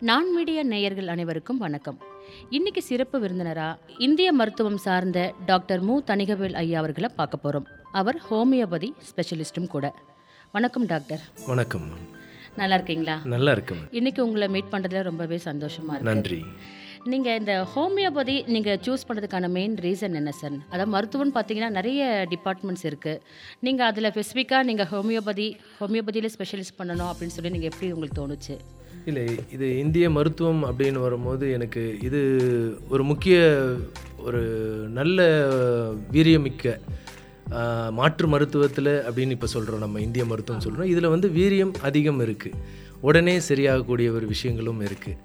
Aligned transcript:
நான் 0.00 0.34
மீடியா 0.34 0.62
நேயர்கள் 0.62 1.08
அனைவருக்கும் 1.08 1.58
வணக்கம். 1.58 1.98
இன்னைக்கு 2.50 2.82
சிறப்பு 2.82 3.20
விருந்தினரா 3.20 3.78
இந்திய 3.98 4.32
மருத்துவம் 4.32 4.76
சார்ந்த 4.76 5.34
டாக்டர் 5.46 5.80
மு. 5.80 6.00
தணிகவேல் 6.06 6.52
ஐயா 6.52 6.78
அவர்களை 6.78 7.10
பார்க்க 7.16 7.38
போறோம். 7.44 7.64
அவர் 7.92 8.22
ஹோமியோபதி 8.30 8.90
ஸ்பெஷலிஸ்டும் 9.08 9.66
கூட. 9.66 9.94
வணக்கம் 10.52 10.86
டாக்டர். 10.86 11.20
வணக்கம். 11.46 11.90
நல்லா 12.56 12.74
இருக்கீங்களா? 12.74 13.20
நல்லா 13.24 13.52
இருக்கு 13.52 13.74
இன்னைக்கு 13.90 14.26
உங்களை 14.26 14.48
மீட் 14.48 14.72
பண்றதுல 14.72 15.02
ரொம்பவே 15.02 15.36
சந்தோஷமா 15.44 15.92
இருக்கு. 15.94 16.10
நன்றி. 16.12 16.44
நீங்க 17.04 17.34
இந்த 17.34 17.66
ஹோமியோபதி 17.74 18.48
நீங்க 18.48 18.78
சூஸ் 18.82 19.06
பண்ணதுக்கான 19.08 19.50
மெயின் 19.50 19.74
ரீசன் 19.74 20.14
என்ன 20.14 20.30
சார் 20.30 20.52
அதாவது 20.70 20.90
மருத்துவம்னு 20.94 21.34
பார்த்தீங்கன்னா 21.34 21.70
நிறைய 21.70 22.26
டிபார்ட்மெண்ட்ஸ் 22.30 22.84
இருக்கு. 22.84 23.22
நீங்க 23.60 23.84
அதுல 23.84 24.08
ஸ்பெசிஃபிக்காக 24.08 24.62
நீங்க 24.62 24.88
ஹோமியோபதி 24.90 25.58
ஹோமியோபதியில 25.80 26.28
ஸ்பெஷலிஸ்ட் 26.38 26.78
பண்ணணும் 26.78 27.10
அப்படின்னு 27.10 27.36
சொல்லி 27.38 27.50
நீங்க 27.50 27.66
எப்படி 27.66 27.92
உங்களுக்கு 27.92 28.20
தோணுச்சு? 28.22 28.58
இல்லை 29.04 29.24
இது 29.52 29.66
இந்திய 29.78 30.06
மருத்துவம் 30.10 30.62
அப்படின்னு 30.64 30.98
வரும்போது 30.98 31.44
எனக்கு 31.50 31.82
இது 32.00 32.20
ஒரு 32.88 33.04
முக்கிய 33.04 33.36
ஒரு 34.18 34.42
நல்ல 34.88 35.26
வீரியமிக்க 36.12 36.74
மாற்று 37.90 38.26
மருத்துவத்தில் 38.28 38.92
அப்படின்னு 39.06 39.30
இப்போ 39.30 39.46
சொல்கிறோம் 39.46 39.80
நம்ம 39.80 40.00
இந்திய 40.00 40.24
மருத்துவம் 40.24 40.60
சொல்கிறோம் 40.60 40.88
இதில் 40.88 41.08
வந்து 41.08 41.28
வீரியம் 41.30 41.74
அதிகம் 41.82 42.20
இருக்குது 42.20 42.58
உடனே 43.00 43.34
சரியாகக்கூடிய 43.40 44.08
ஒரு 44.12 44.26
விஷயங்களும் 44.26 44.80
இருக்குது 44.80 45.20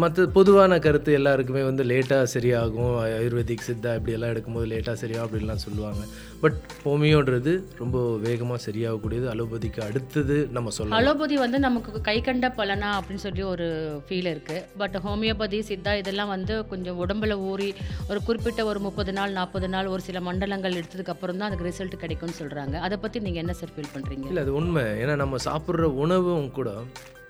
மற்ற 0.00 0.24
பொதுவான 0.34 0.78
கருத்து 0.84 1.10
எல்லாருக்குமே 1.18 1.60
வந்து 1.68 1.82
லேட்டாக 1.90 2.24
சரியாகும். 2.32 2.90
ஆயுர்வேதிக் 3.02 3.64
சித்தா 3.68 3.90
இப்படி 3.98 4.14
எல்லாம் 4.16 4.32
எடுக்கும்போது 4.32 4.66
லேட்டாக 4.72 4.96
சரியாகும் 5.02 5.26
அப்படின்லாம் 5.26 5.62
சொல்லுவாங்க. 5.64 6.02
பட் 6.42 6.58
ஹோமியோன்றது 6.84 7.52
ரொம்ப 7.78 7.98
வேகமாக 8.24 8.58
சரியாகக்கூடியது. 8.66 9.26
அலோபதிக்கு 9.32 9.80
அடுத்தது 9.86 10.36
நம்ம 10.56 10.72
சொல்லலாம். 10.76 10.98
அலோபதி 10.98 11.36
வந்து 11.44 11.58
நமக்கு 11.66 12.00
கை 12.08 12.16
கண்ட 12.26 12.48
பலனா 12.58 12.90
அப்படின்னு 12.98 13.24
சொல்லி 13.26 13.42
ஒரு 13.52 13.68
ஃபீல் 14.08 14.28
இருக்கு. 14.32 14.58
பட் 14.82 14.98
ஹோமியோபதி 15.06 15.60
சித்தா 15.70 15.94
இதெல்லாம் 16.02 16.32
வந்து 16.36 16.56
கொஞ்சம் 16.72 17.00
உடம்புல 17.06 17.38
ஊறி 17.52 17.70
ஒரு 18.10 18.20
குறிப்பிட்ட 18.28 18.64
ஒரு 18.72 18.82
முப்பது 18.88 19.14
நாள் 19.20 19.36
நாற்பது 19.38 19.70
நாள் 19.76 19.90
ஒரு 19.94 20.04
சில 20.08 20.20
மண்டலங்கள் 20.28 20.78
எடுத்ததுக்கு 20.82 21.14
அப்புறம் 21.16 21.40
தான் 21.40 21.48
அதுக்கு 21.50 21.68
ரிசல்ட் 21.70 22.02
கிடைக்கும்னு 22.04 22.40
சொல்றாங்க. 22.42 22.76
அதை 22.88 22.98
பத்தி 23.06 23.20
நீங்க 23.28 23.42
என்ன 23.44 23.56
சார் 23.62 23.74
ஃபீல் 23.76 23.92
பண்றீங்க? 23.96 24.28
இல்லை 24.32 24.44
அது 24.46 24.54
உண்மை. 24.60 24.84
ஏன்னா 25.04 25.16
நம்ம 25.24 25.42
சாப்பிட்ற 25.48 25.92
உணவும் 26.04 26.52
கூட 26.60 26.70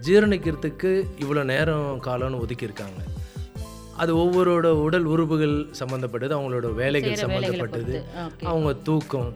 ஜீரணிக்கிறதுக்கு 0.07 0.91
இவ்வளோ 1.23 1.43
நேரம் 1.53 1.89
காலம்னு 2.07 2.41
ஒதுக்கியிருக்காங்க. 2.45 3.01
அது 4.03 4.13
ஒவ்வொருட 4.23 4.69
உடல் 4.85 5.07
உறுப்புகள் 5.15 5.57
சம்மந்தப்பட்டது 5.81 6.35
அவங்களோட 6.37 6.69
வேலைகள் 6.81 7.21
சம்மந்தப்பட்டது 7.23 7.95
அவங்க 8.51 8.73
தூக்கம் 8.89 9.31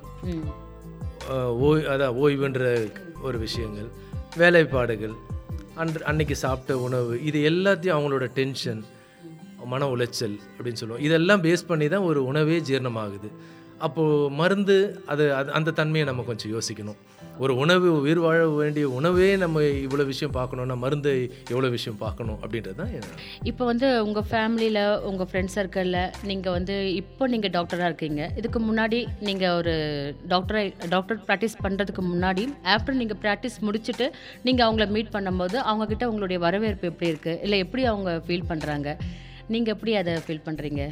ஓய் 1.67 1.87
அதான் 1.93 2.17
ஓய்வுன்ற 2.23 2.63
ஒரு 3.27 3.39
விஷயங்கள் 3.47 3.89
வேலைப்பாடுகள் 4.43 5.15
அன்று 5.83 6.05
அன்னைக்கு 6.11 6.37
சாப்பிட்ட 6.45 6.75
உணவு 6.87 7.15
இது 7.29 7.39
எல்லாத்தையும் 7.51 7.97
அவங்களோட 7.97 8.27
டென்ஷன் 8.39 8.83
மன 9.73 9.87
உளைச்சல் 9.93 10.37
அப்படின்னு 10.55 10.81
சொல்லுவோம். 10.81 11.05
இதெல்லாம் 11.07 11.43
பேஸ் 11.47 11.69
பண்ணி 11.71 11.87
தான் 11.95 12.07
ஒரு 12.11 12.21
உணவே 12.31 12.57
ஜீரணமாகுது. 12.69 13.29
அப்போது 13.87 14.31
மருந்து 14.41 14.77
அது 15.13 15.25
அது 15.39 15.49
அந்த 15.59 15.75
தன்மையை 15.81 16.05
நம்ம 16.11 16.25
கொஞ்சம் 16.29 16.53
யோசிக்கணும். 16.57 17.01
ஒரு 17.39 17.57
உணவு 17.57 18.01
உயிர் 18.01 18.19
வாழ 18.19 18.47
வேண்டிய 18.47 18.89
உணவே 18.89 19.37
நம்ம 19.37 19.63
இவ்வளோ 19.63 20.05
விஷயம் 20.07 20.35
பார்க்கணுன்னா 20.35 20.75
மருந்து 20.75 21.13
எவ்வளோ 21.51 21.69
விஷயம் 21.69 21.99
பார்க்கணும் 21.99 22.39
அப்படின்றது 22.43 22.75
தான் 22.75 22.93
இப்போ 23.45 23.65
வந்து 23.65 24.05
உங்கள் 24.05 24.27
ஃபேமிலியில் 24.31 24.99
உங்கள் 25.01 25.29
ஃப்ரெண்ட்ஸ் 25.31 25.57
சர்க்கிளில் 25.59 26.13
நீங்கள் 26.23 26.53
வந்து 26.53 26.95
இப்போ 26.95 27.27
நீங்கள் 27.27 27.51
டாக்டராக 27.51 27.87
இருக்கீங்க. 27.87 28.31
இதுக்கு 28.37 28.61
முன்னாடி 28.61 29.07
நீங்கள் 29.21 29.51
ஒரு 29.51 29.75
டாக்டரை 30.29 30.73
டாக்டர் 30.89 31.21
ப்ராக்டிஸ் 31.27 31.57
பண்ணுறதுக்கு 31.63 32.03
முன்னாடி 32.03 32.49
ஆஃப்டர் 32.65 32.95
நீங்கள் 32.95 33.21
ப்ராக்டிஸ் 33.21 33.59
முடிச்சுட்டு 33.63 34.09
நீங்கள் 34.43 34.67
அவங்கள 34.67 34.87
மீட் 34.89 35.15
பண்ணும்போது 35.15 35.59
அவங்கக்கிட்ட 35.63 36.05
உங்களுடைய 36.05 36.39
வரவேற்பு 36.39 36.87
எப்படி 36.87 37.11
இருக்குது 37.11 37.41
இல்லை 37.43 37.59
எப்படி 37.59 37.85
அவங்க 37.85 38.23
ஃபீல் 38.27 38.49
பண்ணுறாங்க 38.49 38.89
நீங்கள் 39.49 39.75
எப்படி 39.75 39.97
அதை 39.97 40.15
ஃபீல் 40.27 40.47
பண்ணுறீங்க 40.47 40.85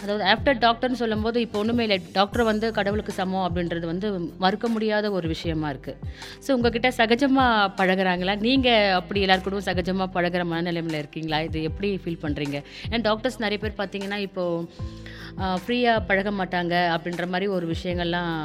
அதாவது 0.00 0.24
ஆஃப்டர் 0.32 0.60
டாக்டர்னு 0.64 1.00
சொல்லும்போது 1.02 1.38
இப்போ 1.44 1.56
ஒன்றுமே 1.62 1.84
இல்லை. 1.86 1.98
டாக்டர் 2.16 2.42
வந்து 2.50 2.66
கடவுளுக்கு 2.78 3.12
சமம் 3.18 3.44
அப்படின்றது 3.48 3.86
வந்து 3.92 4.08
மறுக்க 4.44 4.68
முடியாத 4.74 5.10
ஒரு 5.18 5.26
விஷயமா 5.34 5.68
இருக்குது 5.74 5.98
ஸோ 6.44 6.50
உங்ககிட்ட 6.56 6.90
சகஜமாக 7.00 7.68
பழகுறாங்களா? 7.80 8.34
நீங்கள் 8.46 8.94
அப்படி 9.00 9.22
எல்லாருக்கூடவும் 9.26 9.68
சகஜமாக 9.70 10.14
பழகுற 10.16 10.44
மனநிலைமையில் 10.52 11.00
இருக்கீங்களா? 11.02 11.40
இது 11.48 11.62
எப்படி 11.70 11.90
ஃபீல் 12.04 12.22
பண்ணுறீங்க 12.24 12.58
ஏன்னா 12.90 13.02
டாக்டர்ஸ் 13.08 13.42
நிறைய 13.46 13.60
பேர் 13.64 13.80
பார்த்தீங்கன்னா 13.82 14.20
இப்போது 14.28 15.60
ஃப்ரீயாக 15.64 16.06
பழக 16.10 16.30
மாட்டாங்க 16.40 16.74
அப்படின்ற 16.96 17.26
மாதிரி 17.34 17.48
ஒரு 17.56 17.68
விஷயங்கள்லாம் 17.74 18.36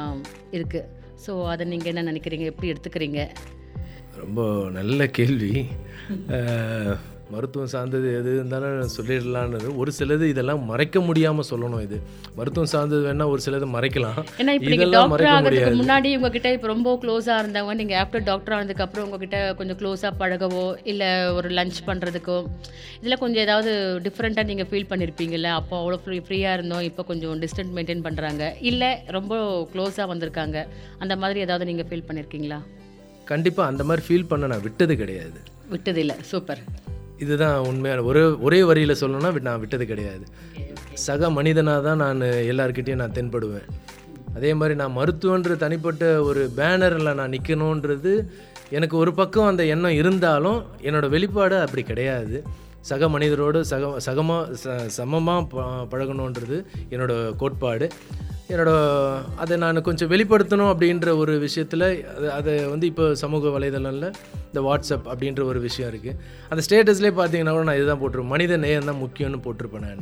இருக்குது 0.58 0.86
ஸோ 1.26 1.32
அதை 1.52 1.64
நீங்கள் 1.74 1.92
என்ன 1.92 2.02
நினைக்கிறீங்க? 2.10 2.46
எப்படி 2.52 2.70
எடுத்துக்கிறீங்க? 2.72 3.20
ரொம்ப 4.22 4.40
நல்ல 4.78 5.06
கேள்வி. 5.18 5.52
மருத்துவம் 7.32 7.70
சார்ந்தது 7.72 8.08
எது 8.18 8.30
இருந்தாலும் 8.36 8.92
சொல்லிடலான்னு 8.96 9.70
ஒரு 9.80 9.90
சிலது 9.96 10.24
இதெல்லாம் 10.32 10.62
மறைக்க 10.70 11.00
முடியாமல் 11.08 11.46
சொல்லணும் 11.48 11.82
இது. 11.86 11.96
மருத்துவம் 12.38 12.70
சார்ந்தது 12.72 13.02
வேணால் 13.06 13.32
ஒரு 13.34 13.40
சிலது 13.46 13.66
மறைக்கலாம். 13.74 14.20
ஏன்னா 14.40 14.52
இதெல்லாம் 14.58 14.92
டாக்டர் 14.92 15.12
மறைக்க 15.14 15.34
முடியாது. 15.46 15.78
முன்னாடி 15.80 16.10
உங்ககிட்ட 16.18 16.52
இப்போ 16.56 16.68
ரொம்ப 16.72 16.94
க்ளோஸாக 17.02 17.42
இருந்தவங்க 17.42 17.74
நீங்கள் 17.80 17.98
ஆஃப்டர் 18.02 18.24
டாக்டர் 18.30 18.56
ஆனதுக்கப்புறம் 18.58 19.06
உங்ககிட்ட 19.08 19.40
கொஞ்சம் 19.58 19.78
க்ளோஸாக 19.82 20.12
பழகவோ 20.22 20.64
இல்லை 20.92 21.10
ஒரு 21.38 21.50
லஞ்ச் 21.58 21.80
பண்ணுறதுக்கோ 21.90 22.38
இதில் 23.00 23.20
கொஞ்சம் 23.24 23.44
ஏதாவது 23.46 23.72
டிஃப்ரெண்ட்டாக 24.08 24.46
நீங்கள் 24.52 24.70
ஃபீல் 24.72 24.90
பண்ணியிருப்பீங்கல்ல 24.92 25.52
அப்போ 25.58 25.76
அவ்வளோ 25.82 26.00
ஃப்ரீ 26.06 26.18
ஃப்ரீயாக 26.26 26.56
இருந்தோம் 26.58 26.86
இப்போ 26.90 27.04
கொஞ்சம் 27.12 27.38
டிஸ்டன்ஸ் 27.44 27.74
மெயின்டைன் 27.78 28.04
பண்ணுறாங்க 28.08 28.52
இல்லை 28.72 28.90
ரொம்ப 29.18 29.34
க்ளோஸாக 29.74 30.08
வந்திருக்காங்க 30.14 30.58
அந்த 31.04 31.16
மாதிரி 31.24 31.40
ஏதாவது 31.48 31.70
நீங்கள் 31.72 31.90
ஃபீல் 31.90 32.08
பண்ணியிருக்கீங்களா 32.10 32.60
கண்டிப்பாக 33.32 33.70
அந்த 33.70 33.82
மாதிரி 33.88 34.02
ஃபீல் 34.08 34.28
பண்ண 34.28 34.46
நான் 34.52 34.66
விட்டது 34.66 34.94
கிடையாது. 35.00 35.38
விட்டதில்லை. 35.72 36.14
சூப்பர். 36.30 36.60
இதுதான் 37.24 37.56
உண்மையான 37.70 38.04
ஒரே 38.10 38.22
ஒரே 38.46 38.60
வரியில் 38.70 39.00
சொல்லணும்னா 39.00 39.30
நான் 39.48 39.60
விட்டது 39.62 39.84
கிடையாது. 39.92 40.24
சக 41.06 41.30
மனிதனாக 41.38 41.82
தான் 41.86 42.02
நான் 42.04 42.22
எல்லாருக்கிட்டேயும் 42.52 43.02
நான் 43.02 43.16
தென்படுவேன். 43.18 43.68
அதே 44.36 44.50
மாதிரி 44.60 44.74
நான் 44.82 44.96
மருத்துவன்ற 44.96 45.52
தனிப்பட்ட 45.64 46.04
ஒரு 46.28 46.42
பேனரில் 46.58 47.16
நான் 47.20 47.34
நிற்கணுன்றது 47.34 48.12
எனக்கு 48.78 48.96
ஒரு 49.02 49.12
பக்கம் 49.20 49.50
அந்த 49.50 49.62
எண்ணம் 49.74 49.98
இருந்தாலும் 50.00 50.58
என்னோடய 50.88 51.14
வெளிப்பாடு 51.16 51.56
அப்படி 51.66 51.82
கிடையாது. 51.90 52.38
சக 52.88 53.06
மனிதரோடு 53.14 53.60
சக 53.70 53.88
சகமாக 54.06 54.56
ச 54.62 54.74
சமமாக 54.96 55.46
ப 55.52 55.64
பழகணுன்றது 55.92 56.58
என்னோடய 56.90 57.36
கோட்பாடு. 57.42 57.86
என்னோட 58.48 58.70
அதை 59.36 59.54
நான் 59.62 59.78
கொஞ்சம் 59.82 60.10
வெளிப்படுத்தணும் 60.12 60.70
அப்படின்ற 60.72 61.08
ஒரு 61.16 61.32
விஷயத்தில் 61.38 61.84
அது 62.12 62.28
அதை 62.32 62.52
வந்து 62.70 62.86
இப்போ 62.86 63.06
சமூக 63.22 63.50
வலைதளங்களில் 63.56 64.08
இந்த 64.46 64.60
வாட்ஸ்அப் 64.66 65.08
அப்படின்ற 65.12 65.42
ஒரு 65.44 65.60
விஷயம் 65.60 65.90
இருக்குது 65.92 66.14
அந்த 66.48 66.62
ஸ்டேட்டஸ்லேயே 66.66 67.12
பார்த்தீங்கன்னா 67.18 67.54
கூட 67.56 67.64
நான் 67.64 67.78
இதுதான் 67.80 68.00
போட்டிருப்பேன். 68.02 68.32
மனித 68.34 68.56
நேயம் 68.56 68.88
தான் 68.90 69.00
முக்கியம்னு 69.02 69.40
போட்டிருப்பேன் 69.46 69.84
நான். 69.86 70.00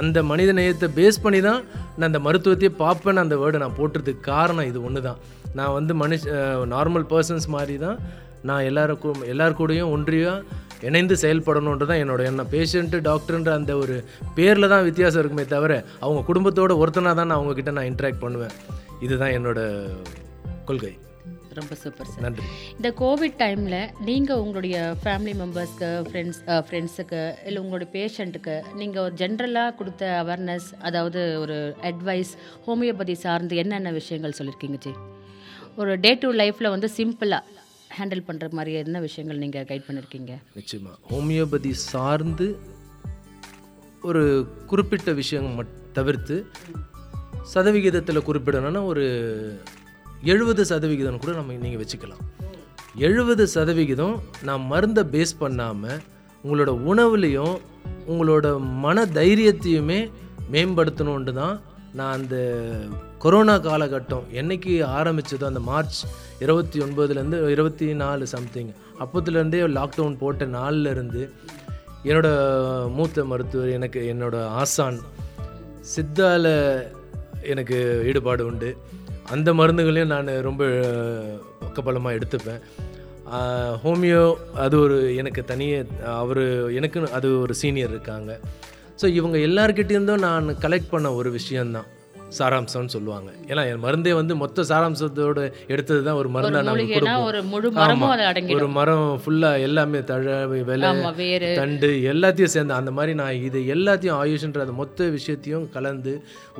அந்த 0.00 0.18
மனித 0.22 0.52
நேயத்தை 0.52 0.88
பேஸ் 0.98 1.22
பண்ணி 1.22 1.40
தான் 1.40 1.60
நான் 1.96 2.08
அந்த 2.10 2.20
மருத்துவத்தையே 2.20 2.72
பார்ப்பேன்னு 2.82 3.24
அந்த 3.24 3.36
வேர்டை 3.36 3.60
நான் 3.64 3.78
போட்டுறதுக்கு 3.78 4.24
காரணம் 4.32 4.68
இது 4.70 4.80
ஒன்று 4.84 5.02
தான் 5.02 5.20
நான் 5.54 5.76
வந்து 5.78 5.94
மனுஷ 6.02 6.22
நார்மல் 6.74 7.06
பர்சன்ஸ் 7.12 7.48
மாதிரி 7.48 7.76
தான் 7.78 7.98
நான் 8.42 8.66
எல்லாருக்கும் 8.70 9.22
எல்லார் 9.26 9.58
கூடயும் 9.58 9.92
ஒன்றியாக 9.96 10.44
இணைந்து 10.82 11.16
செயல்படணுன்றது 11.16 11.90
தான் 11.90 12.02
என்னோட 12.04 12.24
எண்ணம். 12.30 12.50
பேஷண்ட்டு 12.52 12.98
டாக்டர்ன்ற 13.08 13.52
அந்த 13.52 13.76
ஒரு 13.76 13.96
பேரில் 14.34 14.68
தான் 14.68 14.84
வித்தியாசம் 14.84 15.20
இருக்குமே 15.20 15.44
தவிர 15.44 15.72
அவங்க 16.00 16.32
குடும்பத்தோட 16.32 16.72
ஒருத்தனாக 16.82 17.14
தான் 17.14 17.26
நான் 17.26 17.38
அவங்கக்கிட்ட 17.40 17.70
நான் 17.70 17.90
இன்ட்ராக்ட் 17.92 18.24
பண்ணுவேன். 18.24 18.54
இதுதான் 19.00 19.36
என்னோட 19.38 19.60
கொள்கை. 20.64 20.92
ரொம்ப 21.58 21.74
சூப்பர் 21.74 22.06
சார் 22.06 22.22
நன்றி. 22.24 22.42
இந்த 22.76 22.88
கோவிட் 23.00 23.36
டைமில் 23.38 23.78
நீங்கள் 24.00 24.36
உங்களுடைய 24.36 24.96
ஃபேமிலி 25.04 25.32
மெம்பர்ஸ்க்கு 25.40 25.88
ஃப்ரெண்ட்ஸ் 26.08 26.38
ஃப்ரெண்ட்ஸுக்கு 26.66 27.20
இல்லை 27.46 27.62
உங்களுடைய 27.62 27.88
பேஷண்ட்டுக்கு 27.96 28.54
நீங்கள் 28.74 29.02
ஒரு 29.02 29.14
ஜென்ரலாக 29.14 29.74
கொடுத்த 29.74 30.22
அவேர்னஸ் 30.22 30.68
அதாவது 30.80 31.40
ஒரு 31.40 31.56
அட்வைஸ் 31.82 32.32
ஹோமியோபதி 32.66 33.12
சார்ந்து 33.12 33.56
என்னென்ன 33.56 33.92
விஷயங்கள் 33.92 34.36
சொல்லியிருக்கீங்க 34.38 34.78
ஜி? 34.78 34.92
ஒரு 35.76 36.00
டே 36.00 36.14
டு 36.14 36.32
லைஃப்பில் 36.32 36.68
வந்து 36.68 36.90
சிம்பிளாக 36.96 37.42
ஹேண்டில் 37.98 38.24
பண்ணுற 38.26 38.50
மாதிரி 38.50 38.72
என்ன 38.72 39.00
விஷயங்கள் 39.00 39.38
நீங்கள் 39.38 39.64
கைட் 39.64 39.84
பண்ணியிருக்கீங்க 39.88 40.38
நிச்சயமாக 40.54 40.96
ஹோமியோபதி 41.10 41.70
சார்ந்து 41.70 42.58
ஒரு 44.02 44.46
குறிப்பிட்ட 44.66 45.12
விஷயம் 45.12 45.44
மட் 45.44 45.92
தவிர்த்து 45.92 46.46
சதவிகிதத்தில் 47.42 48.26
குறிப்பிடணும்னா 48.26 48.84
ஒரு 48.84 49.04
எழுபது 50.22 50.64
சதவிகிதம் 50.64 51.18
கூட 51.18 51.32
நம்ம 51.32 51.52
நீங்கள் 51.52 51.84
வச்சுக்கலாம். 51.84 52.22
எழுபது 52.94 53.46
சதவிகிதம் 53.46 54.22
நான் 54.42 54.60
மருந்தை 54.60 55.04
பேஸ் 55.04 55.36
பண்ணாமல் 55.38 56.00
உங்களோட 56.44 56.70
உணவுலையும் 56.70 57.60
உங்களோட 58.08 58.60
மன 58.60 59.04
தைரியத்தையுமே 59.04 60.10
மேம்படுத்தணுன்ட்டு 60.52 61.32
தான் 61.32 61.60
நான் 61.94 62.12
அந்த 62.12 62.36
கொரோனா 63.18 63.54
காலகட்டம் 63.54 64.26
என்னைக்கு 64.32 64.74
ஆரம்பித்ததோ 64.98 65.44
அந்த 65.44 65.60
மார்ச் 65.60 66.06
இருபத்தி 66.40 66.80
ஒன்பதுலேருந்து 66.80 67.48
இருபத்தி 67.48 67.94
நாலு 67.94 68.26
சம்திங் 68.26 68.72
அப்போத்துலேருந்தே 69.00 69.62
லாக்டவுன் 69.78 70.18
போட்ட 70.18 70.46
நாள்லேருந்து 70.46 71.30
என்னோட 72.04 72.28
மூத்த 72.92 73.24
மருத்துவர் 73.24 73.70
எனக்கு 73.70 74.16
என்னோட 74.16 74.44
ஆசான் 74.46 75.00
சித்தால 75.96 76.46
எனக்கு 77.42 78.02
ஈடுபாடு 78.06 78.46
உண்டு. 78.46 78.76
அந்த 79.30 79.52
மருந்துகளையும் 79.52 80.12
நான் 80.14 80.26
ரொம்ப 80.26 80.64
பக்கபலமாக 81.60 82.18
எடுத்துப்பேன். 82.18 82.60
ஹோமியோ 83.84 84.34
அது 84.54 84.80
ஒரு 84.80 85.16
எனக்கு 85.16 85.44
தனியே 85.44 85.86
அவர் 86.04 86.72
எனக்கு 86.72 87.12
அது 87.12 87.40
ஒரு 87.40 87.54
சீனியர் 87.54 87.90
இருக்காங்க. 87.90 88.38
ஸோ 89.00 89.06
இவங்க 89.18 89.36
எல்லார்கிட்டேருந்தும் 89.48 90.26
நான் 90.28 90.46
கலெக்ட் 90.64 90.92
பண்ண 90.92 91.08
ஒரு 91.20 91.30
விஷயந்தான் 91.38 91.88
சாராம்சம்னு 92.38 92.92
சொல்லுவாங்க. 92.94 93.30
ஏன்னா 93.50 93.62
என் 93.70 93.82
மருந்தே 93.84 94.12
வந்து 94.18 94.34
மொத்த 94.42 94.64
சாராம்சத்தோடு 94.68 95.44
எடுத்தது 95.72 96.00
தான் 96.08 96.18
ஒரு 96.20 96.28
மருந்தை 96.34 96.60
நாங்கள் 96.68 96.90
கொடுப்போம். 96.92 97.24
ஒரு 98.56 98.68
மரம் 98.76 99.06
ஃபுல்லாக 99.22 99.64
எல்லாமே 99.66 100.00
தழை 100.10 100.36
விலை 100.68 100.90
தண்டு 101.60 101.90
எல்லாத்தையும் 102.12 102.54
சேர்ந்து 102.54 102.78
அந்த 102.78 102.92
மாதிரி 102.98 103.14
நான் 103.22 103.40
இது 103.48 103.60
எல்லாத்தையும் 103.76 104.18
ஆயுஷ்ன்ற 104.20 104.64
அந்த 104.66 104.76
மொத்த 104.82 105.08
விஷயத்தையும் 105.16 105.66
கலந்து 105.76 106.14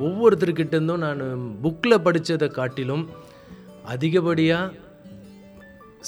ஒவ்வொருத்தர்கிட்ட 0.07 0.75
இருந்தும் 0.79 1.03
நான் 1.07 1.23
புக்கில் 1.63 2.03
படித்ததை 2.07 2.49
காட்டிலும் 2.59 3.05
அதிகப்படியாக 3.95 4.71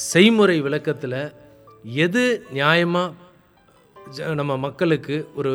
செய்முறை 0.09 0.59
விளக்கத்தில் 0.67 1.19
எது 2.05 2.25
நியாயமாக 2.53 3.11
நம்ம 4.39 4.53
மக்களுக்கு 4.57 5.15
ஒரு 5.35 5.51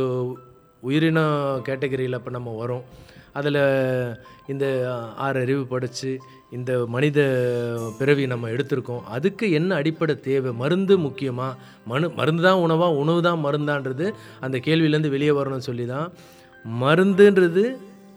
உயிரின 0.83 1.21
கேட்டகரியில் 1.69 2.19
இப்போ 2.19 2.33
நம்ம 2.37 2.55
வரோம். 2.63 2.85
அதில் 3.39 3.61
இந்த 4.53 4.67
ஆறு 5.25 5.39
அறிவு 5.45 5.63
படித்து 5.73 6.11
இந்த 6.57 6.71
மனித 6.95 7.19
பிறவி 7.99 8.25
நம்ம 8.33 8.49
எடுத்திருக்கோம். 8.55 9.03
அதுக்கு 9.17 9.47
என்ன 9.59 9.71
அடிப்படை 9.81 10.15
தேவை? 10.27 10.51
மருந்து 10.63 10.95
முக்கியமாக 11.07 11.59
மனு 11.91 12.07
மருந்து 12.21 12.43
தான் 12.49 12.63
உணவா? 12.67 12.87
உணவு 13.03 13.21
தான் 13.29 13.43
மருந்தான்றது 13.47 14.07
அந்த 14.47 14.57
கேள்வியிலேருந்து 14.67 15.15
வெளியே 15.17 15.35
வரணும்னு 15.39 15.69
சொல்லி 15.71 15.87
தான். 15.95 16.09
மருந்துன்றது 16.65 17.65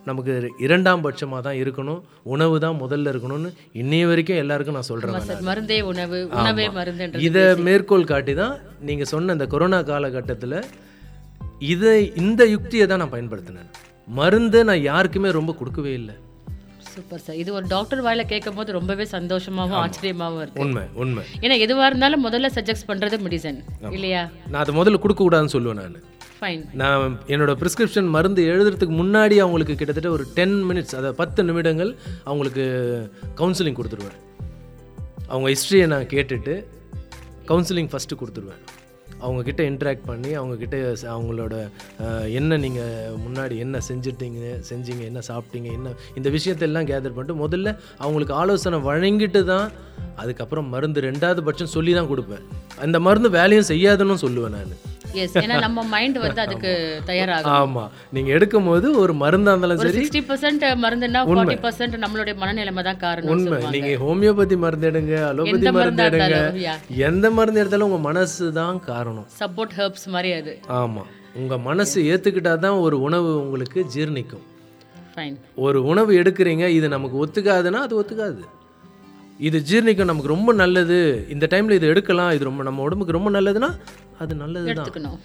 நமக்கு 0.10 0.34
இரண்டாம் 0.66 1.04
பட்சமாக 1.06 1.42
தான் 1.48 1.58
இருக்கணும். 1.63 2.00
உணவு 2.34 2.56
தான் 2.66 2.80
முதல்ல 2.84 3.12
இருக்கணும்னு 3.13 3.50
இன்னைய 3.81 4.06
வரைக்கும் 4.12 4.40
எல்லாருக்கும் 4.44 4.78
நான் 4.78 4.90
சொல்கிறேன் 4.92 5.44
மருந்தே 5.50 5.80
உணவு 5.92 6.19
உணவே 6.38 6.66
மருந்துன்றது 6.78 7.25
இதை 7.28 7.44
மேற்கோள் 7.68 8.10
காட்டி 8.13 8.36
தான் 8.42 8.56
நீங்கள் 8.90 9.12
சொன்ன 9.13 9.36
இந்த 9.38 9.48
கொரோனா 9.56 9.81
காலகட்டத்தில் 9.92 10.58
இதை 11.69 11.96
இந்த 12.22 12.42
யுக்தியை 12.52 12.86
தான் 12.88 13.02
நான் 13.02 13.13
பயன்படுத்தினேன். 13.13 13.69
மருந்து 14.19 14.60
நான் 14.69 14.86
யாருக்குமே 14.90 15.30
ரொம்ப 15.38 15.52
கொடுக்கவே 15.60 15.92
இல்லை. 16.00 16.16
சூப்பர் 16.94 17.22
சார் 17.25 17.38
இது 17.42 17.50
ஒரு 17.58 17.66
டாக்டர் 17.74 18.02
வாயில 18.06 18.24
கேட்கும் 18.31 18.58
போது 18.60 18.69
ரொம்பவே 18.78 19.06
சந்தோஷமாவும் 19.13 19.80
ஆச்சரியமாவும் 19.81 20.42
இருக்கு. 20.44 20.63
உண்மை 20.63 20.84
உண்மை. 21.04 21.24
ஏன்னா 21.44 21.56
எதுவா 21.66 21.86
இருந்தாலும் 21.90 22.25
முதல்ல 22.28 22.50
சஜெஸ்ட் 22.58 22.88
பண்றது 22.90 23.18
மெடிசன் 23.25 23.60
இல்லையா? 23.98 24.24
நான் 24.50 24.62
அதை 24.63 24.74
முதல்ல 24.80 25.02
கொடுக்கக்கூடாதுன்னு 25.04 25.56
சொல்லுவேன் 25.56 25.80
நான். 25.81 26.02
ஃபைன் 26.40 26.63
நான் 26.81 27.16
என்னோட 27.34 27.54
ப்ரிஸ்கிரிப்ஷன் 27.62 28.10
மருந்து 28.18 28.44
எழுதுறதுக்கு 28.52 28.96
முன்னாடி 29.02 29.36
அவங்களுக்கு 29.46 29.75
கிட்டத்தட்ட 29.80 30.12
ஒரு 30.18 30.25
டென் 30.38 30.58
மினிட்ஸ் 30.69 30.96
அதாவது 31.00 31.19
பத்து 31.22 31.44
நிமிடங்கள் 31.50 31.92
அவங்களுக்கு 32.30 32.66
கவுன்சிலிங் 33.42 33.80
கொடுத்துருவேன். 33.80 34.19
அவங்க 35.31 35.48
ஹிஸ்ட்ரியை 35.56 35.88
நான் 35.94 36.12
கேட்டுட்டு 36.16 36.56
கவுன்சிலிங் 37.52 37.92
ஃபஸ்ட்டு 37.94 38.19
கொடுத்துருவேன். 38.22 38.62
அவங்கக்கிட்ட 39.23 39.62
இன்ட்ராக்ட் 39.71 40.07
பண்ணி 40.09 40.31
அவங்கக்கிட்ட 40.39 40.77
அவங்களோட 41.13 41.56
என்ன 42.39 42.57
நீங்கள் 42.57 43.18
முன்னாடி 43.25 43.57
என்ன 43.65 43.81
செஞ்சிட்டீங்க 43.89 44.51
செஞ்சீங்க 44.69 45.03
என்ன 45.09 45.21
சாப்பிட்டீங்க 45.29 45.69
என்ன 45.77 45.94
இந்த 46.15 46.29
விஷயத்தெல்லாம் 46.38 46.89
கேதர் 46.91 47.15
பண்ணிட்டு 47.18 47.41
முதல்ல 47.44 47.69
அவங்களுக்கு 47.97 48.35
ஆலோசனை 48.41 48.79
வழங்கிட்டு 48.89 49.44
தான் 49.53 49.68
அதுக்கப்புறம் 50.21 50.69
மருந்து 50.69 51.01
ரெண்டாவது 51.01 51.41
பட்சம் 51.47 51.73
சொல்லி 51.75 51.91
தான் 51.94 52.09
கொடுப்பேன். 52.09 52.44
அந்த 52.85 52.97
மருந்து 53.00 53.29
வேலையும் 53.38 53.69
செய்யாதுன்னு 53.69 54.23
சொல்லுவேன் 54.25 54.56
நான். 54.57 54.73
எஸ் 55.24 55.36
ஏன்னா 55.42 55.56
நம்ம 55.66 55.84
மைண்ட் 55.94 56.18
வந்து 56.24 56.42
அதுக்கு 56.46 56.72
தயாராகும். 57.10 57.56
ஆமாம் 57.60 57.90
நீங்கள் 58.16 58.36
எடுக்கும் 58.38 58.68
போது 58.69 58.88
ஒரு 59.02 59.13
மருந்தாக 59.22 59.54
இருந்தாலும் 59.56 59.81
சரி. 59.84 59.96
சிக்ஸ்டி 60.00 60.22
பர்சன்ட் 60.30 60.66
மருந்துன்னா 60.84 61.24
ஃபார்ட்டி 61.30 61.58
பர்சன்ட் 61.66 61.98
நம்மளுடைய 62.04 62.36
மனநிலைமை 62.44 62.84
தான் 62.90 63.02
காரணம் 63.06 63.34
உண்மை. 63.36 63.60
நீங்கள் 63.75 64.00
ஹோமியோபதி 64.06 64.58
மருந்து 64.66 64.90
எடுங்க 64.92 65.16
அலோபதி 65.31 65.52
மருந்து 65.52 65.78
மருந்தா 65.80 66.06
எடுங்க. 66.12 66.78
எந்த 67.10 67.25
மருந்து 67.40 67.62
எடுத்தாலும் 67.63 67.90
உங்கள் 67.90 68.06
மனசு 68.10 68.52
தான் 68.62 68.80
காரணம். 68.92 69.28
சப்போர்ட் 69.42 69.75
ஹெர்ப்ஸ் 69.81 70.08
மாதிரி 70.16 70.31
அது. 70.40 70.56
ஆமாம் 70.81 71.12
உங்கள் 71.42 71.63
மனசு 71.68 72.00
ஏற்றுக்கிட்டா 72.13 72.56
தான் 72.68 72.80
ஒரு 72.86 72.96
உணவு 73.10 73.30
உங்களுக்கு 73.44 73.81
ஜீரணிக்கும். 73.96 74.48
ஒரு 75.66 75.80
உணவு 75.92 76.12
எடுக்கிறீங்க 76.22 76.66
இது 76.78 76.88
நமக்கு 76.96 77.16
ஒத்துக்காதுன்னா 77.24 77.80
அது 77.88 77.96
ஒத்துக்காது. 78.02 78.44
இது 79.48 79.58
ஜீரணிக்கும் 79.69 80.10
நமக்கு 80.10 80.34
ரொம்ப 80.34 80.52
நல்லது. 80.62 80.98
இந்த 81.34 81.46
டைமில் 81.52 81.78
இது 81.78 81.88
எடுக்கலாம். 81.94 82.31
இது 82.36 82.44
ரொம்ப 82.50 82.63
நம்ம 82.68 82.84
உடம்புக்கு 82.88 83.18
ரொம்ப 83.18 83.30
நல்லதுன்னா 83.38 83.69
அது 84.21 84.33
நல்லது 84.41 84.68
தான் 84.71 85.19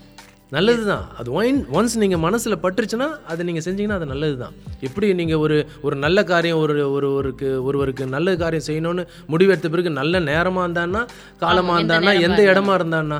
நல்லது 0.52 0.82
தான் 0.84 1.04
அது 1.16 1.28
ஒயின் 1.32 1.58
ஒன்ஸ் 1.72 1.94
நீங்கள் 1.96 2.22
மனசில் 2.24 2.54
பட்டுருச்சுன்னா 2.62 3.06
அது 3.26 3.46
நீங்கள் 3.46 3.64
செஞ்சீங்கன்னா 3.64 3.96
அது 3.96 4.06
நல்லது 4.06 4.36
தான் 4.36 4.54
எப்படி 4.80 5.06
நீங்கள் 5.12 5.40
ஒரு 5.44 5.56
ஒரு 5.82 5.96
நல்ல 5.96 6.22
காரியம் 6.24 6.60
ஒரு 6.60 6.74
ஒரு 6.88 7.08
ஒருக்கு 7.12 7.48
ஒருவருக்கு 7.64 8.04
நல்ல 8.06 8.36
காரியம் 8.36 8.66
செய்யணும்னு 8.68 9.04
முடிவெடுத்த 9.28 9.70
பிறகு 9.70 9.92
நல்ல 9.92 10.20
நேரமாக 10.28 10.66
இருந்தான்னா 10.66 11.02
காலமாக 11.38 11.78
இருந்தான்னா 11.78 12.14
எந்த 12.20 12.40
இடமா 12.50 12.74
இருந்தான்னா 12.76 13.18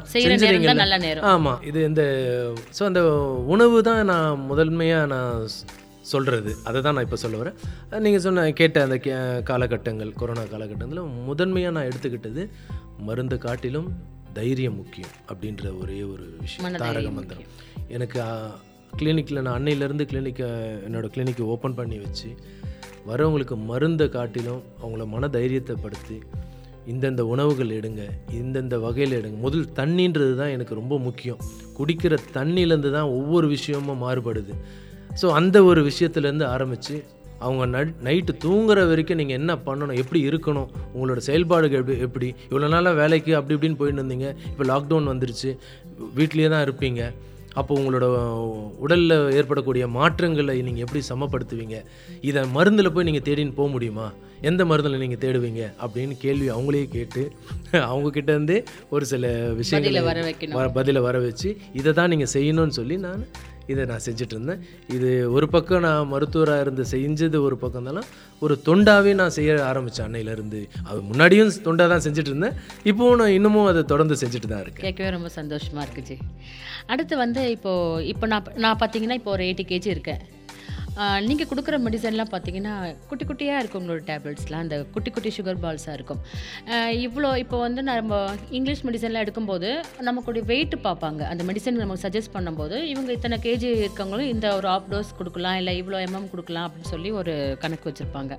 நேரம் 1.06 1.26
ஆமாம் 1.32 1.58
இது 1.62 1.82
இந்த 1.84 2.04
ஸோ 2.78 2.84
அந்த 2.84 3.02
உணவு 3.48 3.80
தான் 3.82 4.02
நான் 4.04 4.44
முதன்மையாக 4.46 5.10
நான் 5.14 5.50
சொல்கிறது 6.06 6.50
அதை 6.64 6.80
தான் 6.80 6.94
நான் 6.96 7.06
இப்போ 7.06 7.18
சொல்ல 7.18 7.36
வரேன். 7.38 7.56
நீங்கள் 8.02 8.24
சொன்ன 8.24 8.50
கேட்ட 8.52 8.84
அந்த 8.84 8.96
காலகட்டங்கள் 9.44 10.12
கொரோனா 10.16 10.44
காலகட்டத்தில் 10.50 11.08
முதன்மையாக 11.24 11.74
நான் 11.76 11.88
எடுத்துக்கிட்டது 11.90 12.42
மருந்து 13.02 13.38
காட்டிலும் 13.38 13.88
தைரியம் 14.38 14.78
முக்கியம் 14.80 15.14
அப்படின்ற 15.30 15.64
ஒரே 15.82 15.98
ஒரு 16.12 16.26
விஷயம். 16.44 16.78
தாரக 16.84 17.10
மந்திரம். 17.18 17.50
எனக்கு 17.96 18.18
கிளினிக்கில் 19.00 19.44
நான் 19.46 19.56
அன்னையிலேருந்து 19.58 20.04
கிளினிக்கை 20.10 20.48
என்னோடய 20.86 21.10
கிளினிக்கை 21.14 21.44
ஓப்பன் 21.54 21.78
பண்ணி 21.78 21.96
வச்சு 22.04 22.28
வரவங்களுக்கு 23.08 23.56
மருந்தை 23.70 24.06
காட்டிலும் 24.14 24.62
அவங்கள 24.82 25.02
மன 25.14 25.28
தைரியத்தை 25.36 25.74
படுத்தி 25.82 26.18
இந்தந்த 26.92 27.22
உணவுகள் 27.32 27.70
எடுங்க 27.76 28.02
இந்தந்த 28.40 28.74
வகையில் 28.84 29.14
எடுங்க. 29.18 29.38
முதல் 29.44 29.64
தண்ணின்றது 29.78 30.34
தான் 30.40 30.52
எனக்கு 30.56 30.74
ரொம்ப 30.80 30.94
முக்கியம். 31.06 31.40
குடிக்கிற 31.78 32.14
தண்ணியிலேருந்து 32.36 32.90
தான் 32.96 33.08
ஒவ்வொரு 33.18 33.46
விஷயமும் 33.54 34.02
மாறுபடுது. 34.04 34.54
ஸோ 35.20 35.26
அந்த 35.38 35.56
ஒரு 35.70 35.80
விஷயத்துலேருந்து 35.90 36.46
ஆரம்பித்து 36.54 36.96
அவங்க 37.46 37.82
நைட்டு 38.06 38.32
தூங்குற 38.44 38.80
வரைக்கும் 38.88 39.20
நீங்கள் 39.22 39.38
என்ன 39.40 39.54
பண்ணணும் 39.66 40.00
எப்படி 40.02 40.20
இருக்கணும் 40.28 40.68
உங்களோட 40.94 41.20
செயல்பாடுகள் 41.28 41.82
எப்படி 41.82 42.04
எப்படி 42.06 42.28
இவ்வளோ 42.50 42.68
நாளாக 42.68 42.94
வேலைக்கு 42.94 43.32
அப்படி 43.34 43.56
இப்படின்னு 43.56 43.80
போயிட்டு 43.80 44.02
இருந்தீங்க 44.02 44.28
இப்போ 44.50 44.66
லாக்டவுன் 44.72 45.12
வந்துருச்சு 45.12 45.52
வீட்லேயே 46.16 46.50
தான் 46.50 46.66
இருப்பீங்க 46.66 47.02
அப்போ 47.54 47.72
உங்களோட 47.74 48.06
உடலில் 48.78 49.16
ஏற்படக்கூடிய 49.32 49.84
மாற்றங்களை 49.94 50.56
நீங்கள் 50.62 50.84
எப்படி 50.84 51.00
சமப்படுத்துவீங்க 51.08 51.76
இதை 52.20 52.40
மருந்தில் 52.54 52.92
போய் 52.92 53.08
நீங்கள் 53.08 53.26
தேடின்னு 53.28 53.54
போக 53.54 53.68
முடியுமா 53.68 54.06
எந்த 54.42 54.62
மருந்தில் 54.64 55.02
நீங்கள் 55.04 55.22
தேடுவீங்க 55.22 55.62
அப்படின்னு 55.82 56.14
கேள்வி 56.18 56.48
அவங்களே 56.50 56.84
கேட்டு 56.88 57.22
அவங்கக்கிட்ட 57.82 58.30
இருந்தே 58.30 58.58
ஒரு 58.90 59.04
சில 59.06 59.26
விஷயங்களை 59.54 60.02
வர 60.52 60.66
பதிலை 60.70 61.02
வர 61.02 61.18
வச்சு 61.18 61.50
இதை 61.72 61.92
தான் 61.92 62.12
நீங்கள் 62.14 62.32
செய்யணும்னு 62.34 62.78
சொல்லி 62.80 62.98
நான் 62.98 63.22
இதை 63.66 63.84
நான் 63.84 64.04
செஞ்சுட்டு 64.06 64.34
இருந்தேன் 64.36 64.60
இது 64.96 65.10
ஒரு 65.30 65.48
பக்கம் 65.48 65.84
நான் 65.86 66.10
மருத்துவராக 66.12 66.64
இருந்து 66.64 66.84
செஞ்சது 66.92 67.40
ஒரு 67.46 67.56
பக்கம் 67.56 67.88
தான் 67.90 68.00
ஒரு 68.42 68.56
தொண்டாவே 68.68 69.14
நான் 69.14 69.34
செய்ய 69.38 69.58
ஆரம்பித்தேன் 69.70 70.06
அன்னையிலேருந்து 70.06 70.60
அது 70.88 71.00
முன்னாடியும் 71.10 71.52
தொண்டாக 71.66 71.88
தான் 71.94 72.04
செஞ்சுட்டு 72.06 72.32
இருந்தேன் 72.32 72.56
இப்போவும் 72.90 73.20
நான் 73.22 73.34
இன்னமும் 73.38 73.70
அதை 73.72 73.82
தொடர்ந்து 73.92 74.16
செஞ்சுட்டு 74.22 74.50
தான் 74.52 74.62
இருக்கேன். 74.64 74.86
கேட்கவே 74.86 75.10
ரொம்ப 75.16 75.30
சந்தோஷமாக 75.40 75.86
இருக்கு 75.86 76.16
அடுத்து 76.92 77.14
வந்து 77.16 77.42
இப்போது 77.56 78.06
இப்போ 78.12 78.26
நான் 78.26 78.50
நான் 78.64 78.80
பார்த்தீங்கன்னா 78.82 79.18
இப்போ 79.20 79.30
ஒரு 79.30 79.44
எயிட்டி 79.46 79.64
கேஜி 79.70 79.90
இருக்கேன். 79.94 80.22
நீங்கள் 81.28 81.48
கொடுக்குற 81.50 81.76
மெடிசன்லாம் 81.86 82.30
பார்த்தீங்கன்னா 82.32 82.74
குட்டி 83.08 83.24
குட்டியாக 83.30 83.60
இருக்கும் 83.62 83.80
உங்களோட 83.82 84.02
டேப்லெட்ஸ்லாம் 84.10 84.62
அந்த 84.64 84.76
குட்டி 84.94 85.10
குட்டி 85.16 85.30
சுகர் 85.36 85.60
பால்ஸாக 85.64 85.96
இருக்கும். 85.98 86.20
இவ்வளோ 87.06 87.30
இப்போ 87.42 87.56
வந்து 87.64 87.80
நம்ம 87.88 88.20
இங்கிலீஷ் 88.58 88.82
மெடிசன்லாம் 88.88 89.24
எடுக்கும்போது 89.24 89.70
நமக்குடைய 90.08 90.44
வெயிட் 90.52 90.76
பார்ப்பாங்க 90.86 91.20
அந்த 91.32 91.44
மெடிசன் 91.48 91.80
நமக்கு 91.82 92.04
சஜஸ்ட் 92.06 92.34
பண்ணும்போது 92.36 92.78
இவங்க 92.92 93.10
இத்தனை 93.16 93.38
கேஜி 93.46 93.68
இருக்கவங்களும் 93.82 94.30
இந்த 94.34 94.46
ஒரு 94.58 94.68
ஆஃப் 94.74 94.88
டோஸ் 94.92 95.10
கொடுக்கலாம் 95.18 95.58
இல்லை 95.60 95.74
இவ்வளோ 95.80 96.00
எம்எம் 96.06 96.30
கொடுக்கலாம் 96.32 96.66
அப்படின்னு 96.68 96.92
சொல்லி 96.94 97.12
ஒரு 97.20 97.34
கணக்கு 97.64 97.88
வச்சுருப்பாங்க. 97.90 98.32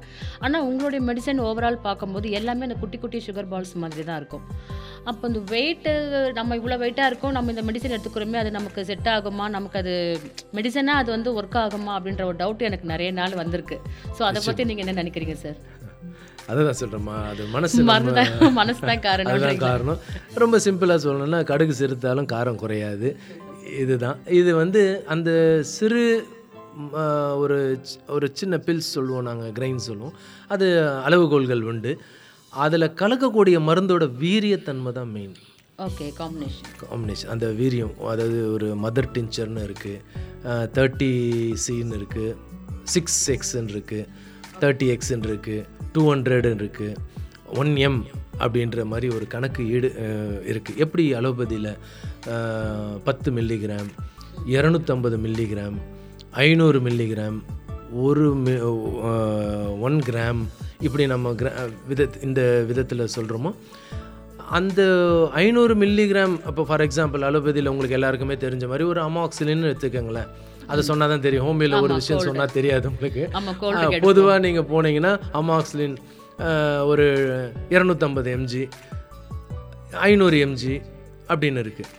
ஆனால் 0.46 0.66
உங்களுடைய 0.70 1.02
மெடிசன் 1.12 1.44
ஓவரால் 1.48 1.80
பார்க்கும்போது 1.88 2.28
எல்லாமே 2.42 2.68
அந்த 2.70 2.80
குட்டி 2.84 3.00
குட்டி 3.06 3.22
சுகர் 3.28 3.52
பால்ஸ் 3.54 3.76
மாதிரி 3.86 4.06
தான் 4.10 4.20
இருக்கும். 4.24 4.46
அப்போ 5.10 5.24
இந்த 5.32 5.42
வெயிட்டு 5.54 5.92
நம்ம 6.40 6.56
இவ்வளோ 6.62 6.80
வெயிட்டாக 6.86 7.12
இருக்கும் 7.12 7.36
நம்ம 7.38 7.52
இந்த 7.54 7.66
மெடிசன் 7.70 7.94
எடுத்துக்கிறோமே 7.96 8.40
அது 8.44 8.50
நமக்கு 8.60 8.82
செட் 8.90 9.10
ஆகுமா? 9.16 9.46
நமக்கு 9.58 9.78
அது 9.84 9.96
மெடிசனாக 10.58 11.02
அது 11.04 11.10
வந்து 11.16 11.30
ஒர்க் 11.40 11.60
ஆகுமா? 11.66 11.92
அப்படின்ற 11.98 12.24
ஒரு 12.30 12.38
டவுட் 12.42 12.46
எனக்கு 12.70 12.88
நிறைய 12.94 13.10
நாள் 13.20 13.42
வந்திருக்கு. 13.42 13.78
ஸோ 14.18 14.22
அதை 14.30 14.40
பற்றி 14.48 14.64
நீங்கள் 14.70 14.86
என்ன 14.86 14.96
நினைக்கிறீங்க 15.02 15.36
சார் 15.44 15.60
அதை 16.52 16.60
தான் 16.68 16.80
சொல்கிறேம்மா 16.82 17.16
அது 17.32 17.44
மனசு 17.56 17.84
மனசு 18.62 18.82
தான் 18.90 19.04
காரணம் 19.08 19.34
அதுதான் 19.34 19.66
காரணம். 19.70 20.00
ரொம்ப 20.44 20.60
சிம்பிளாக 20.66 21.00
சொல்லணும்னா 21.06 21.42
கடுகு 21.52 21.74
சிறுத்தாலும் 21.82 22.30
காரம் 22.34 22.62
குறையாது. 22.64 23.10
இதுதான். 23.84 24.20
இது 24.40 24.52
வந்து 24.62 24.82
அந்த 25.14 25.30
சிறு 25.76 26.04
ஒரு 27.44 27.58
ஒரு 28.16 28.28
சின்ன 28.40 28.56
பில்ஸ் 28.68 28.94
சொல்லுவோம் 28.98 29.28
நாங்கள் 29.30 29.54
கிரைன் 29.58 29.86
சொல்லுவோம். 29.90 30.16
அது 30.54 30.68
அளவுகோல்கள் 31.08 31.64
உண்டு. 31.72 31.94
அதில் 32.54 32.96
கலக்கக்கூடிய 33.02 33.58
மருந்தோட 33.70 34.06
வீரியத்தன்மை 34.24 34.92
தான் 35.00 35.12
மெயின் 35.16 35.36
ஓகே 35.80 36.06
காம்பினேஷன் 36.18 36.70
காம்பினேஷன் 36.82 37.32
அந்த 37.34 37.48
வீரியம் 37.58 37.92
அதாவது 38.04 38.38
ஒரு 38.54 38.68
மதர் 38.76 39.08
டின்ச்சர்னு 39.16 39.64
இருக்குது 39.68 40.70
தேர்ட்டி 40.74 41.10
சின்னு 41.64 41.98
இருக்குது 41.98 42.32
சிக்ஸ் 42.86 43.18
எக்ஸ்ன்னு 43.34 43.74
இருக்குது 43.74 44.08
தேர்ட்டி 44.60 44.88
எக்ஸ்ன்னு 44.94 45.28
இருக்குது 45.30 45.66
டூ 45.94 46.04
ஹண்ட்ரடுன்னு 46.10 46.64
இருக்குது 46.64 46.96
ஒன் 47.56 47.72
எம் 47.80 48.00
அப்படின்ற 48.40 48.86
மாதிரி 48.86 49.10
ஒரு 49.16 49.28
கணக்கு 49.28 49.64
ஈடு 49.72 49.92
இருக்குது 50.48 50.78
எப்படி 50.78 51.06
அலோபதியில் 51.14 51.72
பத்து 53.04 53.32
மில்லிகிராம் 53.32 53.92
இரநூத்தம்பது 54.50 55.20
மில்லிகிராம் 55.20 55.78
ஐநூறு 56.44 56.82
மில்லிகிராம் 56.82 57.40
ஒரு 58.02 58.28
மி 58.38 58.54
ஒன் 59.82 60.00
கிராம் 60.02 60.42
இப்படி 60.82 61.04
நம்ம 61.08 61.32
கிரா 61.34 61.52
வித 61.88 62.10
இந்த 62.22 62.42
விதத்தில் 62.68 63.14
சொல்கிறோமோ 63.14 63.52
அந்த 64.48 64.82
ஐநூறு 65.34 65.76
மில்லிகிராம் 65.76 66.36
இப்போ 66.48 66.64
ஃபார் 66.64 66.82
எக்ஸாம்பிள் 66.82 67.22
அலோபதியில் 67.22 67.68
உங்களுக்கு 67.68 67.96
எல்லாருக்குமே 67.96 68.34
தெரிஞ்ச 68.34 68.68
மாதிரி 68.68 68.84
ஒரு 68.84 69.02
அமாக்சிலின்னு 69.02 69.70
எடுத்துக்கோங்களேன். 69.70 70.30
அதை 70.68 70.84
சொன்னால் 70.84 71.10
தான் 71.10 71.22
தெரியும் 71.22 71.48
ஹோமியோவில் 71.48 71.82
ஒரு 71.82 71.94
விஷயம் 71.94 72.24
சொன்னால் 72.26 72.52
தெரியாது 72.52 72.88
உங்களுக்கு. 72.88 73.24
பொதுவாக 74.00 74.40
நீங்கள் 74.40 74.68
போனீங்கன்னா 74.72 75.20
அமாக்சிலின் 75.34 75.98
ஒரு 76.86 77.06
இரநூத்தம்பது 77.70 78.32
எம்ஜி 78.38 78.68
ஐநூறு 79.92 80.38
எம்ஜி 80.46 80.82
அப்படின்னு 81.28 81.64
இருக்குது 81.66 81.94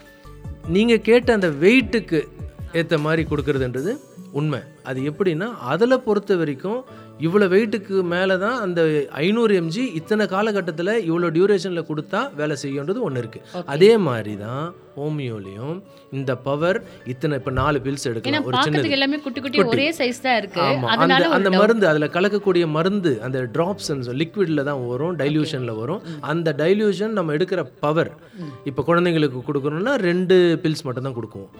நீங்கள் 0.67 1.01
கேட்ட 1.01 1.33
அந்த 1.33 1.47
வெயிட்டுக்கு 1.47 2.27
ஏற்ற 2.73 2.97
மாதிரி 2.97 3.27
கொடுக்கறதுன்றது 3.29 3.91
உண்மை. 4.39 4.61
அது 4.89 4.99
எப்படின்னா 5.09 5.47
அதில் 5.71 6.03
பொறுத்த 6.07 6.35
வரைக்கும் 6.39 6.79
இவ்வளோ 7.25 7.45
வெயிட்டுக்கு 7.53 7.95
மேலே 8.11 8.35
தான் 8.43 8.57
அந்த 8.65 8.81
ஐநூறு 9.23 9.53
எம்ஜி 9.61 9.83
இத்தனை 9.99 10.25
காலகட்டத்தில் 10.33 10.91
இவ்வளோ 11.07 11.29
டியூரேஷனில் 11.35 11.87
கொடுத்தா 11.89 12.19
வேலை 12.39 12.55
செய்யுன்றது 12.61 12.99
ஒன்று 13.07 13.21
இருக்குது 13.23 13.63
அதே 13.73 13.89
மாதிரி 14.05 14.33
தான் 14.43 14.67
ஹோமியோலையும் 14.99 15.75
இந்த 16.17 16.31
பவர் 16.45 16.77
இத்தனை 17.13 17.33
இப்போ 17.39 17.51
நாலு 17.59 17.77
பில்ஸ் 17.85 18.07
எடுக்கலாம். 18.09 18.45
ஒரு 18.49 18.55
பார்க்கறதுக்கு 18.57 18.97
எல்லாமே 18.99 19.19
குட்டி 19.25 19.41
குட்டி 19.45 19.63
ஒரே 19.73 19.87
சைஸ் 19.99 20.21
தான் 20.25 20.37
இருக்கு. 20.41 20.61
அந்த 20.93 21.17
அந்த. 21.37 21.51
மருந்து 21.61 21.87
அதில் 21.91 22.13
கலக்கக்கூடிய 22.15 22.67
மருந்து 22.77 23.13
அந்த 23.27 23.39
ட்ராப்ஸ் 23.57 23.91
லிக்விடில் 24.21 24.67
தான் 24.69 24.81
வரும் 24.91 25.17
டைல்யூஷனில் 25.23 25.79
வரும். 25.81 26.01
அந்த 26.33 26.55
டைல்யூஷன் 26.61 27.17
நம்ம 27.19 27.35
எடுக்கிற 27.39 27.63
பவர் 27.85 28.11
இப்போ 28.71 28.83
குழந்தைங்களுக்கு 28.91 29.41
கொடுக்கணும்னா 29.49 29.95
ரெண்டு 30.09 30.37
பில்ஸ் 30.63 30.85
மட்டும் 30.87 31.07
தான் 31.09 31.17
கொடுக்குவோம். 31.19 31.51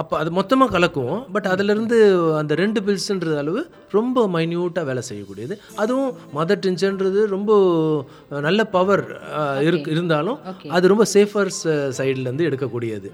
அப்போ 0.00 0.14
அது 0.20 0.30
மொத்தமாக 0.38 0.72
கலக்குவோம் 0.74 1.22
பட் 1.34 1.48
அதிலிருந்து 1.52 1.96
அந்த 2.40 2.52
ரெண்டு 2.60 2.80
பில்ஸ்ன்ற 2.86 3.38
அளவு 3.42 3.62
ரொம்ப 3.96 4.26
மைன்யூட்டாக 4.34 4.88
வேலை 4.90 5.02
செய்யக்கூடியது. 5.08 5.54
அதுவும் 5.82 6.12
மதர் 6.36 6.62
டின்ச்சன்றது 6.64 7.22
ரொம்ப 7.34 7.50
நல்ல 8.46 8.60
பவர் 8.76 9.04
இருக்கு 9.68 9.90
இருந்தாலும். 9.96 10.38
அது 10.76 10.92
ரொம்ப 10.92 11.06
சேஃபர் 11.14 11.50
சைட்லேருந்து 11.98 12.46
எடுக்கக்கூடியது. 12.50 13.10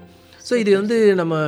ஸோ 0.49 0.53
இது 0.63 0.71
வந்து 0.81 0.97
நம்ம 1.21 1.41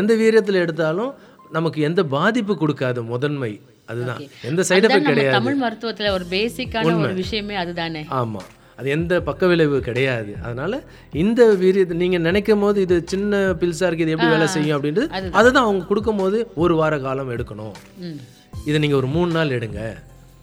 எந்த 0.00 0.12
வீரியத்தில் 0.22 0.62
எடுத்தாலும் 0.64 1.12
நமக்கு 1.56 1.80
எந்த 1.88 2.00
பாதிப்பு 2.16 2.54
கொடுக்காது 2.62 3.02
முதன்மை. 3.12 3.52
அதுதான். 3.90 4.22
எந்த 4.48 4.62
சைடு 4.70 4.86
எஃபெக்ட் 4.88 5.10
கிடையாது. 5.10 5.36
தமிழ் 5.38 5.60
மருத்துவத்துல 5.62 6.10
ஒரு 6.16 6.26
பேசிக்கான 6.34 6.96
ஒரு 7.04 7.20
விஷயமே 7.22 7.56
அதுதானே? 7.64 8.02
ஆமாம் 8.22 8.48
அது 8.80 8.90
எந்த 8.90 9.14
பக்க 9.22 9.46
விளைவு 9.46 9.78
கிடையாது 9.86 10.32
அதனால 10.42 10.74
இந்த 11.22 11.40
வீரியத்தை 11.62 11.96
நீங்கள் 12.02 12.26
நினைக்கும் 12.28 12.60
போது 12.60 12.80
இது 12.80 12.98
சின்ன 13.06 13.40
பில்ஸாக 13.60 13.88
இருக்குது 13.88 14.06
இது 14.06 14.16
எப்படி 14.16 14.34
வேலை 14.34 14.46
செய்யும் 14.48 14.76
அப்படின்றது 14.76 15.08
அதுதான். 15.38 15.66
அவங்க 15.66 15.82
கொடுக்கும்போது 15.86 16.38
ஒரு 16.56 16.74
வார 16.76 16.94
காலம் 16.98 17.32
எடுக்கணும். 17.34 17.74
இதை 18.66 18.78
நீங்கள் 18.78 19.00
ஒரு 19.00 19.10
மூணு 19.14 19.30
நாள் 19.32 19.56
எடுங்க 19.58 19.80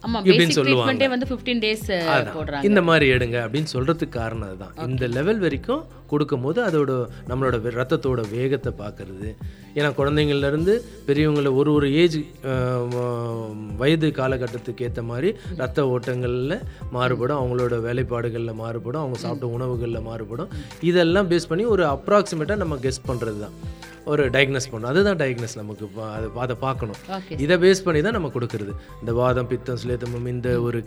இப்படின்னு 0.04 0.56
சொல்லுவாங்க. 0.56 1.06
வந்து 1.12 1.28
15 1.30 1.60
டேஸ். 1.64 1.86
போடுறாங்க. 2.34 2.64
இந்த 2.68 2.80
மாதிரி 2.88 3.06
எடுங்க 3.14 3.36
அப்படின்னு 3.44 3.70
சொல்கிறதுக்கு 3.74 4.16
காரணம் 4.18 4.48
அதுதான். 4.48 4.74
இந்த 4.90 5.06
லெவல் 5.16 5.40
வரைக்கும் 5.44 5.82
கொடுக்கும்போது 6.10 6.58
அதோட 6.66 6.92
நம்மளோட 7.30 7.56
ரத்தத்தோட 7.78 8.20
வேகத்தை 8.34 8.70
பார்க்கறது. 8.82 9.30
ஏன்னா 9.78 9.90
குழந்தைங்கள்லேருந்து 9.98 10.74
பெரியவங்கள 11.08 11.50
ஒரு 11.60 11.70
ஒரு 11.78 11.88
ஏஜ் 12.02 12.18
வயது 13.80 14.10
காலகட்டத்துக்கு 14.20 14.84
ஏற்ற 14.86 15.02
மாதிரி 15.10 15.30
ரத்த 15.62 15.86
ஓட்டங்களில் 15.94 16.56
மாறுபடும். 16.96 17.40
அவங்களோட 17.40 17.76
வேலைப்பாடுகளில் 17.88 18.60
மாறுபடும். 18.62 19.02
அவங்க 19.04 19.18
சாப்பிட்ட 19.24 19.48
உணவுகளில் 19.56 20.06
மாறுபடும். 20.10 20.52
இதெல்லாம் 20.90 21.30
பேஸ் 21.32 21.50
பண்ணி 21.52 21.66
ஒரு 21.74 21.84
அப்ராக்சிமேட்டாக 21.96 22.62
நம்ம 22.64 22.78
கெஸ் 22.86 23.06
பண்ணுறது 23.10 23.40
தான் 23.44 23.56
ஒரு 24.12 24.24
டயக்னஸ் 24.34 24.68
பண்ணணும். 24.72 24.90
அதுதான் 24.92 25.18
டயக்னஸ் 25.22 25.56
நமக்கு 25.60 25.86
அதை 26.16 26.28
அதை 26.44 26.56
பார்க்கணும். 26.66 27.00
இதை 27.44 27.56
பேஸ் 27.64 27.84
பண்ணி 27.86 28.02
தான் 28.06 28.16
நம்ம 28.18 28.30
கொடுக்கறது. 28.36 28.74
இந்த 29.02 29.14
வாதம் 29.20 29.50
பித்தம் 29.52 29.80
சுலேத்தமம் 29.84 30.28
இந்த 30.34 30.50
ஒரு 30.66 30.80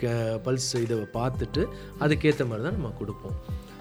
பல்ஸ் 0.46 0.70
இதை 0.84 0.96
பார்த்துட்டு 1.18 1.64
அதுக்கேற்ற 2.04 2.46
மாதிரி 2.52 2.66
தான் 2.68 2.78
நம்ம 2.78 2.94
கொடுப்போம். 3.02 3.36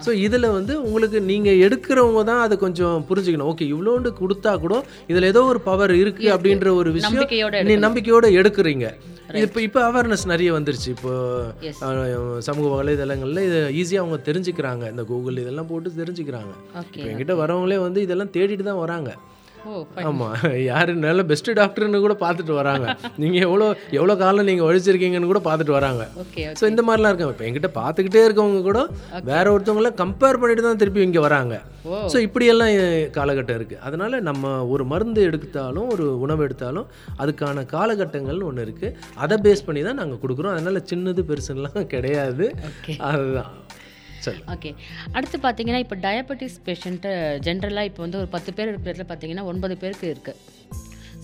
ஸோ 0.06 0.12
இதில் 0.26 0.54
வந்து 0.58 0.74
உங்களுக்கு 0.88 1.18
நீங்கள் 1.32 1.60
எடுக்கிறவங்க 1.66 2.22
தான் 2.30 2.44
அதை 2.46 2.56
கொஞ்சம் 2.64 3.04
புரிஞ்சுக்கணும். 3.10 3.50
ஓகே 3.52 3.66
இவ்வளோண்டு 3.74 4.10
கொடுத்தா 4.22 4.52
கூட 4.64 4.76
இதில் 5.12 5.28
ஏதோ 5.32 5.42
ஒரு 5.54 5.60
பவர் 5.70 5.94
இருக்குது 6.04 6.32
அப்படின்ற 6.36 6.70
ஒரு 6.82 6.92
விஷயம் 6.98 7.68
நீ 7.70 7.76
நம்பிக்கையோட 7.88 8.28
எடுக்கிறீங்க. 8.42 8.88
இப்போ 9.44 9.60
இப்போ 9.66 9.80
அவேர்னஸ் 9.90 10.26
நிறைய 10.32 10.50
வந்துருச்சு. 10.56 10.90
இப்போ 10.96 11.12
சமூக 12.48 12.70
வலைதளங்களில் 12.80 13.46
இதை 13.50 13.60
ஈஸியாக 13.82 14.04
அவங்க 14.04 14.18
தெரிஞ்சுக்கிறாங்க. 14.30 14.84
இந்த 14.94 15.04
கூகுள் 15.12 15.42
இதெல்லாம் 15.44 15.70
போட்டு 15.70 16.00
தெரிஞ்சுக்கிறாங்க. 16.02 16.54
இப்போ 16.88 17.08
என்கிட்ட 17.12 17.36
வரவங்களே 17.44 17.78
வந்து 17.88 18.02
இதெல்லாம் 18.08 18.34
தேடிட்டு 18.38 18.66
தான் 18.70 18.82
வராங்க. 18.86 19.12
ஆமாம் 20.10 20.36
யார் 20.70 20.92
நல்ல 21.06 21.22
பெஸ்ட் 21.32 21.50
டாக்டர்னு 21.60 22.02
கூட 22.06 22.16
பார்த்துட்டு 22.24 22.54
வராங்க. 22.60 22.88
நீங்கள் 23.24 23.44
எவ்வளோ 23.48 23.68
எவ்வளோ 23.98 24.16
காலம் 24.22 24.48
நீங்கள் 24.50 24.68
உழைச்சிருக்கீங்கன்னு 24.68 25.32
கூட 25.32 25.42
பார்த்துட்டு 25.48 25.78
வராங்க. 25.80 26.04
ஓகே 26.24 26.44
ஸோ 26.60 26.66
இந்த 26.72 26.84
மாதிரிலாம் 26.88 27.12
இருக்காங்க. 27.12 27.36
இப்போ 27.36 27.48
என்கிட்ட 27.50 27.72
பார்த்துக்கிட்டே 27.80 28.24
இருக்கவங்க 28.28 28.62
கூட 28.70 28.82
வேற 29.32 29.46
ஒருத்தவங்கள 29.56 29.92
கம்பேர் 30.04 30.42
பண்ணிட்டு 30.44 30.66
தான் 30.68 30.82
திருப்பி 30.84 31.06
இங்கே 31.08 31.24
வராங்க. 31.28 31.58
ஸோ 32.14 32.18
இப்படியெல்லாம் 32.28 32.74
காலகட்டம் 33.18 33.58
இருக்குது 33.60 33.82
அதனால் 33.88 34.18
நம்ம 34.30 34.52
ஒரு 34.74 34.84
மருந்து 34.92 35.22
எடுத்தாலும் 35.30 35.88
ஒரு 35.94 36.06
உணவு 36.26 36.42
எடுத்தாலும் 36.48 36.90
அதுக்கான 37.22 37.66
காலகட்டங்கள்னு 37.76 38.50
ஒன்று 38.50 38.66
இருக்குது 38.68 38.96
அதை 39.24 39.38
பேஸ் 39.46 39.66
பண்ணி 39.68 39.84
தான் 39.88 40.00
நாங்கள் 40.02 40.22
கொடுக்குறோம். 40.24 40.56
அதனால் 40.58 40.88
சின்னது 40.92 41.24
பெருசுலாம் 41.32 41.92
கிடையாது. 41.96 42.48
அதுதான். 43.10 43.52
ஓகே 44.30 44.72
அடுத்து 45.12 45.38
பார்த்தீங்கன்னா 45.38 45.80
இப்போ 45.80 45.96
டயபெட்டிஸ் 45.96 46.58
பேஷண்ட்டு 46.66 47.12
ஜென்ரலாக 47.40 47.86
இப்போ 47.86 48.02
வந்து 48.02 48.18
ஒரு 48.18 48.28
பத்து 48.28 48.54
பேர் 48.54 48.68
இருக்கிற 48.68 48.92
இடத்துல 48.92 49.08
பார்த்தீங்கன்னா 49.08 49.44
ஒன்பது 49.44 49.78
பேருக்கு 49.78 50.08
இருக்குது 50.16 50.60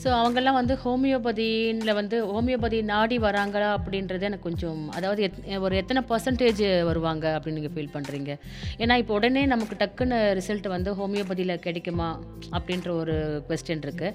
ஸோ 0.01 0.07
அவங்கெல்லாம் 0.17 0.57
வந்து 0.57 0.73
ஹோமியோபதியில் 0.81 1.91
வந்து 1.99 2.17
ஹோமியோபதி 2.29 2.79
நாடி 2.89 3.15
வராங்களா 3.19 3.69
அப்படின்றது 3.77 4.27
எனக்கு 4.27 4.47
கொஞ்சம் 4.47 4.81
அதாவது 4.91 5.21
எத் 5.23 5.37
ஒரு 5.61 5.75
எத்தனை 5.77 6.01
பர்சன்டேஜ் 6.09 6.61
வருவாங்க 6.83 7.25
அப்படின்னு 7.35 7.59
நீங்கள் 7.59 7.73
ஃபீல் 7.75 7.93
பண்ணுறீங்க 7.95 8.31
ஏன்னா 8.79 8.95
இப்போ 8.95 9.13
உடனே 9.13 9.43
நமக்கு 9.45 9.75
டக்குன்னு 9.75 10.19
ரிசல்ட் 10.33 10.67
வந்து 10.67 10.91
ஹோமியோபதியில் 10.93 11.55
கிடைக்குமா 11.59 12.09
அப்படின்ற 12.51 12.89
ஒரு 12.95 13.15
கொஸ்டின் 13.47 13.83
இருக்குது 13.83 14.13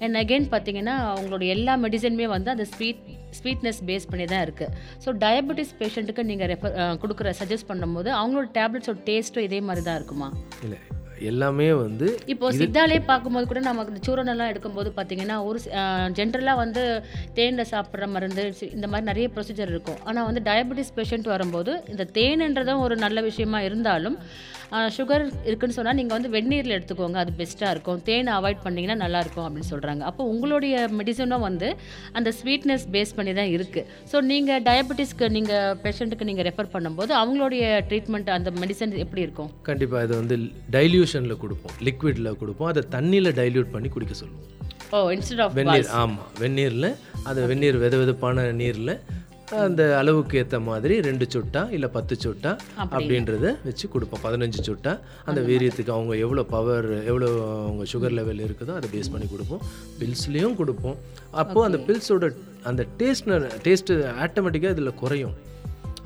அண்ட் 0.00 0.16
அகெயின் 0.16 0.48
பார்த்தீங்கன்னா 0.50 0.96
அவங்களோட 1.10 1.44
எல்லா 1.48 1.74
மெடிசனுமே 1.80 2.28
வந்து 2.28 2.50
அந்த 2.50 2.66
ஸ்வீட் 2.72 3.02
ஸ்வீட்னஸ் 3.32 3.82
பேஸ் 3.88 4.10
பண்ணி 4.10 4.26
தான் 4.26 4.44
இருக்குது 4.46 4.72
ஸோ 5.04 5.10
டயபெட்டிஸ் 5.20 5.74
பேஷண்ட்டுக்கு 5.80 6.24
நீங்கள் 6.24 6.50
ரெஃபர் 6.52 6.74
கொடுக்குற 7.02 7.32
சஜஸ்ட் 7.40 7.70
பண்ணும்போது 7.70 8.10
அவங்களோட 8.16 8.48
டேப்லெட்ஸோட 8.56 9.00
டேஸ்ட்டும் 9.06 9.42
இதே 9.42 9.60
மாதிரி 9.68 9.84
தான் 9.84 10.00
இருக்குமா? 10.00 10.30
இல்லை 10.62 10.80
எல்லாமே 11.20 11.72
வந்து 11.72 12.06
இப்போ 12.26 12.52
சித்தாலே 12.52 12.98
பார்க்கும்போது 13.00 13.46
கூட 13.46 13.60
நமக்கு 13.60 13.92
இந்த 13.94 14.02
சூரணம் 14.06 14.32
எல்லாம் 14.32 14.50
எடுக்கும்போது 14.52 14.90
பார்த்தீங்கன்னா 14.96 15.44
ஒரு 15.44 15.60
ஜென்ரலாக 16.18 16.56
வந்து 16.56 17.04
தேனில் 17.34 17.70
சாப்பிட்ற 17.72 18.08
மருந்து 18.08 18.54
இந்த 18.72 18.86
மாதிரி 18.86 19.06
நிறைய 19.06 19.28
ப்ரொசீஜர் 19.34 19.72
இருக்கும். 19.72 19.98
ஆனால் 20.04 20.24
வந்து 20.24 20.42
டயபெட்டிஸ் 20.44 20.96
பேஷண்ட் 20.96 21.28
வரும்போது 21.28 21.82
இந்த 21.88 22.06
தேனுன்றதும் 22.14 22.78
ஒரு 22.78 22.96
நல்ல 22.96 23.20
விஷயமா 23.20 23.60
இருந்தாலும் 23.60 24.18
சுகர் 24.96 25.24
இருக்குன்னு 25.48 25.76
சொன்னால் 25.76 25.98
நீங்கள் 26.00 26.16
வந்து 26.16 26.30
வெந்நீரில் 26.36 26.74
எடுத்துக்கோங்க. 26.76 27.18
அது 27.22 27.32
பெஸ்ட்டாக 27.40 27.74
இருக்கும். 27.74 28.00
தேனை 28.08 28.32
அவாய்ட் 28.38 28.60
பண்ணிங்கன்னா 28.66 28.96
நல்லாயிருக்கும் 29.04 29.46
அப்படின்னு 29.46 29.70
சொல்கிறாங்க 29.72 30.02
அப்போ 30.10 30.22
உங்களுடைய 30.32 30.74
மெடிசனும் 30.98 31.46
வந்து 31.48 31.70
அந்த 32.18 32.32
ஸ்வீட்னஸ் 32.40 32.86
பேஸ் 32.96 33.14
பண்ணி 33.18 33.34
தான் 33.40 33.52
இருக்குது 33.56 33.86
ஸோ 34.12 34.16
நீங்கள் 34.30 34.62
டயபெட்டிஸ்க்கு 34.68 35.28
நீங்கள் 35.36 35.76
பேஷண்ட்டுக்கு 35.84 36.28
நீங்கள் 36.30 36.48
ரெஃபர் 36.50 36.72
பண்ணும்போது 36.76 37.14
அவங்களுடைய 37.22 37.64
ட்ரீட்மெண்ட் 37.90 38.30
அந்த 38.38 38.52
மெடிசன் 38.62 38.96
எப்படி 39.06 39.24
இருக்கும்? 39.26 39.50
கண்டிப்பாக 39.70 40.06
இது 40.06 40.14
வந்து 40.22 40.38
டைல்யூஷனில் 40.78 41.40
கொடுப்போம். 41.44 41.76
லிக்விடில் 41.88 42.38
கொடுப்போம். 42.42 42.70
அதை 42.72 42.84
தண்ணியில் 42.96 43.36
டைல்யூட் 43.42 43.72
பண்ணி 43.76 43.90
குடிக்க 43.96 44.16
சொல்லுவோம். 44.22 44.46
ஓ 44.96 45.00
இன்ஸ்டெட் 45.14 45.42
ஆஃப் 45.44 45.56
வெந்நீர் 45.60 45.90
ஆமாம் 46.02 46.28
வெந்நீரில் 46.42 46.88
அது 47.30 47.40
வெந்நீர் 47.50 47.76
வெத 47.82 47.96
வெதுப்பான 48.00 48.46
நீரில் 48.60 48.94
அந்த 49.66 49.82
அளவுக்கு 49.98 50.34
ஏற்ற 50.40 50.56
மாதிரி 50.66 50.94
ரெண்டு 51.06 51.24
சொட்டா 51.34 51.62
இல்லை 51.76 51.88
பத்து 51.96 52.14
சொட்டா 52.24 52.50
அப்படின்றத 52.84 53.46
வச்சு 53.68 53.86
கொடுப்போம். 53.94 54.22
பதினஞ்சு 54.26 54.60
சொட்டா. 54.68 54.92
அந்த 55.28 55.40
வீரியத்துக்கு 55.48 55.92
அவங்க 55.96 56.14
எவ்வளோ 56.24 56.42
பவர் 56.54 56.88
எவ்வளோ 57.10 57.28
அவங்க 57.66 57.84
சுகர் 57.92 58.16
லெவல் 58.18 58.44
இருக்குதோ 58.46 58.74
அதை 58.78 58.88
பேஸ் 58.94 59.12
பண்ணி 59.14 59.28
கொடுப்போம். 59.34 59.62
பில்ஸ்லேயும் 60.00 60.56
கொடுப்போம். 60.60 60.98
அப்போது 61.42 61.66
அந்த 61.68 61.80
பில்ஸோட 61.88 62.28
அந்த 62.70 62.84
டேஸ்ட்னர் 63.00 63.46
டேஸ்ட்டு 63.66 63.96
ஆட்டோமேட்டிக்காக 64.26 64.76
இதில் 64.76 64.98
குறையும். 65.02 65.34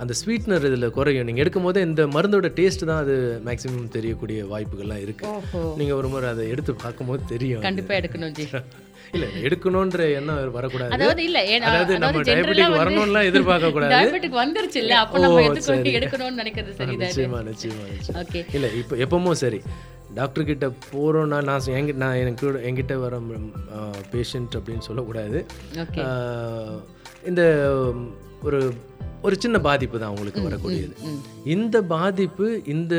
அந்த 0.03 0.13
ஸ்வீட்னர் 0.21 0.67
இதில் 0.71 0.95
குறையும். 0.99 1.27
நீங்கள் 1.29 1.45
எடுக்கும் 1.45 1.67
போதே 1.67 1.83
இந்த 1.89 2.03
மருந்தோட 2.15 2.49
டேஸ்ட் 2.61 2.89
தான் 2.91 3.03
அது 3.05 3.17
மேக்ஸிமம் 3.49 3.93
தெரியக்கூடிய 3.99 4.41
வாய்ப்புகள்லாம் 4.55 5.05
இருக்குது 5.07 5.77
நீங்கள் 5.81 5.99
ஒரு 6.01 6.09
முறை 6.15 6.29
அதை 6.35 6.47
எடுத்து 6.55 6.75
பார்க்கும்போது 6.87 7.23
தெரியும் 7.35 7.65
கண்டிப்பா 7.69 7.95
எடுக்கணும் 8.01 8.35
இல்லை 9.13 9.29
எடுக்கணுன்ற 9.43 10.13
எண்ணம் 10.15 10.51
வரக்கூடாது. 10.51 10.93
அதாவது 10.93 11.25
இல்ல 11.25 11.39
அதாவது 11.61 11.99
நம்ம 11.99 12.21
டயபெட்டிக் 12.21 12.77
வரணும்லாம் 12.77 13.25
எதிர்பார்க்க 13.25 13.71
கூடாது 13.71 13.95
டயபெட்டிக் 13.95 14.39
வந்துருச்சு 14.39 14.77
இல்ல 14.77 14.99
அப்ப 14.99 15.19
நம்ம 15.19 15.43
எதுக்கு 15.43 15.99
எடுக்கணும்னு 15.99 16.41
நினைக்கிறது 16.43 16.73
சரிதான் 16.73 17.11
நிச்சயமா 17.11 17.41
நிச்சயமா 17.49 17.85
ஓகே 18.15 18.45
இல்லை 18.53 18.71
இப்போ 18.79 18.97
எப்பவும் 18.97 19.31
சரி. 19.31 19.61
டாக்டர் 20.15 20.45
கிட்ட 20.45 20.73
போகிறோன்னா 20.93 21.43
நான் 21.45 21.61
என்கிட்ட 21.67 21.95
நான் 21.95 22.15
எனக்கு 22.15 22.47
கூட- 22.47 22.61
என்கிட்ட 22.61 22.95
வர 22.95 23.19
பேஷண்ட் 24.13 24.57
அப்படின்னு 24.57 24.79
சொல்லக்கூடாது. 24.79 25.47
இந்த 27.27 27.43
ஒரு 28.43 28.75
ஒரு 29.23 29.37
சின்ன 29.39 29.61
பாதிப்பு 29.61 29.99
தான் 29.99 30.09
அவங்களுக்கு 30.09 30.41
வரக்கூடியது. 30.41 30.95
இந்த 31.45 31.83
பாதிப்பு 31.83 32.63
இந்த 32.67 32.95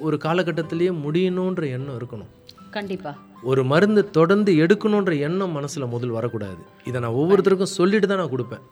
ஒரு 0.00 0.18
காலகட்டத்திலேயே 0.24 0.92
முடியணுன்ற 1.04 1.70
எண்ணம் 1.70 1.98
இருக்கணும். 1.98 2.30
கண்டிப்பா. 2.76 3.12
ஒரு 3.50 3.62
மருந்து 3.72 4.02
தொடர்ந்து 4.18 4.50
எடுக்கணுன்ற 4.64 5.12
எண்ணம் 5.26 5.56
மனசில் 5.58 5.92
முதல் 5.94 6.16
வரக்கூடாது. 6.16 6.60
இதை 6.88 6.98
நான் 7.04 7.18
ஒவ்வொருத்தருக்கும் 7.20 7.76
சொல்லிட்டு 7.78 8.08
தான் 8.10 8.22
நான் 8.22 8.34
கொடுப்பேன். 8.34 8.64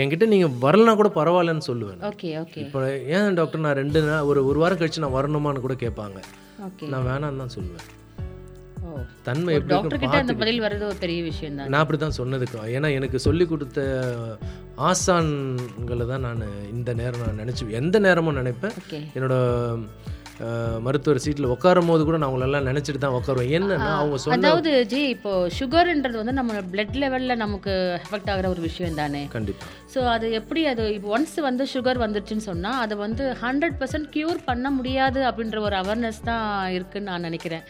என்கிட்ட 0.00 0.26
நீங்கள் 0.32 0.56
வரலனா 0.64 0.92
கூட 0.98 1.08
பரவாயில்லன்னு 1.20 1.68
சொல்லுவேன் 1.68 2.02
ஓகே 2.10 2.28
ஓகே. 2.42 2.58
இப்போ 2.64 2.80
ஏன் 3.16 3.38
டாக்டர் 3.38 3.64
நான் 3.64 3.80
ரெண்டு 3.82 4.02
நாள் 4.08 4.28
ஒரு 4.32 4.42
ஒரு 4.50 4.58
வாரம் 4.62 4.80
கழிச்சு 4.80 5.04
நான் 5.04 5.16
வரணுமான்னு 5.18 5.64
கூட 5.64 5.76
கேட்பாங்க. 5.84 6.20
நான் 6.92 7.08
வேணான்னு 7.10 7.42
தான் 7.44 7.56
சொல்லுவேன். 7.56 7.88
தன்மை 9.26 9.52
எப்படி 9.56 10.54
வர்றது 10.64 10.84
ஒரு 10.90 10.96
பெரிய 11.02 11.20
விஷயம் 11.28 11.58
தான்? 11.58 11.68
நான் 11.72 11.82
அப்படி 11.82 11.98
தான் 11.98 12.16
சொன்னதுக்கு. 12.20 12.56
ஏன்னா 12.76 12.88
எனக்கு 12.98 13.18
சொல்லி 13.26 13.44
கொடுத்த 13.50 13.80
ஆசான்களை 14.88 16.06
தான் 16.12 16.24
நான் 16.26 16.42
இந்த 16.74 16.90
நேரம் 17.00 17.22
நான் 17.24 17.40
நினச்சி 17.42 17.76
எந்த 17.80 17.98
நேரமும் 18.06 18.40
நினைப்பேன். 18.40 18.74
என்னோட 19.16 19.36
மருத்துவர் 20.84 21.22
சீட்டில் 21.22 21.50
உட்காரும் 21.52 21.90
போது 21.90 22.02
கூட 22.04 22.16
நான் 22.16 22.28
அவங்களெல்லாம் 22.28 22.68
நினச்சிட்டு 22.68 23.00
தான் 23.00 23.16
உட்காருவேன் 23.16 23.52
என்னன்னா 23.56 23.90
அவங்க 23.96 24.18
சொன்ன 24.18 24.36
அதாவது 24.38 24.72
ஜி 24.86 25.00
இப்போ 25.08 25.32
சுகர்ன்றது 25.58 26.16
வந்து 26.16 26.32
நம்ம 26.32 26.60
பிளட் 26.70 26.96
லெவல்ல 26.96 27.36
நமக்கு 27.36 27.72
எஃபெக்ட் 27.98 28.30
ஆகிற 28.32 28.48
ஒரு 28.48 28.62
விஷயம் 28.62 28.98
தானே? 29.00 29.22
கண்டிப்பாக 29.28 29.70
ஸோ 29.94 30.00
அது 30.08 30.26
எப்படி 30.32 30.62
அது 30.66 30.84
இப்போ 30.94 31.08
ஒன்ஸ் 31.16 31.36
வந்து 31.42 31.66
சுகர் 31.74 32.02
வந்துருச்சுன்னு 32.04 32.48
சொன்னால் 32.48 32.80
அதை 32.80 32.96
வந்து 32.98 33.24
ஹண்ட்ரட் 33.42 33.78
பர்சன்ட் 33.80 34.10
க்யூர் 34.14 34.40
பண்ண 34.44 34.70
முடியாது 34.70 35.22
அப்படின்ற 35.28 35.60
ஒரு 35.60 35.76
அவேர்னஸ் 35.76 36.22
தான் 36.24 36.46
இருக்குன்னு 36.72 37.10
நான் 37.10 37.26
நினைக்கிறேன். 37.28 37.64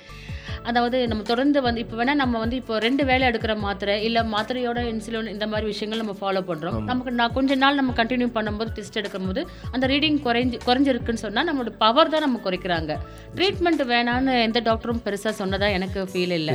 அதாவது 0.68 0.98
நம்ம 1.10 1.22
தொடர்ந்து 1.30 1.58
வந்து 1.66 1.80
இப்போ 1.84 1.96
வேணால் 2.00 2.20
நம்ம 2.22 2.38
வந்து 2.42 2.56
இப்போ 2.60 2.74
ரெண்டு 2.86 3.02
வேளை 3.10 3.24
எடுக்கிற 3.30 3.52
மாத்திரை 3.64 3.94
இல்லை 4.08 4.22
மாத்திரையோட 4.34 4.78
இன்சுலின் 4.90 5.30
இந்த 5.34 5.46
மாதிரி 5.52 5.66
விஷயங்கள் 5.72 6.02
நம்ம 6.02 6.14
ஃபாலோ 6.20 6.42
பண்ணுறோம் 6.50 6.78
நமக்கு 6.90 7.12
நான் 7.20 7.34
கொஞ்ச 7.38 7.54
நாள் 7.62 7.78
நம்ம 7.80 7.94
கண்டினியூ 8.00 8.28
பண்ணும்போது 8.36 8.70
டெஸ்ட் 8.78 8.98
எடுக்கும்போது 9.00 9.42
அந்த 9.74 9.84
ரீடிங் 9.92 10.18
குறைஞ்சி 10.26 10.58
குறைஞ்சிருக்குன்னு 10.66 11.22
சொன்னால் 11.24 11.48
நம்மளோட 11.48 11.72
பவர் 11.84 12.12
தான் 12.14 12.24
நம்ம 12.26 12.40
குறைக்கிறாங்க. 12.46 12.92
ட்ரீட்மெண்ட் 13.38 13.82
வேணான்னு 13.92 14.34
எந்த 14.46 14.58
டாக்டரும் 14.68 15.02
பெருசாக 15.06 15.34
சொன்னதா 15.40 15.68
எனக்கு 15.78 16.02
ஃபீல் 16.12 16.34
இல்லை. 16.38 16.54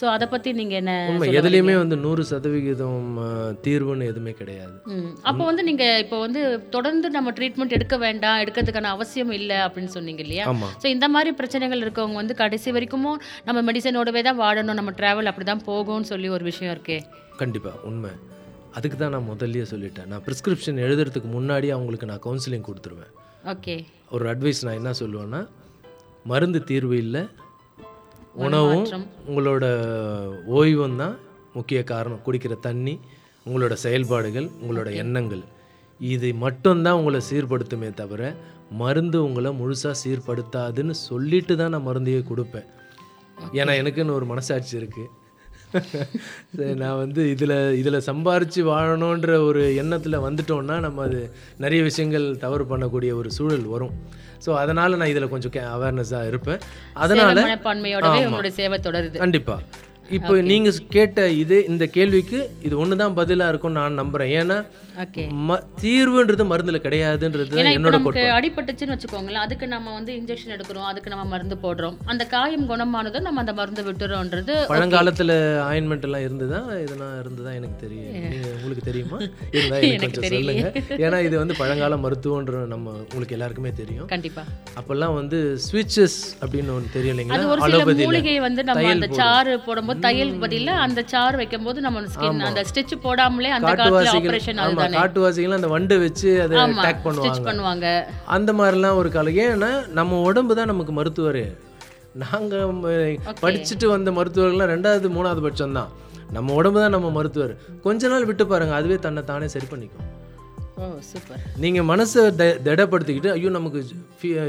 ஸோ 0.00 0.04
அதை 0.14 0.28
பற்றி 0.34 0.52
நீங்கள் 0.60 0.80
என்ன 0.80 0.92
எதுலேயுமே 1.42 1.76
வந்து 1.82 1.98
நூறு 2.06 2.24
சதவிகிதம் 2.32 3.08
தீர்வுன்னு 3.66 4.10
எதுவுமே 4.12 4.34
கிடையாது. 4.40 4.74
அப்போ 5.30 5.42
வந்து 5.50 5.64
நீங்க 5.70 5.84
இப்போ 6.04 6.18
வந்து 6.26 6.42
தொடர்ந்து 6.76 7.10
நம்ம 7.16 7.34
ட்ரீட்மெண்ட் 7.38 7.76
எடுக்க 7.78 7.96
வேண்டாம் 8.06 8.40
எடுக்கிறதுக்கான 8.44 8.92
அவசியம் 8.96 9.32
இல்லை 9.40 9.58
அப்படின்னு 9.66 9.92
சொன்னீங்க 9.96 10.22
இல்லையா? 10.26 10.44
ஸோ 10.82 10.86
இந்த 10.96 11.06
மாதிரி 11.14 11.32
பிரச்சனைகள் 11.40 11.84
இருக்கவங்க 11.84 12.18
வந்து 12.22 12.40
கடைசி 12.42 12.70
வரைக்கும் 12.78 13.02
நம்ம 13.46 13.58
மெடிசனோடவே 13.66 14.20
தான் 14.26 14.38
வாழணும். 14.42 14.78
நம்ம 14.80 14.92
ட்ராவல் 14.98 15.30
அப்படி 15.30 15.46
தான் 15.50 15.64
போகும்னு 15.66 16.10
சொல்லி 16.12 16.28
ஒரு 16.36 16.44
விஷயம் 16.50 16.72
இருக்கே. 16.74 16.98
கண்டிப்பாக 17.40 17.82
உண்மை. 17.88 18.12
அதுக்கு 18.76 18.96
தான் 18.96 19.12
நான் 19.14 19.28
முதல்லயே 19.30 19.64
சொல்லிட்டேன். 19.72 20.08
நான் 20.12 20.22
ப்ரிஸ்கிரிப்ஷன் 20.26 20.78
எழுதுறதுக்கு 20.86 21.28
முன்னாடி 21.36 21.68
அவங்களுக்கு 21.76 22.08
நான் 22.10 22.22
கவுன்சிலிங் 22.26 22.66
கொடுத்துருவேன். 22.68 23.12
ஓகே. 23.52 23.74
ஒரு 24.14 24.24
அட்வைஸ் 24.32 24.62
நான் 24.66 24.78
என்ன 24.80 24.92
சொல்லுவேன்னா 25.00 25.40
மருந்து 26.30 26.60
தீர்வு 26.70 26.96
இல்லை. 27.04 27.22
உணவும் 28.44 28.86
உங்களோட 29.28 29.64
ஓய்வும் 30.58 30.96
தான் 31.02 31.16
முக்கிய 31.56 31.80
காரணம். 31.92 32.22
குடிக்கிற 32.26 32.54
தண்ணி 32.68 32.94
உங்களோட 33.46 33.74
செயல்பாடுகள் 33.84 34.48
உங்களோட 34.62 34.88
எண்ணங்கள். 35.02 35.44
இது 36.00 36.28
மட்டும்தான் 36.44 36.98
உங்களை 37.00 37.20
சீர்படுத்துமே 37.30 37.90
தவிர 38.00 38.22
மருந்து 38.82 39.18
உங்களை 39.24 39.50
முழுசாக 39.60 39.94
சீர்படுத்தாதுன்னு 40.04 40.94
சொல்லிட்டு 41.08 41.54
தான் 41.60 41.72
நான் 41.74 41.86
மருந்தையே 41.88 42.22
கொடுப்பேன். 42.30 42.68
ஏன்னா 43.60 43.74
எனக்குன்னு 43.82 44.16
ஒரு 44.20 44.26
மனசாட்சி 44.32 44.74
இருக்குது 44.80 45.10
சரி 46.56 46.74
நான் 46.80 46.98
வந்து 46.98 47.22
இதில் 47.30 47.54
இதில் 47.78 48.04
சம்பாரித்து 48.08 48.60
வாழணுன்ற 48.68 49.30
ஒரு 49.46 49.62
எண்ணத்தில் 49.82 50.16
வந்துட்டோம்னா 50.26 50.76
நம்ம 50.80 51.02
அது 51.02 51.20
நிறைய 51.64 51.80
விஷயங்கள் 51.88 52.26
தவறு 52.44 52.64
பண்ணக்கூடிய 52.72 53.12
ஒரு 53.20 53.30
சூழல் 53.36 53.66
வரும். 53.72 53.94
ஸோ 54.44 54.50
அதனால் 54.62 54.98
நான் 55.00 55.12
இதில் 55.12 55.32
கொஞ்சம் 55.32 55.52
அவேர்னஸாக 55.76 56.30
இருப்பேன். 56.32 56.60
அதனால் 57.04 57.40
கண்டிப்பாக 59.24 59.60
இப்போ 60.10 60.34
நீங்கள் 60.42 60.78
கேட்ட 60.94 61.20
இது 61.42 61.56
இந்த 61.66 61.84
கேள்விக்கு 61.88 62.38
இது 62.62 62.74
ஒன்று 62.78 62.96
தான் 62.96 63.14
பதிலாக 63.14 63.50
இருக்கும்னு 63.50 63.80
நான் 63.80 64.00
நம்புகிறேன் 64.00 64.32
ஏன்னா 64.40 64.58
தீர்வுன்றது 65.82 66.44
மருந்தில் 66.50 66.82
கிடையாதுன்றது 66.84 67.62
என்னோட 67.70 67.98
அடிபட்டுச்சுன்னு 68.34 68.94
வச்சுக்கோங்களேன் 68.94 69.44
அதுக்கு 69.44 69.66
நம்ம 69.66 69.94
வந்து 69.94 70.12
இன்ஜெக்ஷன் 70.18 70.54
எடுக்கிறோம் 70.56 70.88
அதுக்கு 70.90 71.12
நம்ம 71.12 71.24
மருந்து 71.24 71.56
போடுறோம். 71.64 71.96
அந்த 72.06 72.24
காயம் 72.26 72.66
குணமானதும் 72.70 73.26
நம்ம 73.28 73.40
அந்த 73.40 73.54
மருந்து 73.60 73.84
விட்டுறோன்றது 73.86 74.54
பழங்காலத்தில் 74.72 75.34
ஆயின்மெண்ட் 75.68 76.06
எல்லாம் 76.08 76.24
இருந்ததா 76.26 76.60
இதெல்லாம் 76.84 77.16
இருந்ததா 77.22 77.52
எனக்கு 77.60 77.78
தெரியும் 77.84 78.12
நீங்க 78.26 78.50
உங்களுக்கு 78.56 78.84
தெரியுமா? 78.90 79.18
இருந்தா 79.54 79.80
எனக்கு. 79.96 80.22
சொல்லுங்க. 80.28 80.66
ஏன்னா 81.04 81.20
இது 81.28 81.34
வந்து 81.42 81.56
பழங்கால 81.62 81.98
மருத்துவன்ற 82.04 82.62
நம்ம 82.74 82.86
உங்களுக்கு 83.06 83.36
எல்லாருக்குமே 83.38 83.72
தெரியும். 83.80 84.08
கண்டிப்பா. 84.14 84.44
அப்போல்லாம் 84.78 85.16
வந்து 85.18 85.38
ஸ்விட்சஸ் 85.66 86.20
அப்படின்னு 86.42 86.72
ஒன்று 86.76 86.94
தெரியும் 86.96 87.12
அது 87.14 87.16
இல்லைங்களா 87.16 87.50
ஒரு 87.54 87.64
சில 87.66 87.82
மூலிகை 88.04 88.36
வந்து 88.48 88.64
நம்ம 88.70 88.86
அந்த. 88.94 89.10
சாறு 89.20 89.52
போடும்போது 89.66 89.93
தையல் 90.04 90.32
பதிலா 90.42 90.74
அந்த 90.84 91.00
சாறு 91.12 91.36
வைக்கும்போது 91.40 91.78
நம்ம 91.86 92.02
ஸ்கின். 92.14 92.42
அந்த 92.48 92.62
ஸ்டிச் 92.70 92.94
போடாமலே 93.04 93.50
அந்த 93.56 93.72
காலத்துல 93.80 94.12
ஆபரேஷன் 94.18 94.62
அதுதானே. 94.64 94.96
காட்டுவாசிகள் 95.00 95.58
அந்த 95.58 95.70
வண்டை 95.74 95.98
வச்சு 96.04 96.30
அதை 96.44 96.56
அட்டாக் 96.64 97.04
பண்ணுவாங்க. 97.48 97.86
அந்த 98.36 98.52
மாதிரிலாம் 98.60 98.98
ஒரு 99.02 99.10
காலம். 99.16 99.38
ஏன்னா 99.46 99.70
நம்ம 100.00 100.20
உடம்பு 100.30 100.56
தான் 100.60 100.72
நமக்கு 100.72 100.94
மருத்துவர். 101.00 101.44
நாங்கள் 102.24 102.74
படிச்சுட்டு 103.44 103.86
வந்த 103.94 104.10
மருத்துவர்கள்லாம் 104.18 104.72
ரெண்டாவது 104.74 105.08
மூணாவது 105.18 105.44
பட்சம் 105.46 105.78
தான் 105.78 105.92
நம்ம 106.36 106.52
உடம்பு 106.60 106.78
தான் 106.82 106.94
நம்ம 106.96 107.08
மருத்துவர். 107.16 107.54
கொஞ்ச 107.86 108.08
நாள் 108.12 108.28
விட்டு 108.28 108.44
பாருங்க 108.52 108.74
அதுவே 108.80 108.98
தன்னை 109.06 109.22
தானே 109.32 109.48
சரி 109.54 109.68
பண்ணிக்கும். 109.72 110.10
சூப்பர் 111.08 111.42
நீங்கள் 111.62 111.86
மனசை 111.90 112.22
திடப்படுத்திக்கிட்டு 112.66 113.30
ஐயோ 113.34 113.50
நமக்கு 113.56 113.80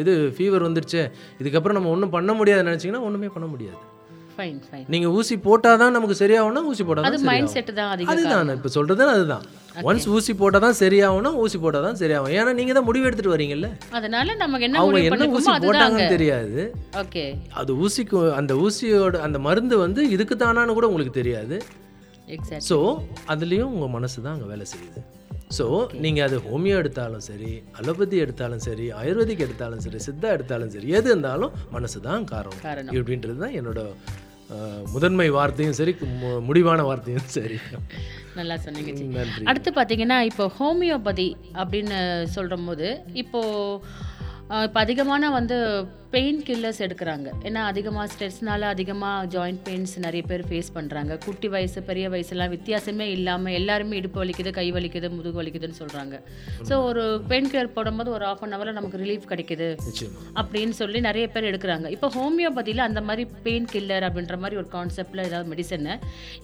இது 0.03 0.13
ஃபீவர் 0.35 0.65
வந்துருச்சே 0.67 1.03
இதுக்கப்புறம் 1.41 1.77
நம்ம 1.77 1.91
ஒன்றும் 1.95 2.13
பண்ண 2.15 2.33
முடியாதுன்னு 2.39 2.71
நினச்சிங்கன்னா 2.71 3.05
ஒன்றுமே 3.07 3.29
பண்ண 3.35 3.47
முடியாது. 3.51 3.81
ஃபைன் 4.35 4.57
ஃபைன் 4.69 4.87
நீங்கள் 4.93 5.13
ஊசி 5.19 5.35
போட்டால் 5.47 5.79
தான் 5.81 5.95
நமக்கு 5.97 6.15
சரியாகும்னா 6.23 6.63
ஊசி 6.71 6.83
போட்டால் 6.87 7.07
அது 7.09 7.19
மைண்ட் 7.29 7.51
செட் 7.55 7.71
தான் 7.79 7.91
அதிகம் 7.93 8.11
அதுதான் 8.13 8.51
இப்போ 8.57 8.71
சொல்கிறது 8.77 9.03
அதுதான். 9.15 9.45
ஒன்ஸ் 9.89 10.07
ஊசி 10.15 10.33
போட்டால் 10.41 10.63
தான் 10.65 10.77
சரியாகும்னா 10.81 11.31
ஊசி 11.43 11.57
போட்டால் 11.63 11.85
தான் 11.87 11.99
சரியாகும். 12.01 12.33
ஏன்னா 12.37 12.51
நீங்கள் 12.59 12.77
தான் 12.77 12.87
முடிவு 12.89 13.07
எடுத்துகிட்டு 13.07 13.35
வரீங்கல்ல? 13.35 13.69
அதனால 13.97 14.35
நமக்கு 14.43 14.67
என்ன 14.67 14.79
அவங்க 14.81 15.01
என்ன 15.09 15.27
ஊசி 15.39 15.51
போட்டாங்கன்னு 15.65 16.13
தெரியாது. 16.15 16.61
ஓகே 17.03 17.25
அது 17.61 17.73
ஊசிக்கு 17.85 18.21
அந்த 18.39 18.55
ஊசியோட 18.65 19.19
அந்த 19.27 19.39
மருந்து 19.47 19.77
வந்து 19.85 20.03
இதுக்கு 20.15 20.37
தானான்னு 20.43 20.77
கூட 20.79 20.87
உங்களுக்கு 20.91 21.19
தெரியாது. 21.21 21.57
எக்ஸாக்ட் 22.37 22.69
ஸோ 22.69 22.79
அதுலேயும் 23.33 23.73
உங்கள் 23.75 23.93
மனசு 23.97 24.17
தான் 24.25 24.35
அங்கே 24.35 24.49
வேலை 24.53 24.67
செய்யுது. 24.73 25.01
ஸோ 25.55 25.65
நீங்கள் 26.03 26.25
அது 26.27 26.37
ஹோமியோ 26.45 26.75
எடுத்தாலும் 26.81 27.23
சரி 27.27 27.51
அலோபதி 27.79 28.17
எடுத்தாலும் 28.23 28.63
சரி 28.67 28.85
ஆயுர்வேதிக் 28.99 29.43
எடுத்தாலும் 29.45 29.83
சரி 29.85 29.99
சித்தா 30.05 30.29
எடுத்தாலும் 30.35 30.71
சரி 30.75 30.87
எது 30.97 31.09
இருந்தாலும் 31.11 31.51
மனசு 31.75 31.99
தான் 32.07 32.25
காரணம். 32.31 32.61
இப்படின்றது 32.97 33.37
தான் 33.43 33.57
என்னோட 33.59 33.81
முதன்மை 34.93 35.29
வார்த்தையும் 35.29 35.73
சரி 35.73 35.93
முடிவான 36.39 36.81
வார்த்தையும் 36.83 37.29
சரி 37.35 37.57
நல்லா 38.35 38.55
சொன்னீங்க. 38.57 38.91
நன்றி 39.13 39.45
அடுத்து 39.45 39.69
பார்த்தீங்கன்னா 39.71 40.17
இப்போ 40.21 40.45
ஹோமியோபதி 40.57 41.29
அப்படின்னு 41.53 41.99
சொல்கிற 42.25 42.55
போது 42.67 42.89
இப்போ 43.13 43.41
இப்போ 44.65 44.79
அதிகமான 44.85 45.29
வந்து 45.35 45.55
பெயின் 46.13 46.41
கில்லர்ஸ் 46.47 46.81
எடுக்கிறாங்க. 46.85 47.29
ஏன்னா 47.47 47.61
அதிகமாக 47.69 48.05
ஸ்ட்ரெஸ்னால 48.11 48.67
அதிகமாக 48.73 49.25
ஜாயிண்ட் 49.33 49.61
பெயின்ஸ் 49.67 49.93
நிறைய 50.03 50.23
பேர் 50.29 50.43
ஃபேஸ் 50.49 50.69
பண்ணுறாங்க 50.75 51.13
குட்டி 51.25 51.47
வயசு 51.53 51.79
பெரிய 51.87 52.05
வயசுலாம் 52.13 52.51
வித்தியாசமே 52.53 53.07
இல்லாமல் 53.15 53.55
எல்லாருமே 53.59 53.97
இடுப்பு 54.01 54.19
வலிக்குது 54.21 54.51
கை 54.59 54.67
வலிக்குது 54.77 55.09
முதுகு 55.15 55.39
வலிக்குதுன்னு 55.41 55.79
சொல்கிறாங்க 55.81 56.15
ஸோ 56.69 56.77
ஒரு 56.89 57.03
பெயின் 57.31 57.49
கில்லர் 57.51 57.73
போடும்போது 57.77 58.11
ஒரு 58.17 58.27
ஆஃப் 58.31 58.43
அன் 58.47 58.55
ஹவரில் 58.57 58.77
நமக்கு 58.79 59.01
ரிலீஃப் 59.03 59.27
கிடைக்குது 59.33 59.69
அப்படின்னு 60.41 60.75
சொல்லி 60.81 61.01
நிறைய 61.09 61.27
பேர் 61.33 61.49
எடுக்கிறாங்க. 61.51 61.89
இப்போ 61.97 62.09
ஹோமியோபதியில் 62.17 62.87
அந்த 62.89 63.03
மாதிரி 63.09 63.25
பெயின் 63.47 63.69
கில்லர் 63.73 64.07
அப்படின்ற 64.09 64.37
மாதிரி 64.45 64.61
ஒரு 64.63 64.71
கான்செப்டில் 64.77 65.27
ஏதாவது 65.29 65.51
மெடிசன் 65.55 65.91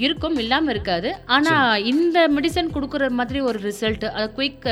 இருக்கும் 0.06 0.38
இல்லாமல் 0.46 0.74
இருக்காது. 0.76 1.12
ஆனால் 1.38 1.84
இந்த 1.94 2.28
மெடிசன் 2.38 2.76
கொடுக்குற 2.78 3.12
மாதிரி 3.22 3.42
ஒரு 3.52 3.62
ரிசல்ட் 3.70 4.08
அது 4.18 4.30
குயிக் 4.40 4.70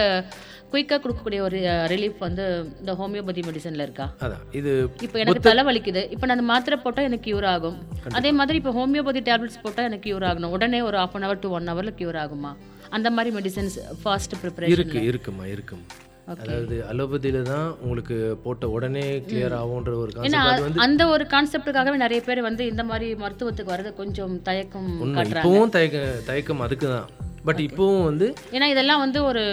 குயிக்காக 0.72 1.00
கொடுக்கக்கூடிய 1.04 1.40
ஒரு 1.48 1.60
ரிலீஃப் 1.94 2.20
வந்து 2.28 2.46
இந்த 2.82 2.94
ஹோமியோபதி 3.02 3.44
மெடிசனில் 3.48 3.86
இருக்கா? 3.88 4.08
அதான். 4.26 4.44
இது 4.60 4.72
இப்போ 5.06 5.20
எனக்கு 5.24 5.48
தலை 5.50 5.64
வலிக்குது 5.70 6.04
இப்போ 6.16 6.26
நான் 6.28 6.38
அந்த 6.38 6.48
மாத்திரை 6.54 6.78
போட்டால் 6.86 7.08
எனக்கு 7.10 7.28
க்யூர் 7.30 7.48
ஆகும். 7.54 7.78
அதே 8.20 8.32
மாதிரி 8.40 8.60
இப்போ 8.62 8.74
ஹோமியோபதி 8.80 9.22
டேப்லெட்ஸ் 9.30 9.64
போட்டால் 9.64 9.88
எனக்கு 9.90 10.08
க்யூர் 10.10 10.28
ஆகணும். 10.32 10.54
உடனே 10.58 10.82
ஒரு 10.90 11.00
half 11.06 11.16
an 11.20 11.28
hour 11.28 11.42
to 11.46 11.52
one 11.60 11.72
ஹவரில் 11.74 11.98
க்யூர் 12.02 12.20
ஆகுமா? 12.26 12.52
அந்த 12.98 13.08
மாதிரி 13.16 13.32
மெடிசன்ஸ் 13.40 13.78
ஃபாஸ்ட் 14.04 14.36
ப்ரிப்பரேஷன் 14.44 14.76
இருக்கு 14.78 15.02
இருக்குமா. 15.10 15.46
இருக்குமா 15.56 15.88
அதாவது 16.32 16.76
அலோபதியில 16.90 17.40
தான் 17.52 17.68
உங்களுக்கு 17.84 18.16
போட்ட 18.44 18.66
உடனே 18.74 19.04
கிளியர் 19.28 19.56
ஆகுன்ற 19.60 19.94
ஒரு 20.02 20.12
கான்செப்ட் 20.18 20.84
அந்த 20.86 21.04
ஒரு 21.14 21.24
கான்செப்டுக்காகவே 21.32 21.98
நிறைய 22.04 22.20
பேர் 22.28 22.42
வந்து 22.48 22.64
இந்த 22.72 22.84
மாதிரி 22.90 23.08
மருத்துவத்துக்கு 23.24 23.74
வரது 23.74 23.92
கொஞ்சம் 24.02 24.36
தயக்கம் 24.50 24.92
காட்டுறாங்க. 25.18 25.42
இப்போவும் 25.44 25.74
தயக்க 25.78 26.04
தயக்கம் 26.30 26.62
அதுக்கு 26.66 26.88
தான் 26.96 27.08
பட் 27.46 27.60
இப்போவும் 27.60 28.04
வந்து 28.04 28.28
ஏன்னா 28.52 28.68
இதெல்லாம் 28.74 29.00
வந்து 29.00 29.24
ஒரு 29.24 29.44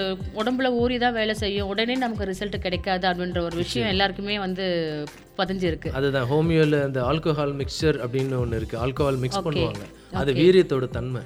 உடம்புல 0.40 0.70
ஊறி 0.82 0.98
தான் 0.98 1.16
வேலை 1.20 1.34
செய்யும். 1.34 1.68
உடனே 1.68 1.94
நமக்கு 1.94 2.28
ரிசல்ட் 2.32 2.64
கிடைக்காது 2.66 3.06
அப்படின்ற 3.10 3.40
ஒரு 3.40 3.56
விஷயம் 3.56 3.88
எல்லாருக்குமே 3.88 4.38
வந்து 4.38 4.66
பதிஞ்சிருக்கு. 5.40 5.88
அதுதான் 5.92 6.28
ஹோமியோல 6.32 6.76
அந்த 6.82 7.00
ஆல்கோஹால் 7.02 7.56
மிக்சர் 7.62 7.98
அப்படின்னு 8.04 8.38
ஒன்று 8.42 8.56
இருக்கு. 8.56 8.78
ஆல்கோஹால் 8.84 9.22
மிக்ஸ் 9.24 9.44
பண்ணுவாங்க. 9.46 9.84
அது 10.20 10.32
வீரியத்தோட 10.32 10.86
தன்மை. 10.98 11.22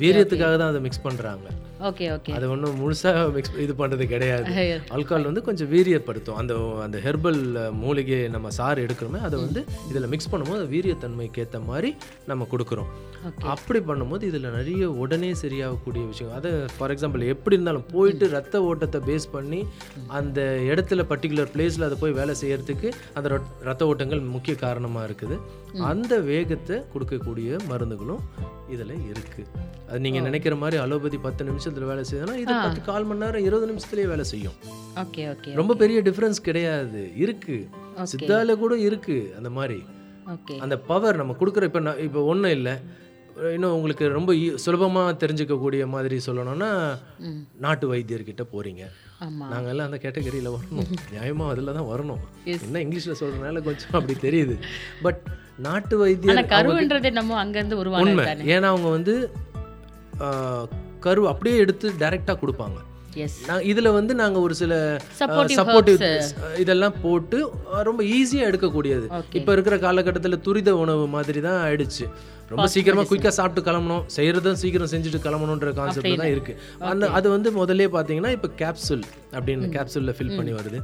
வீரியத்துக்காக 0.00 0.54
தான் 0.60 0.70
அதை 0.72 0.80
மிக்ஸ் 0.80 1.02
பண்றாங்க. 1.02 1.46
ஓகே 1.88 2.06
ஓகே 2.14 2.32
அதை 2.36 2.46
ஒன்றும் 2.48 2.74
முழுசாக 2.80 3.20
மிக்ஸ் 3.36 3.54
இது 3.64 3.74
பண்ணுறது 3.78 4.06
கிடையாது. 4.06 4.44
ஆல்கஹால் 4.94 5.28
வந்து 5.28 5.42
கொஞ்சம் 5.42 5.70
வீரியப்படுத்தும். 5.72 6.38
அந்த 6.42 6.54
அந்த 6.86 6.98
ஹெர்பல் 7.06 7.40
மூலிகை 7.84 8.18
நம்ம 8.28 8.50
சாறு 8.58 8.86
எடுக்கிறோமே 8.86 9.20
அதை 9.28 9.38
வந்து 9.40 9.64
இதில் 9.90 10.10
மிக்ஸ் 10.14 10.30
பண்ணும்போது 10.32 10.64
வீரியத்தன்மைக்கு 10.74 11.42
ஏற்ற 11.44 11.60
மாதிரி 11.70 11.92
நம்ம 12.26 12.48
கொடுக்குறோம். 12.52 12.90
அப்படி 13.42 13.78
பண்ணும்போது 13.78 14.22
இதில் 14.22 14.50
நிறைய 14.50 14.90
உடனே 14.90 15.32
சரியாகக்கூடிய 15.32 16.06
விஷயம். 16.06 16.34
அது 16.34 16.66
ஃபார் 16.78 16.90
எக்ஸாம்பிள் 16.94 17.26
எப்படி 17.26 17.54
இருந்தாலும் 17.54 17.84
போயிட்டு 17.92 18.28
ரத்த 18.28 18.62
ஓட்டத்தை 18.62 19.00
பேஸ் 19.00 19.26
பண்ணி 19.32 19.64
அந்த 20.06 20.40
இடத்துல 20.62 21.04
பர்டிகுலர் 21.10 21.48
பிளேஸில் 21.54 21.82
அதை 21.82 21.96
போய் 22.00 22.12
வேலை 22.12 22.34
செய்யறதுக்கு 22.40 22.92
அந்த 23.14 23.28
ரத்- 23.28 23.62
ரத்த 23.62 23.86
ஓட்டங்கள் 23.86 24.20
முக்கிய 24.20 24.56
காரணமாக 24.56 25.12
இருக்குது. 25.12 25.38
அந்த 25.82 26.18
வேகத்தை 26.20 26.82
கொடுக்கக்கூடிய 26.94 27.58
மருந்துகளும் 27.68 28.22
இதில் 28.68 28.94
இருக்குது 29.10 29.46
அது 29.88 30.00
நீங்கள் 30.00 30.22
நினைக்கிற 30.22 30.56
மாதிரி 30.56 30.82
அலோபதி 30.82 31.18
பத்து 31.18 31.44
நிமிஷத்தில் 31.44 31.84
வேலை 31.84 32.04
செய்யணும்னா 32.12 32.34
இது 32.34 32.52
பத்து 32.62 32.82
கால் 32.82 33.04
மணி 33.04 33.18
நேரம் 33.20 33.44
இருபது 33.44 33.72
நிமிஷத்துலேயே 33.72 34.06
வேலை 34.06 34.24
செய்யும். 34.24 34.52
ஓகே 34.96 35.22
ஓகே 35.28 35.54
ரொம்ப 35.54 35.74
பெரிய 35.74 36.02
டிஃப்ரென்ஸ் 36.02 36.40
கிடையாது. 36.42 37.16
இருக்கு. 37.16 37.68
சித்தால 38.16 38.56
கூட 38.56 38.78
இருக்கு. 38.78 39.34
அந்த 39.36 39.50
மாதிரி. 39.50 39.82
அந்த 40.58 40.78
பவர் 40.78 41.16
நம்ம 41.16 41.36
கொடுக்குற 41.40 41.62
இப்போ 41.62 41.78
நான் 41.78 41.98
இப்போ 41.98 42.22
ஒன்றும் 42.22 42.50
இல்லை. 42.50 42.74
இன்னும் 43.54 43.72
உங்களுக்கு 43.72 44.08
ரொம்ப 44.08 44.34
சுலபமாக 44.54 45.18
தெரிஞ்சுக்கக்கூடிய 45.22 45.86
மாதிரி 45.86 46.16
சொல்லணும்னா 46.26 46.70
நாட்டு 47.58 47.86
வைத்தியர்கிட்ட 47.94 48.44
போகிறீங்க 48.54 48.84
நாங்கள் 49.52 49.70
எல்லாம் 49.72 49.88
அந்த 49.88 49.98
கேட்டகரியில் 50.02 50.54
வரணும். 50.56 50.90
நியாயமாக 51.14 51.52
அதில் 51.52 51.76
தான் 51.78 51.88
வரணும். 51.92 52.22
என்ன 52.66 52.82
இங்கிலீஷில் 52.84 53.20
சொல்கிறனால 53.20 53.62
கொஞ்சம் 53.62 53.92
அப்படி 53.92 54.14
தெரியுது. 54.26 54.54
பட் 55.02 55.20
நாட்டு 55.58 55.94
ஆனா 55.96 56.02
வைத்தியர் 56.04 56.52
கருவுன்றது 56.54 57.10
நம்ம 57.10 57.36
அங்க 57.36 57.58
இருந்து 57.58 57.78
உண்மை. 57.78 58.26
ஏன்னா 58.54 58.68
அவங்க 58.74 58.88
வந்து 58.88 59.14
கரு 61.00 61.28
அப்படியே 61.28 61.56
எடுத்து 61.56 61.88
டைரெக்டாக 61.98 62.38
கொடுப்பாங்க. 62.42 62.78
இதில் 63.62 63.90
வந்து 63.90 64.12
நாங்கள் 64.14 64.42
ஒரு 64.42 64.54
சில 64.54 64.74
சப்போர்ட்டிவ் 65.20 66.02
இதெல்லாம் 66.58 66.98
போட்டு 67.02 67.38
ரொம்ப 67.88 68.02
ஈஸியாக 68.16 68.48
எடுக்கக்கூடியது. 68.50 69.06
இப்போ 69.32 69.52
இருக்கிற 69.52 69.78
காலகட்டத்தில் 69.78 70.40
துரித 70.40 70.76
உணவு 70.76 71.06
மாதிரி 71.06 71.40
தான் 71.40 71.60
ஆயிடுச்சு. 71.66 72.06
ரொம்ப 72.52 72.66
சீக்கிரமாக 72.72 73.06
குயிக்காக 73.10 73.34
சாப்பிட்டு 73.38 73.62
கிளம்பணும். 73.66 74.04
செய்கிறதும் 74.14 74.58
சீக்கிரம் 74.62 74.90
செஞ்சுட்டு 74.92 75.18
கிளம்பணுன்ற 75.26 75.72
கான்செப்ட் 75.78 76.20
தான் 76.20 76.32
இருக்குது 76.34 76.56
அந்த 76.90 77.10
அது 77.18 77.26
வந்து 77.34 77.50
முதல்ல 77.58 77.86
பார்த்தீங்கன்னா 77.96 78.32
இப்போ 78.36 78.48
கேப்சூல் 78.62 79.04
அப்படின்னு 79.36 79.68
கேப்சூலில் 79.76 80.16
ஃபில் 80.18 80.34
பண்ணி 80.38 80.52
வருது. 80.58 80.80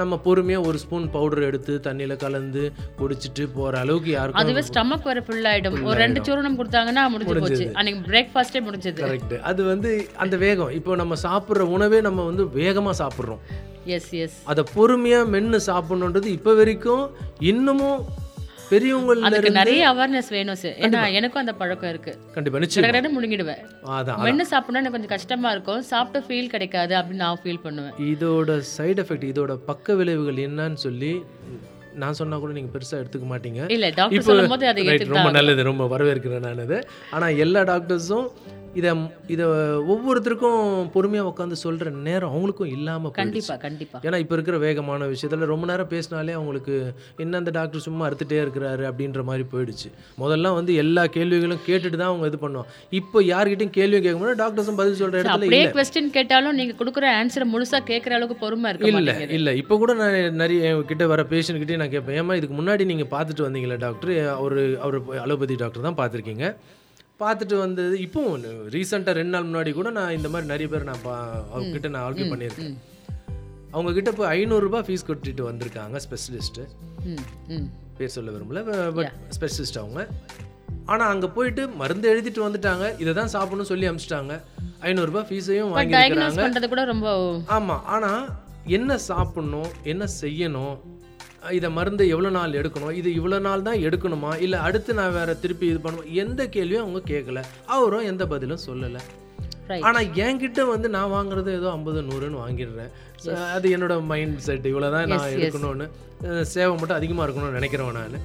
நம்ம 0.00 0.18
பொறுமையாக 0.26 0.68
ஒரு 0.70 0.80
ஸ்பூன் 0.84 1.06
பவுடர் 1.16 1.46
எடுத்து 1.50 1.74
தண்ணியில் 1.86 2.16
கலந்து 2.24 2.64
குடிச்சிட்டு 3.00 3.46
போகிற 3.56 3.80
அளவுக்கு 3.84 4.12
யாருக்கும் 4.16 4.42
அதுவே 4.44 4.64
ஸ்டமக் 4.70 5.08
வர 5.10 5.22
ஃபுல் 5.28 5.48
ஆயிடும். 5.52 5.78
ஒரு 5.88 5.98
ரெண்டு 6.04 6.22
சூரணம் 6.28 6.58
கொடுத்தாங்கன்னா 6.60 7.04
முடிஞ்சு 7.14 7.40
போச்சு. 7.44 7.66
அன்னைக்கு 7.78 8.04
பிரேக்ஃபாஸ்டே 8.10 8.62
முடிஞ்சது. 8.68 9.00
கரெக்ட் 9.06 9.34
அது 9.50 9.60
வந்து 9.72 9.92
அந்த 10.24 10.36
வேகம். 10.46 10.72
இப்போ 10.80 11.00
நம்ம 11.02 11.16
சாப்பிட்ற 11.26 11.66
உணவே 11.76 12.00
நம்ம 12.10 12.24
வந்து 12.30 12.46
வேகமாக 12.60 12.96
சாப்பிட்றோம். 13.02 13.42
எஸ் 13.96 14.10
எஸ் 14.22 14.38
அதை 14.52 14.62
பொறுமையாக 14.76 15.30
மென்று 15.34 15.58
சாப்பிடணுன்றது 15.68 16.28
இப்போ 16.38 16.52
வரைக்கும் 16.58 17.04
இன்னமும் 17.50 18.00
பெரியவங்கள 18.72 19.26
அதுக்கு 19.28 19.50
நிறைய 19.58 19.80
அவேர்னஸ் 19.92 20.30
வேணும் 20.36 20.58
சார் 20.62 20.76
ஏன்னா 20.86 21.00
எனக்கும் 21.18 21.42
அந்த 21.42 21.54
பழக்கம் 21.60 21.90
இருக்கு. 21.92 22.12
கண்டிப்பாக 22.36 22.62
நிச்சயம். 22.64 22.84
கடகடன்னு 22.84 23.14
முழுங்கிடுவேன். 23.16 23.62
மென்னு 24.26 24.46
சாப்பிடணும் 24.52 24.80
எனக்கு 24.82 24.96
கொஞ்சம் 24.96 25.14
கஷ்டமா 25.16 25.50
இருக்கும். 25.56 25.82
சாப்பிட்ட 25.92 26.20
ஃபீல் 26.26 26.52
கிடைக்காது 26.54 26.94
அப்படின்னு 27.00 27.24
நான் 27.24 27.42
ஃபீல் 27.42 27.64
பண்ணுவேன். 27.66 27.96
இதோட 28.12 28.60
சைடு 28.76 29.02
எஃபெக்ட் 29.04 29.26
இதோட 29.32 29.54
பக்க 29.70 29.94
விளைவுகள் 30.00 30.40
என்னன்னு 30.46 30.80
சொல்லி 30.86 31.12
நான் 32.02 32.18
சொன்னா 32.18 32.36
கூட 32.42 32.52
நீங்கள் 32.56 32.74
பெருசாக 32.74 33.02
எடுத்துக்க 33.02 33.26
மாட்டீங்க. 33.30 33.60
இல்ல 33.76 33.86
டாக்டர் 33.96 34.16
இப்போ 34.16 34.28
சொல்லும் 34.30 34.52
போது 34.54 34.66
அதை 34.72 34.82
ரொம்ப 35.16 35.30
நல்லது 35.38 35.62
ரொம்ப 35.70 35.84
வரவேற்கிறேன் 35.92 36.44
நான் 36.46 36.64
இது 36.66 36.78
ஆனால் 37.16 37.38
எல்லா 37.44 37.62
டாக்டர்ஸும் 37.72 38.28
இதை 38.78 38.90
இதை 39.34 39.44
ஒவ்வொருத்தருக்கும் 39.92 40.60
பொறுமையாக 40.94 41.30
உட்காந்து 41.30 41.56
சொல்கிற 41.62 41.90
நேரம் 42.08 42.32
அவங்களுக்கும் 42.32 42.70
இல்லாமல் 42.76 43.12
கண்டிப்பா 43.18 43.54
கண்டிப்பா. 43.64 43.98
ஏன்னா 44.06 44.18
இப்போ 44.22 44.34
இருக்கிற 44.36 44.56
வேகமான 44.64 45.08
விஷயத்தில் 45.12 45.50
ரொம்ப 45.52 45.64
நேரம் 45.70 45.90
பேசினாலே 45.94 46.34
அவங்களுக்கு 46.38 46.74
என்ன 47.24 47.40
அந்த 47.42 47.52
டாக்டர் 47.58 47.84
சும்மா 47.86 48.04
அறுத்துட்டே 48.08 48.38
இருக்கிறாரு 48.44 48.84
அப்படின்ற 48.90 49.22
மாதிரி 49.30 49.46
போயிடுச்சு. 49.52 49.88
முதல்லாம் 50.22 50.56
வந்து 50.58 50.74
எல்லா 50.82 51.04
கேள்விகளும் 51.16 51.64
கேட்டுட்டு 51.68 52.00
தான் 52.00 52.10
அவங்க 52.12 52.30
இது 52.32 52.40
பண்ணுவோம் 52.44 52.70
இப்போ 53.00 53.18
யார்கிட்டயும் 53.32 53.74
கேள்வியும் 53.78 54.04
கேட்க 54.06 54.16
முடியாது 54.20 54.42
டாக்டர்ஸும் 54.44 54.80
பதில் 54.82 55.00
சொல்கிற 55.02 55.22
இடத்துல 55.22 55.48
இல்லை. 55.50 55.62
கொஸ்டின் 55.78 56.14
கேட்டாலும் 56.18 56.58
நீங்க 56.60 56.76
கொடுக்குற 56.82 57.08
ஆன்சரை 57.20 57.48
முழுசா 57.54 57.80
கேட்குற 57.92 58.18
அளவுக்கு 58.18 58.42
பொறுமை 58.44 58.70
இருக்க 58.72 58.92
இல்லை 58.94 59.16
இல்லை. 59.38 59.54
இப்போ 59.62 59.76
கூட 59.84 59.94
நான் 60.02 60.38
நிறைய 60.42 60.74
கிட்ட 60.92 61.06
வர 61.14 61.24
பேஷண்ட் 61.32 61.62
கிட்டே 61.62 61.80
நான் 61.82 61.94
கேட்பேன். 61.96 62.18
ஏமா 62.22 62.36
இதுக்கு 62.40 62.58
முன்னாடி 62.60 62.92
நீங்கள் 62.92 63.12
பார்த்துட்டு 63.16 63.46
வந்தீங்களா 63.48 63.78
டாக்டர்? 63.86 64.12
அவர் 64.40 64.58
அவர் 64.86 64.98
அலோபதி 65.24 65.56
டாக்டர் 65.64 65.88
தான் 65.88 66.00
பார்த்துருக்கீங்க. 66.02 66.46
பார்த்துட்டு 67.22 67.56
வந்தது. 67.64 67.94
இப்போவும் 68.06 68.44
ரீசெண்டாக 68.74 69.14
ரெண்டு 69.20 69.34
நாள் 69.34 69.46
முன்னாடி 69.48 69.70
கூட 69.78 69.90
நான் 69.98 70.16
இந்த 70.18 70.28
மாதிரி 70.32 70.50
நிறைய 70.52 70.68
பேர் 70.72 70.88
நான் 70.90 71.04
பா 71.06 71.14
அவங்ககிட்ட 71.54 71.90
நான் 71.94 72.06
ஆர்கியூ 72.08 72.26
பண்ணியிருக்கேன். 72.32 72.76
அவங்க 73.74 73.90
கிட்ட 73.96 74.10
போய் 74.18 74.30
ஐநூறுரூபா 74.38 74.80
ஃபீஸ் 74.86 75.08
கட்டிட்டு 75.08 75.42
வந்திருக்காங்க 75.50 75.96
ஸ்பெஷலிஸ்ட்டு 76.06 76.64
பேர் 77.98 78.14
சொல்ல 78.16 78.30
விரும்பல 78.36 78.60
பட் 78.98 79.16
ஸ்பெஷலிஸ்ட் 79.36 79.80
அவங்க. 79.82 80.02
ஆனால் 80.92 81.10
அங்கே 81.14 81.28
போயிட்டு 81.36 81.62
மருந்து 81.80 82.06
எழுதிட்டு 82.12 82.40
வந்துட்டாங்க. 82.46 82.84
இதை 83.02 83.12
தான் 83.18 83.32
சாப்பிடணும்னு 83.34 83.70
சொல்லி 83.72 83.88
அனுப்பிச்சிட்டாங்க 83.88 84.36
ஐநூறுரூபா 84.88 85.22
ஃபீஸையும் 85.28 85.74
பண்றது 86.44 86.68
கூட 86.72 86.84
ரொம்ப 86.92 87.08
ஆமாம் 87.56 87.84
ஆனால் 87.96 88.24
என்ன 88.78 88.96
சாப்பிடணும் 89.10 89.70
என்ன 89.92 90.04
செய்யணும் 90.22 90.74
இதை 91.56 91.68
மருந்து 91.78 92.04
எவ்வளோ 92.14 92.30
நாள் 92.36 92.58
எடுக்கணும்? 92.60 92.94
இது 93.00 93.08
இவ்வளோ 93.18 93.38
நாள் 93.46 93.66
தான் 93.68 93.82
எடுக்கணுமா? 93.88 94.32
இல்லை 94.44 94.58
அடுத்து 94.66 94.98
நான் 94.98 95.16
வேற 95.18 95.30
திருப்பி 95.42 95.66
இது 95.72 95.80
பண்ணுவோம் 95.86 96.12
எந்த 96.22 96.40
கேள்வியும் 96.56 96.84
அவங்க 96.84 97.00
கேட்கல. 97.12 97.42
அவரும் 97.76 98.08
எந்த 98.10 98.26
பதிலும் 98.32 98.64
சொல்லலை. 98.68 99.02
ஆனால் 99.88 100.08
என்கிட்ட 100.24 100.60
வந்து 100.72 100.88
நான் 100.94 101.12
வாங்குறது 101.16 101.50
ஏதோ 101.58 101.68
ஐம்பது 101.76 101.98
நூறுன்னு 102.06 102.40
வாங்கிடுறேன். 102.44 102.92
அது 103.56 103.66
என்னோட 103.74 103.94
மைண்ட் 104.12 104.38
செட் 104.46 104.70
இவ்வளோ 104.70 104.88
தான் 104.94 105.10
நான் 105.12 105.34
எடுக்கணும்னு 105.36 105.86
சேவை 106.54 106.72
மட்டும் 106.78 106.98
அதிகமாக 106.98 107.26
இருக்கணும்னு 107.26 107.58
நினைக்கிறவன் 107.58 107.98
நான். 108.00 108.16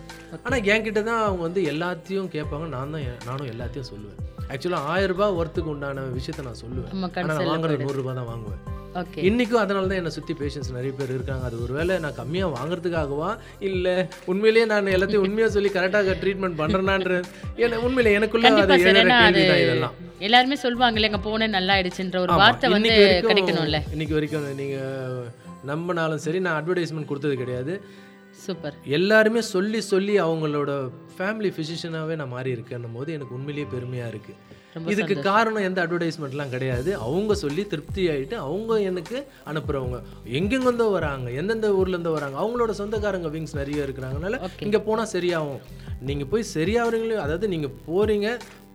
ஆனால் 0.46 0.64
என்கிட்ட 0.74 1.02
தான் 1.10 1.24
அவங்க 1.26 1.44
வந்து 1.48 1.64
எல்லாத்தையும் 1.74 2.32
கேட்பாங்க. 2.38 2.68
நான் 2.76 2.96
தான் 2.96 3.06
நானும் 3.30 3.52
எல்லாத்தையும் 3.54 3.90
சொல்லுவேன். 3.92 4.22
ஆக்சுவலாக 4.54 4.90
ஆயிரம் 4.94 5.14
ரூபாய் 5.16 5.38
ஒர்த்துக்கு 5.42 5.74
உண்டான 5.76 6.08
விஷயத்த 6.18 6.48
நான் 6.50 6.64
சொல்லுவேன். 6.66 6.92
ஆனால் 7.26 7.52
வாங்குறது 7.52 7.86
நூறுரூபா 7.88 8.16
தான் 8.22 8.32
வாங்குவேன். 8.34 8.64
ஓகே 9.00 9.22
இன்னைக்கும் 9.30 9.62
அதனால 9.62 9.88
தான் 9.90 10.00
என்னை 10.02 10.12
சுற்றி 10.18 10.34
பேஷண்ட்ஸ் 10.42 10.74
நிறைய 10.76 10.92
பேர் 11.00 11.14
இருக்காங்க. 11.16 11.44
அது 11.50 11.56
ஒருவேளை 11.64 11.96
நான் 12.04 12.18
கம்மியாக 12.20 12.54
வாங்குறதுக்காகவா? 12.58 13.30
இல்லை 13.70 13.96
உண்மையிலேயே 14.32 14.66
நான் 14.72 14.94
எல்லாத்தையும் 14.96 15.26
உண்மையாக 15.28 15.52
சொல்லி 15.56 15.72
கரெக்டாக 15.78 16.16
ட்ரீட்மெண்ட் 16.22 16.60
பண்ணுறேனான்ற 16.62 17.16
ஏன்னா 17.64 17.80
உண்மையிலே 17.88 18.16
எனக்குள்ள 18.20 18.52
அது 18.66 18.80
இதெல்லாம். 19.64 19.96
எல்லாருமே 20.28 20.58
சொல்லுவாங்கல்ல 20.66 21.10
எங்க 21.12 21.22
போனேன் 21.28 21.56
நல்லா 21.58 21.76
ஆயிடுச்சுன்ற 21.78 22.20
ஒரு 22.26 22.40
வார்த்தை 22.44 22.70
வந்து 22.76 22.94
கிடைக்கணும்ல. 23.30 23.82
இன்னைக்கு 23.96 24.18
வரைக்கும் 24.18 24.50
நீங்கள் 24.62 25.22
நம்பினாலும் 25.72 26.24
சரி 26.28 26.42
நான் 26.48 26.60
அட்வர்டைஸ்மெண்ட் 26.62 27.12
கொடுத்தது 27.12 27.38
கிடையாது. 27.44 27.76
சூப்பர். 28.46 28.76
எல்லாருமே 28.98 29.42
சொல்லி 29.54 29.80
சொல்லி 29.94 30.16
அவங்களோட 30.28 30.72
ஃபேமிலி 31.18 31.50
ஃபிசிஷியனாகவே 31.56 32.16
நான் 32.22 32.34
மாறி 32.34 32.50
இருக்கேன்னும் 32.56 32.96
போது 32.98 33.10
எனக்கு 33.18 33.36
உண்மையிலேயே 33.38 33.68
பெருமையாக 33.74 34.12
இருக்குது 34.14 34.55
இதுக்கு 34.94 35.16
காரணம் 35.30 35.66
எந்த 35.68 35.80
அட்வர்டைஸ்மெண்ட்லாம் 35.84 36.52
கிடையாது. 36.56 36.90
அவங்க 37.08 37.36
சொல்லி 37.44 37.64
திருப்தி 37.74 38.04
ஆயிட்டு 38.14 38.36
அவங்க 38.48 38.80
எனக்கு 38.90 39.18
அனுப்புகிறவங்க 39.52 40.00
எங்கெங்கேருந்தோ 40.40 40.88
வராங்க 40.98 41.30
எந்தெந்த 41.42 41.70
ஊர்லேருந்தோ 41.80 42.14
வராங்க. 42.18 42.38
அவங்களோட 42.44 42.74
சொந்தக்காரங்க 42.82 43.32
விங்ஸ் 43.36 43.60
நிறைய 43.62 43.88
இருக்கிறாங்கனால. 43.88 44.42
இங்கே 44.68 44.82
போனால் 44.90 45.12
சரியாகும். 45.16 45.64
நீங்கள் 46.10 46.30
போய் 46.34 46.52
சரியாகிறீங்களோ 46.58 47.24
அதாவது 47.26 47.48
நீங்கள் 47.56 47.76
போகிறீங்க 47.88 48.30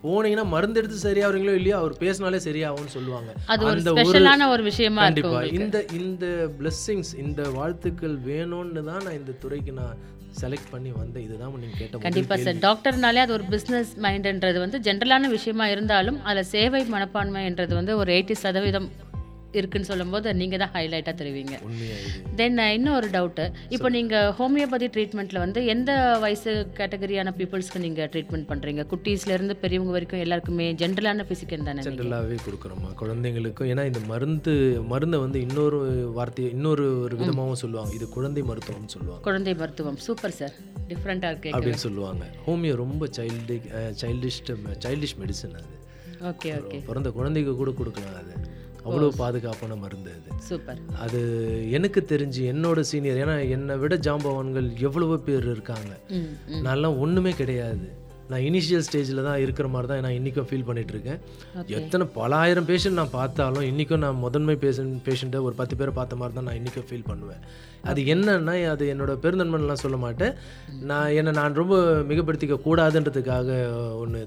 போனீங்கன்னா 0.05 0.45
மருந்து 0.53 0.79
எடுத்து 0.81 0.99
சரியாகிறீங்களோ 1.09 1.55
இல்லையோ 1.59 1.75
அவர் 1.81 1.95
பேசினாலே 2.03 2.39
சரியாகும்னு 2.47 2.95
சொல்லுவாங்க. 2.95 3.31
அந்த 3.55 3.93
ஒரு 3.93 4.23
ஒரு 4.55 4.63
விஷயமா 4.69 5.03
இருக்கு 5.03 5.09
கண்டிப்பா 5.09 5.33
உங்களுக்கு. 5.33 5.59
இந்த 5.59 5.79
இந்த 5.99 6.27
பிளெஸ்ஸிங்ஸ் 6.61 7.13
இந்த 7.25 7.43
வாழ்த்துக்கள் 7.59 8.17
வேணும்னு 8.31 8.85
தான் 8.89 9.05
நான் 9.07 9.19
இந்த 9.21 9.35
துறைக்கு 9.43 9.75
நான் 9.81 9.99
செலக்ட் 10.39 10.71
பண்ணி 10.71 10.91
வந்தேன் 10.93 11.25
இதுதான் 11.25 11.53
நீங்க 11.57 11.77
கேட்ட 11.77 11.93
முதல் 11.93 12.05
கண்டிப்பா 12.07 12.35
கேள்வி. 12.35 12.47
சார் 12.47 12.61
டாக்டர்னாலே 12.67 13.21
அது 13.21 13.33
ஒரு 13.33 13.45
பிஸ்னஸ் 13.51 13.93
மைண்டுன்றது 14.03 14.59
வந்து 14.59 14.79
ஜென்ரலான 14.81 15.29
விஷயமா 15.29 15.67
இருந்தாலும் 15.67 16.19
அதில் 16.25 16.51
சேவை 16.51 16.83
மனப்பான்மைன்றது 16.93 17.75
வந்து 17.75 17.97
ஒரு 17.97 18.13
எயிட்டி 18.13 18.37
சதவீதம் 18.41 18.89
இருக்குன்னு 19.59 19.89
சொல்லும்போது 19.91 20.35
நீங்க 20.41 20.57
தான் 20.63 20.73
ஹைலைட்டாக 20.75 21.15
தருவீங்க. 21.21 21.55
தென் 22.41 22.59
இன்னும் 22.77 22.97
ஒரு 23.01 23.09
டவுட்டு 23.17 23.45
இப்போ 23.77 23.89
நீங்க 23.97 24.17
ஹோமியோபதி 24.39 24.89
ட்ரீட்மெண்ட்ல 24.97 25.39
வந்து 25.45 25.63
எந்த 25.75 25.91
வயசு 26.25 26.53
கேட்டகரியான 26.79 27.35
பீப்புள்ஸ்க்கு 27.41 27.85
நீங்க 27.87 28.09
ட்ரீட்மெண்ட் 28.13 28.49
பண்றீங்க? 28.53 28.85
குட்டீஸ்ல 28.93 29.35
இருந்து 29.39 29.57
பெரியவங்க 29.65 29.95
வரைக்கும் 29.97 30.23
எல்லாருக்குமே 30.27 30.67
ஜென்ரலான 30.83 31.27
பிசிக்கல் 31.31 31.67
தானே? 31.69 31.85
ஜென்ரலாகவே 31.89 32.39
கொடுக்குறோமா 32.47 32.91
குழந்தைங்களுக்கும் 33.03 33.71
ஏன்னா 33.73 33.85
இந்த 33.91 34.03
மருந்து 34.13 34.55
மருந்தை 34.93 35.21
வந்து 35.25 35.41
இன்னொரு 35.47 35.81
வார்த்தையை 36.19 36.53
இன்னொரு 36.57 36.87
ஒரு 37.05 37.17
விதமாகவும் 37.23 37.61
சொல்லுவாங்க. 37.65 37.93
இது 37.99 38.09
குழந்தை 38.17 38.43
மருத்துவம்னு 38.51 38.95
சொல்லுவாங்க. 38.97 39.25
குழந்தை 39.29 39.55
மருத்துவம். 39.63 39.99
Super 40.07 40.37
sir. 40.39 40.55
டிஃப்ரெண்ட்டாக 40.93 41.33
இருக்கு 41.33 41.51
அப்படின்னு 41.57 41.85
சொல்லுவாங்க. 41.87 42.25
ஹோமியோ 42.47 42.75
ரொம்ப 42.85 43.09
சைல்டு 43.19 43.59
சைல்டிஷ் 44.03 44.41
சைல்டிஷ் 44.85 45.19
மெடிசன் 45.23 45.55
அது. 45.61 45.77
Okay 46.31 46.49
okay. 46.61 46.79
பிறந்த 46.89 47.11
குழந்தைக்கு 47.19 47.53
கூட 47.61 47.71
கொடுக்கலாம் 47.79 48.19
அது. 48.23 48.35
அவ்வளோ 48.85 49.09
பாதுகாப்பான 49.17 49.75
மருந்து 49.75 50.11
அது. 50.11 50.43
சூப்பர். 50.43 50.79
அது 50.99 51.21
எனக்கு 51.71 52.05
தெரிஞ்சு 52.09 52.43
என்னோட 52.53 52.81
சீனியர் 52.81 53.29
ஏன்னா 53.29 53.49
என்னை 53.49 53.77
விட 53.77 53.97
ஜாம்பவான்கள் 53.97 54.79
எவ்வளவோ 54.79 55.17
பேர் 55.17 55.51
இருக்காங்க. 55.51 56.01
நான்லாம் 56.49 56.99
ஒன்றுமே 56.99 57.33
கிடையாது. 57.33 58.00
நான் 58.31 58.45
இனிஷியல் 58.49 58.85
ஸ்டேஜில் 58.87 59.23
தான் 59.29 59.41
இருக்கிற 59.45 59.67
மாதிரி 59.75 59.89
தான் 59.91 60.05
நான் 60.07 60.17
இன்றைக்கும் 60.19 60.47
ஃபீல் 60.49 60.67
பண்ணிட்டு 60.69 60.93
இருக்கேன் 60.95 61.19
எத்தனை 61.79 62.05
பல 62.19 62.37
ஆயிரம் 62.43 62.69
பேஷண்ட் 62.69 62.99
நான் 63.01 63.17
பார்த்தாலும் 63.19 63.67
இன்றைக்கும் 63.71 64.03
நான் 64.05 64.23
முதன்மை 64.25 64.57
பேஷண்ட் 64.65 64.95
பேஷண்ட்டை 65.09 65.41
ஒரு 65.47 65.55
பத்து 65.61 65.77
பேரை 65.81 65.95
பார்த்த 65.99 66.21
மாதிரி 66.21 66.37
தான் 66.39 66.49
நான் 66.51 66.59
இன்றைக்கும் 66.61 66.87
ஃபீல் 66.91 67.09
பண்ணுவேன். 67.11 67.43
அது 67.91 68.01
என்னன்னா 68.15 68.55
அது 68.75 68.85
என்னோட 68.93 69.13
பெருந்தன்மைலாம் 69.25 69.83
சொல்ல 69.85 69.99
மாட்டேன். 70.05 70.33
நான் 70.91 71.13
என்னை 71.19 71.33
நான் 71.41 71.59
ரொம்ப 71.61 71.77
மிகப்படுத்திக்க 72.11 72.59
கூடாதுன்றதுக்காக 72.67 73.49
ஒன்று 74.03 74.23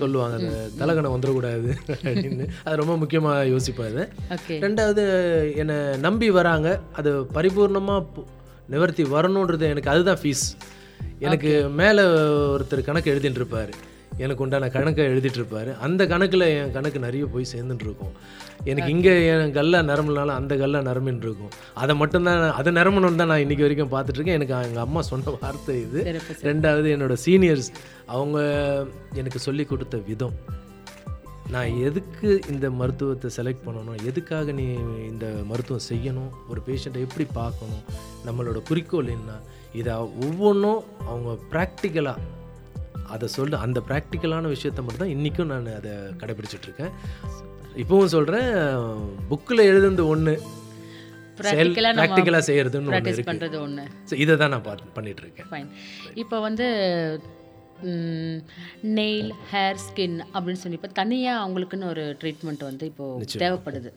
சொல்லுவாங்க. 0.00 0.36
அந்த 0.40 0.54
தலகணம் 0.80 1.14
வந்துடக்கூடாது 1.16 1.72
அப்படின்னு. 2.08 2.46
அது 2.66 2.76
ரொம்ப 2.82 2.96
முக்கியமாக 3.02 3.42
ஓகே 4.36 4.56
ரெண்டாவது 4.66 5.02
என்னை 5.62 5.76
நம்பி 6.06 6.30
வராங்க. 6.38 6.68
அது 7.00 7.12
பரிபூர்ணமாக 7.36 8.24
நிவர்த்தி 8.72 9.04
வரணுன்றது 9.16 9.64
எனக்கு 9.72 9.92
அதுதான் 9.92 10.20
ஃபீஸ் 10.20 10.46
எனக்கு 11.26 11.50
மேலே 11.80 12.02
ஒருத்தர் 12.54 12.88
கணக்கு 12.90 13.12
எழுதிட்டு 13.14 13.40
இருப்பார் 13.42 13.74
எனக்கு 14.24 14.42
உண்டான 14.44 14.68
கணக்கை 14.68 15.04
எழுதிட்டு 15.12 15.38
இருப்பாரு 15.40 15.70
அந்த 15.76 16.02
கணக்கில் 16.06 16.44
என் 16.56 16.72
கணக்கு 16.72 16.98
நிறைய 16.98 17.24
போய் 17.26 17.44
சேர்ந்துட்டு 17.52 17.84
இருக்கும் 17.86 18.12
எனக்கு 18.70 18.90
இங்கே 18.90 19.14
என் 19.26 19.52
கல்ல 19.52 19.80
நரம்புனால 19.82 20.34
அந்த 20.40 20.56
கல்ல 20.56 20.82
நரம்பின்னு 20.82 21.26
இருக்கும் 21.28 21.54
அதை 21.82 21.94
மட்டும்தான் 21.96 22.42
அதை 22.58 22.72
நரம்பணுன்னு 22.72 23.20
தான் 23.22 23.32
நான் 23.32 23.44
இன்றைக்கி 23.44 23.64
வரைக்கும் 23.66 23.92
பார்த்துட்டு 23.94 24.18
இருக்கேன் 24.18 24.38
எனக்கு 24.38 24.54
எங்கள் 24.68 24.84
அம்மா 24.84 25.02
சொன்ன 25.02 25.34
வார்த்தை 25.40 25.74
இது. 25.80 26.00
ரெண்டாவது 26.50 26.90
என்னோட 26.96 27.16
சீனியர்ஸ் 27.24 27.70
அவங்க 28.16 28.38
எனக்கு 29.14 29.38
சொல்லி 29.38 29.64
கொடுத்த 29.64 29.96
விதம். 30.10 30.36
நான் 31.50 31.72
எதுக்கு 31.88 32.28
இந்த 32.52 32.66
மருத்துவத்தை 32.70 33.30
செலக்ட் 33.36 33.66
பண்ணணும்? 33.66 33.98
எதுக்காக 34.04 34.52
நீ 34.52 34.66
இந்த 35.10 35.26
மருத்துவம் 35.50 35.86
செய்யணும்? 35.90 36.30
ஒரு 36.48 36.62
பேஷண்ட்டை 36.66 37.02
எப்படி 37.06 37.26
பார்க்கணும்? 37.32 37.84
நம்மளோட 38.26 38.60
குறிக்கோள் 38.62 39.14
என்ன? 39.18 39.32
இதை 39.74 39.94
ஒவ்வொன்றும் 39.94 40.82
அவங்க 41.06 41.30
ப்ராக்டிக்கலாக 41.50 42.32
அதை 43.08 43.28
சொல்ல 43.28 43.56
அந்த 43.56 43.80
ப்ராக்டிக்கலான 43.88 44.48
விஷயத்த 44.48 44.82
மட்டும் 44.82 44.98
தான் 44.98 45.14
இன்றைக்கும் 45.14 45.46
நான் 45.46 45.70
அதை 45.74 45.92
கடைபிடிச்சிட்டு 46.18 46.68
இருக்கேன் 46.68 46.92
இப்பவும் 47.76 48.04
சொல்கிறேன் 48.06 48.50
புக்கில் 49.30 49.68
எழுதுனது 49.70 50.04
ஒன்று 50.06 50.34
ப்ராக்டிக்கலாக 51.38 52.42
செய்கிறதுன்னு 52.46 53.58
ஒன்று 53.58 53.86
இதை 54.16 54.36
தான் 54.36 54.50
நான் 54.50 54.62
பார்த்து 54.62 55.48
ஃபைன் 55.48 55.70
இப்போ 56.14 56.40
வந்து 56.40 56.68
நெயில் 58.98 59.30
ஹேர் 59.52 59.80
ஸ்கின் 59.84 60.16
அப்படின்னு 60.34 60.60
சொல்லி 60.62 60.78
இப்போ 60.80 60.90
தனியாக 61.00 61.42
அவங்களுக்குன்னு 61.44 61.88
ஒரு 61.92 62.04
ட்ரீட்மெண்ட் 62.20 62.62
வந்து 62.68 62.84
இப்போது 62.90 63.38
தேவைப்படுது. 63.42 63.90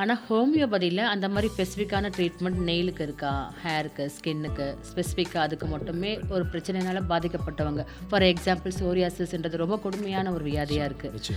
ஆனால் 0.00 0.20
ஹோமியோபதியில் 0.28 1.02
அந்த 1.12 1.28
மாதிரி 1.34 1.50
ஸ்பெசிஃபிக்கான 1.54 2.10
ட்ரீட்மெண்ட் 2.16 2.60
நெயிலுக்கு 2.70 3.04
இருக்கா 3.08 3.32
ஹேருக்கு 3.64 4.06
ஸ்கின்னுக்கு 4.16 4.66
ஸ்பெசிஃபிக்காக 4.90 5.44
அதுக்கு 5.46 5.68
மட்டுமே 5.74 6.12
ஒரு 6.36 6.46
பிரச்சனைனால 6.54 7.02
பாதிக்கப்பட்டவங்க. 7.12 7.84
ஃபார் 8.10 8.26
எக்ஸாம்பிள் 8.32 8.76
சோரியாசிஸ்ன்றது 8.80 9.62
ரொம்ப 9.64 9.78
கொடுமையான 9.86 10.32
ஒரு 10.36 10.44
வியாதியாக 10.50 10.88
இருக்குது 10.90 11.36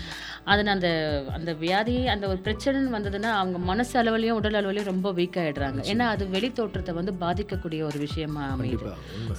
அதில் 0.51 0.73
அந்த 0.75 0.89
அந்த 1.37 1.51
வியாதி 1.63 1.97
அந்த 2.15 2.25
ஒரு 2.33 2.39
பிரச்சனைன்னு 2.47 2.95
வந்ததுன்னா 2.97 3.31
அவங்க 3.41 3.57
மனசு 3.71 3.93
அளவுலையும் 4.03 4.37
உடல் 4.39 4.59
அளவுலையும் 4.59 4.89
ரொம்ப 4.91 5.07
வீக் 5.19 5.39
ஆயிடுறாங்க. 5.43 5.79
ஏன்னா 5.91 6.05
அது 6.13 6.23
வெளி 6.35 6.51
தோற்றத்தை 6.59 6.93
வந்து 6.99 7.13
பாதிக்கக்கூடிய 7.23 7.81
ஒரு 7.89 7.97
விஷயமா 8.05 8.43
அமையுது. 8.53 8.89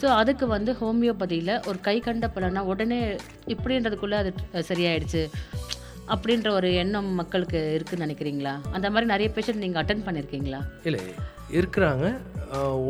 ஸோ 0.01 0.07
அதுக்கு 0.21 0.47
வந்து 0.57 0.73
ஹோமியோபதியில் 0.83 1.55
ஒரு 1.71 1.79
கை 1.89 1.97
கண்ட 2.07 2.27
பலனா 2.41 2.63
உடனே 2.73 3.01
இப்படின்றதுக்குள்ளே 3.55 4.19
அது 4.23 4.33
சரியாயிடுச்சு 4.71 5.25
அப்படின்ற 6.13 6.49
ஒரு 6.51 6.69
எண்ணம் 6.83 7.11
மக்களுக்கு 7.19 7.59
இருக்குன்னு 7.75 8.07
நினைக்கிறீங்களா? 8.07 8.55
அந்த 8.77 8.87
மாதிரி 8.91 9.11
நிறைய 9.13 9.29
பேஷண்ட் 9.35 9.65
நீங்கள் 9.65 9.83
அட்டன் 9.83 10.07
பண்ணியிருக்கீங்களா 10.07 10.61
இல்லை 10.85 11.03
இருக்கிறாங்க. 11.59 12.07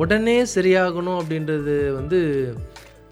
உடனே 0.01 0.39
சரியாகணும் 0.55 1.19
அப்படின்றது 1.21 1.75
வந்து 1.99 2.19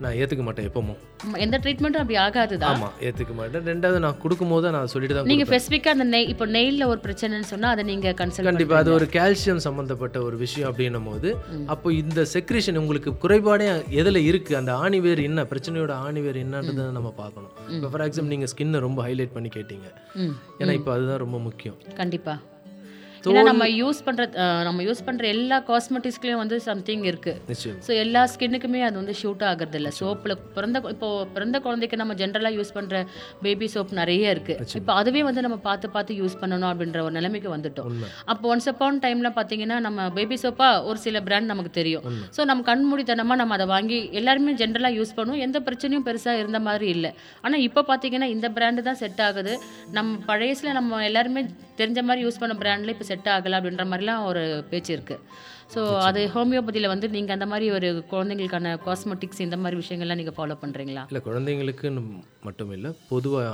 நான் 0.03 0.17
ஏற்றுக்க 0.21 0.43
மாட்டேன் 0.47 0.69
எப்பவும். 0.71 0.99
எந்த 1.45 1.57
ட்ரீட்மெண்ட்டும் 1.65 2.03
அப்படி 2.03 2.17
ஆகாது 2.25 2.55
தான் 2.63 2.75
ஆமாம் 2.77 2.95
ஏற்றுக்க 3.07 3.33
மாட்டேன். 3.39 3.65
ரெண்டாவது 3.71 3.99
நான் 4.05 4.19
கொடுக்கும்போது 4.25 4.73
நான் 4.77 4.91
சொல்லிட்டு 4.93 5.17
தான் 5.17 5.31
நீங்கள் 5.33 5.49
ஸ்பெசிஃபிக்காக 5.51 5.95
அந்த 5.97 6.07
நெய் 6.15 6.29
இப்போ 6.33 6.47
நெயிலில் 6.57 6.89
ஒரு 6.93 7.01
பிரச்சனைன்னு 7.07 7.49
சொன்னால் 7.53 7.73
அதை 7.75 7.85
நீங்கள் 7.91 8.17
கன்சல்ட் 8.21 8.49
கண்டிப்பாக 8.51 8.83
அது 8.85 8.93
ஒரு 8.99 9.09
கால்சியம் 9.17 9.63
சம்மந்தப்பட்ட 9.67 10.19
ஒரு 10.29 10.37
விஷயம் 10.45 10.69
அப்படின்னும் 10.71 11.09
போது 11.11 11.31
அப்போ 11.75 11.89
இந்த 12.03 12.27
செக்ரேஷன் 12.35 12.81
உங்களுக்கு 12.83 13.13
குறைபாடே 13.25 13.69
எதில் 14.03 14.21
இருக்குது 14.31 14.59
அந்த 14.61 14.75
ஆணிவேர் 14.85 15.23
என்ன? 15.29 15.47
பிரச்சனையோட 15.53 15.95
ஆணிவேர் 16.09 16.39
என்னன்றதை 16.45 16.91
நம்ம 16.99 17.11
பார்க்கணும். 17.23 17.53
இப்போ 17.77 17.91
ஃபார் 17.93 18.05
எக்ஸாம்பிள் 18.07 18.35
நீங்கள் 18.35 18.53
ஸ்கின்னை 18.53 18.81
ரொம்ப 18.87 19.01
ஹைலைட் 19.09 19.35
பண்ணி 19.37 19.51
கேட்டீங்க. 19.59 19.89
ஏன்னா 20.61 20.75
இப்போ 20.81 20.93
அதுதான் 20.97 21.23
ரொம்ப 21.25 21.39
முக்கியம். 21.49 21.77
கண்டிப்பா. 22.01 22.37
ஏன்னா 23.27 23.43
நம்ம 23.51 23.65
யூஸ் 23.81 24.01
பண்ற 24.07 24.25
நம்ம 24.69 24.83
யூஸ் 24.89 25.03
பண்ற 25.07 25.27
எல்லா 25.35 25.57
காஸ்மெட்டிக்ஸ்லயும் 25.71 26.41
வந்து 26.43 26.57
சம்திங் 26.69 27.05
இருக்கு. 27.11 27.33
ஸோ 27.87 27.91
எல்லா 28.03 28.23
ஸ்கின்னுக்குமே 28.33 28.81
அது 28.89 28.97
வந்து 29.01 29.15
ஷூட் 29.23 29.43
ஆகிறது 29.51 29.79
இல்லை 29.81 29.93
சோப்பில் 30.01 30.35
பிறந்த 30.57 30.83
இப்போ 30.95 31.09
பிறந்த 31.37 31.57
குழந்தைக்கு 31.67 32.01
நம்ம 32.03 32.15
ஜென்ரலாக 32.23 32.57
யூஸ் 32.59 32.73
பண்ணுற 32.77 33.03
பேபி 33.47 33.69
சோப் 33.75 33.93
நிறைய 34.01 34.35
இருக்கு. 34.35 34.57
இப்போ 34.81 34.95
அதுவே 35.01 35.23
வந்து 35.29 35.45
நம்ம 35.47 35.59
பார்த்து 35.69 35.93
பார்த்து 35.97 36.19
யூஸ் 36.23 36.37
பண்ணணும் 36.43 36.71
அப்படின்ற 36.73 37.01
ஒரு 37.07 37.15
நிலைமைக்கு 37.19 37.51
வந்துட்டோம். 37.57 37.91
அப்போ 38.33 38.53
ஒன்ஸ் 38.55 38.71
அப்பான் 38.73 39.03
டைமில் 39.07 39.31
பார்த்தீங்கன்னா 39.39 39.79
நம்ம 39.87 40.09
பேபி 40.19 40.39
சோப்பா 40.45 40.69
ஒரு 40.91 41.01
சில 41.07 41.23
பிராண்ட் 41.29 41.51
நமக்கு 41.53 41.73
தெரியும். 41.81 42.07
ஸோ 42.39 42.41
நம்ம 42.53 42.67
கண்மூடித்தனமாக 42.71 43.41
நம்ம 43.43 43.55
அதை 43.59 43.69
வாங்கி 43.75 44.01
எல்லாருமே 44.21 44.55
ஜென்ரலாக 44.63 44.99
யூஸ் 45.01 45.17
பண்ணுவோம். 45.19 45.43
எந்த 45.49 45.61
பிரச்சனையும் 45.69 46.07
பெருசாக 46.09 46.43
இருந்த 46.43 46.61
மாதிரி 46.69 46.89
இல்லை. 46.97 47.13
ஆனால் 47.45 47.65
இப்போ 47.69 47.83
பார்த்தீங்கன்னா 47.91 48.31
இந்த 48.37 48.49
பிராண்டு 48.59 48.87
தான் 48.91 49.01
செட் 49.03 49.23
ஆகுது. 49.29 49.55
நம்ம 49.99 50.17
பழையசில் 50.31 50.77
நம்ம 50.79 51.03
எல்லாருமே 51.11 51.43
தெரிஞ்ச 51.83 52.01
மாதிரி 52.07 52.23
யூஸ் 52.27 52.41
பண்ண 52.43 52.55
பிராண்டில் 52.63 52.93
இப்போ 52.95 53.08
செட் 53.11 53.29
ஆகலை 53.35 53.59
அப்படின்ற 53.61 53.87
மாதிரிலாம் 53.91 54.25
ஒரு 54.31 54.43
பேச்சு 54.71 54.93
இருக்குது 54.97 55.25
ஸோ 55.75 55.81
அது 56.05 56.21
ஹோமியோபதியில் 56.35 56.93
வந்து 56.93 57.07
நீங்கள் 57.17 57.37
அந்த 57.37 57.47
மாதிரி 57.53 57.67
ஒரு 57.79 57.91
குழந்தைங்களுக்கான 58.13 58.77
காஸ்மெட்டிக்ஸ் 58.87 59.45
இந்த 59.47 59.59
மாதிரி 59.65 59.79
விஷயங்கள்லாம் 59.83 60.21
நீங்கள் 60.23 60.39
ஃபாலோ 60.39 60.57
பண்ணுறீங்களா 60.63 61.05
இல்லை 61.11 61.23
குழந்தைங்களுக்கு 61.29 61.91
மட்டும் 62.43 62.73
இல்லை 62.79 62.93
பொதுவாக 63.11 63.53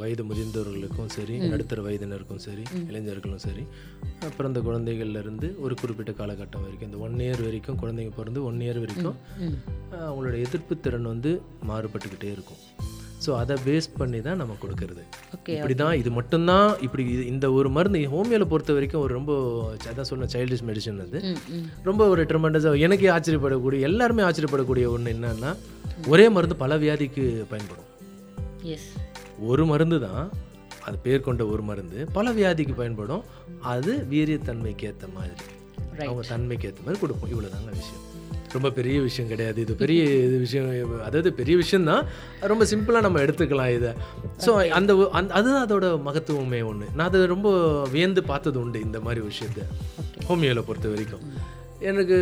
வயது 0.00 0.22
முதிர்ந்தவர்களுக்கும் 0.28 1.10
சரி 1.16 1.34
நடுத்தர 1.50 1.80
வயதினருக்கும் 1.82 2.40
சரி 2.46 2.64
இளைஞர்களும் 2.88 3.44
சரி 3.44 3.64
பிறந்த 4.38 4.60
குழந்தைகள்ல 4.60 5.22
இருந்து 5.24 5.48
ஒரு 5.60 5.74
குறிப்பிட்ட 5.74 6.12
காலகட்டம் 6.12 6.64
வரைக்கும் 6.64 6.90
இந்த 6.90 7.00
ஒன் 7.06 7.22
இயர் 7.26 7.44
வரைக்கும் 7.46 7.80
குழந்தைங்க 7.82 8.14
பிறந்து 8.16 8.42
ஒன் 8.44 8.60
இயர் 8.60 8.82
வரைக்கும் 8.84 9.16
அவங்களோட 10.02 10.36
எதிர்ப்பு 10.46 10.76
திறன் 10.80 11.10
வந்து 11.12 11.32
மாறுபட்டுக்கிட்டே 11.68 12.30
இருக்கும். 12.32 12.62
ஸோ 13.26 13.32
அதை 13.42 13.54
பேஸ் 13.66 13.88
பண்ணி 14.00 14.18
தான் 14.26 14.40
நம்ம 14.42 14.56
கொடுக்கறது. 14.62 15.02
ஓகே 15.36 15.54
இப்படி 15.56 15.76
தான் 15.82 15.94
இது 16.00 16.10
மட்டும்தான் 16.18 16.68
இப்படி 16.86 17.04
இது 17.14 17.22
இந்த 17.32 17.46
ஒரு 17.58 17.68
மருந்து 17.76 18.02
ஹோமியோவில் 18.14 18.50
பொறுத்த 18.52 18.76
வரைக்கும் 18.76 19.02
ஒரு 19.04 19.12
ரொம்ப 19.18 19.32
அதான் 19.92 20.10
சொன்ன 20.10 20.28
சைல்டிஷ் 20.34 20.64
மெடிசன் 20.70 21.02
அது. 21.06 21.20
ம் 21.56 21.66
ரொம்ப 21.88 22.02
ஒரு 22.12 22.24
ட்ரெமெண்டஸாக 22.32 22.84
எனக்கே 22.88 23.10
ஆச்சரியப்படக்கூடிய 23.16 23.88
எல்லாருமே 23.90 24.24
ஆச்சரியப்படக்கூடிய 24.28 24.86
ஒன்று 24.94 25.14
என்னன்னா 25.16 25.52
ஒரே 26.12 26.26
மருந்து 26.36 26.56
பல 26.64 26.76
வியாதிக்கு 26.84 27.24
பயன்படும். 27.52 27.88
ஒரு 29.50 29.64
மருந்து 29.72 29.98
தான் 30.06 30.24
அது 30.88 30.96
பேர் 31.04 31.26
கொண்ட 31.26 31.42
ஒரு 31.52 31.62
மருந்து 31.68 31.98
பல 32.16 32.32
வியாதிக்கு 32.38 32.74
பயன்படும். 32.80 33.24
அது 33.74 33.92
வீரியத்தன்மைக்கு 34.12 34.86
ஏற்ற 34.90 35.06
மாதிரி 35.16 35.46
அவங்க 36.06 36.22
தன்மைக்கு 36.32 36.68
ஏற்ற 36.68 36.80
மாதிரி 36.86 37.00
கொடுப்போம் 37.02 37.32
இவ்வளோதாங்க 37.34 37.70
விஷயம். 37.80 38.02
ரொம்ப 38.54 38.68
பெரிய 38.78 38.96
விஷயம் 39.06 39.30
கிடையாது. 39.32 39.58
இது 39.64 39.72
பெரிய 39.82 40.02
இது 40.26 40.36
விஷயம் 40.44 40.68
அதாவது 41.06 41.30
பெரிய 41.40 41.54
விஷயம்தான் 41.62 42.04
ரொம்ப 42.52 42.66
சிம்பிளாக 42.72 43.04
நம்ம 43.06 43.20
எடுத்துக்கலாம் 43.24 43.72
இதை. 43.78 43.92
ஸோ 44.44 44.52
அந்த 44.78 44.94
அந்த 45.18 45.30
அதுதான் 45.38 45.64
அதோட 45.66 45.88
மகத்துவமே 46.08 46.60
ஒன்று 46.70 46.88
நான் 46.96 47.08
அதை 47.08 47.26
ரொம்ப 47.34 47.50
வியந்து 47.94 48.24
பார்த்தது 48.30 48.60
உண்டு 48.62 48.80
இந்த 48.86 49.00
மாதிரி 49.06 49.22
விஷயத்த. 49.30 49.66
ஹோமியோவில் 50.28 50.66
பொறுத்த 50.70 50.94
வரைக்கும். 50.94 51.24
எனக்கு 51.90 52.16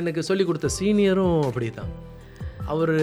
எனக்கு 0.00 0.22
சொல்லி 0.30 0.44
கொடுத்த 0.48 0.70
சீனியரும் 0.78 1.40
அப்படி 1.48 1.68
தான் 1.80 1.92
அவர் 2.72 2.94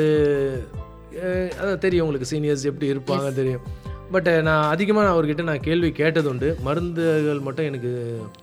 அதான் 1.60 1.84
தெரியும் 1.86 2.06
உங்களுக்கு 2.06 2.32
சீனியர்ஸ் 2.32 2.70
எப்படி 2.72 2.88
இருப்பாங்க 2.94 3.30
தெரியும். 3.42 3.66
பட் 4.14 4.30
நான் 4.48 4.70
அதிகமாக 4.74 5.14
அவர்கிட்ட 5.14 5.44
நான் 5.50 5.66
கேள்வி 5.68 5.90
கேட்டது 6.00 6.30
உண்டு 6.32 6.50
மருந்துகள் 6.68 7.42
மட்டும் 7.48 7.68
எனக்கு 7.70 7.92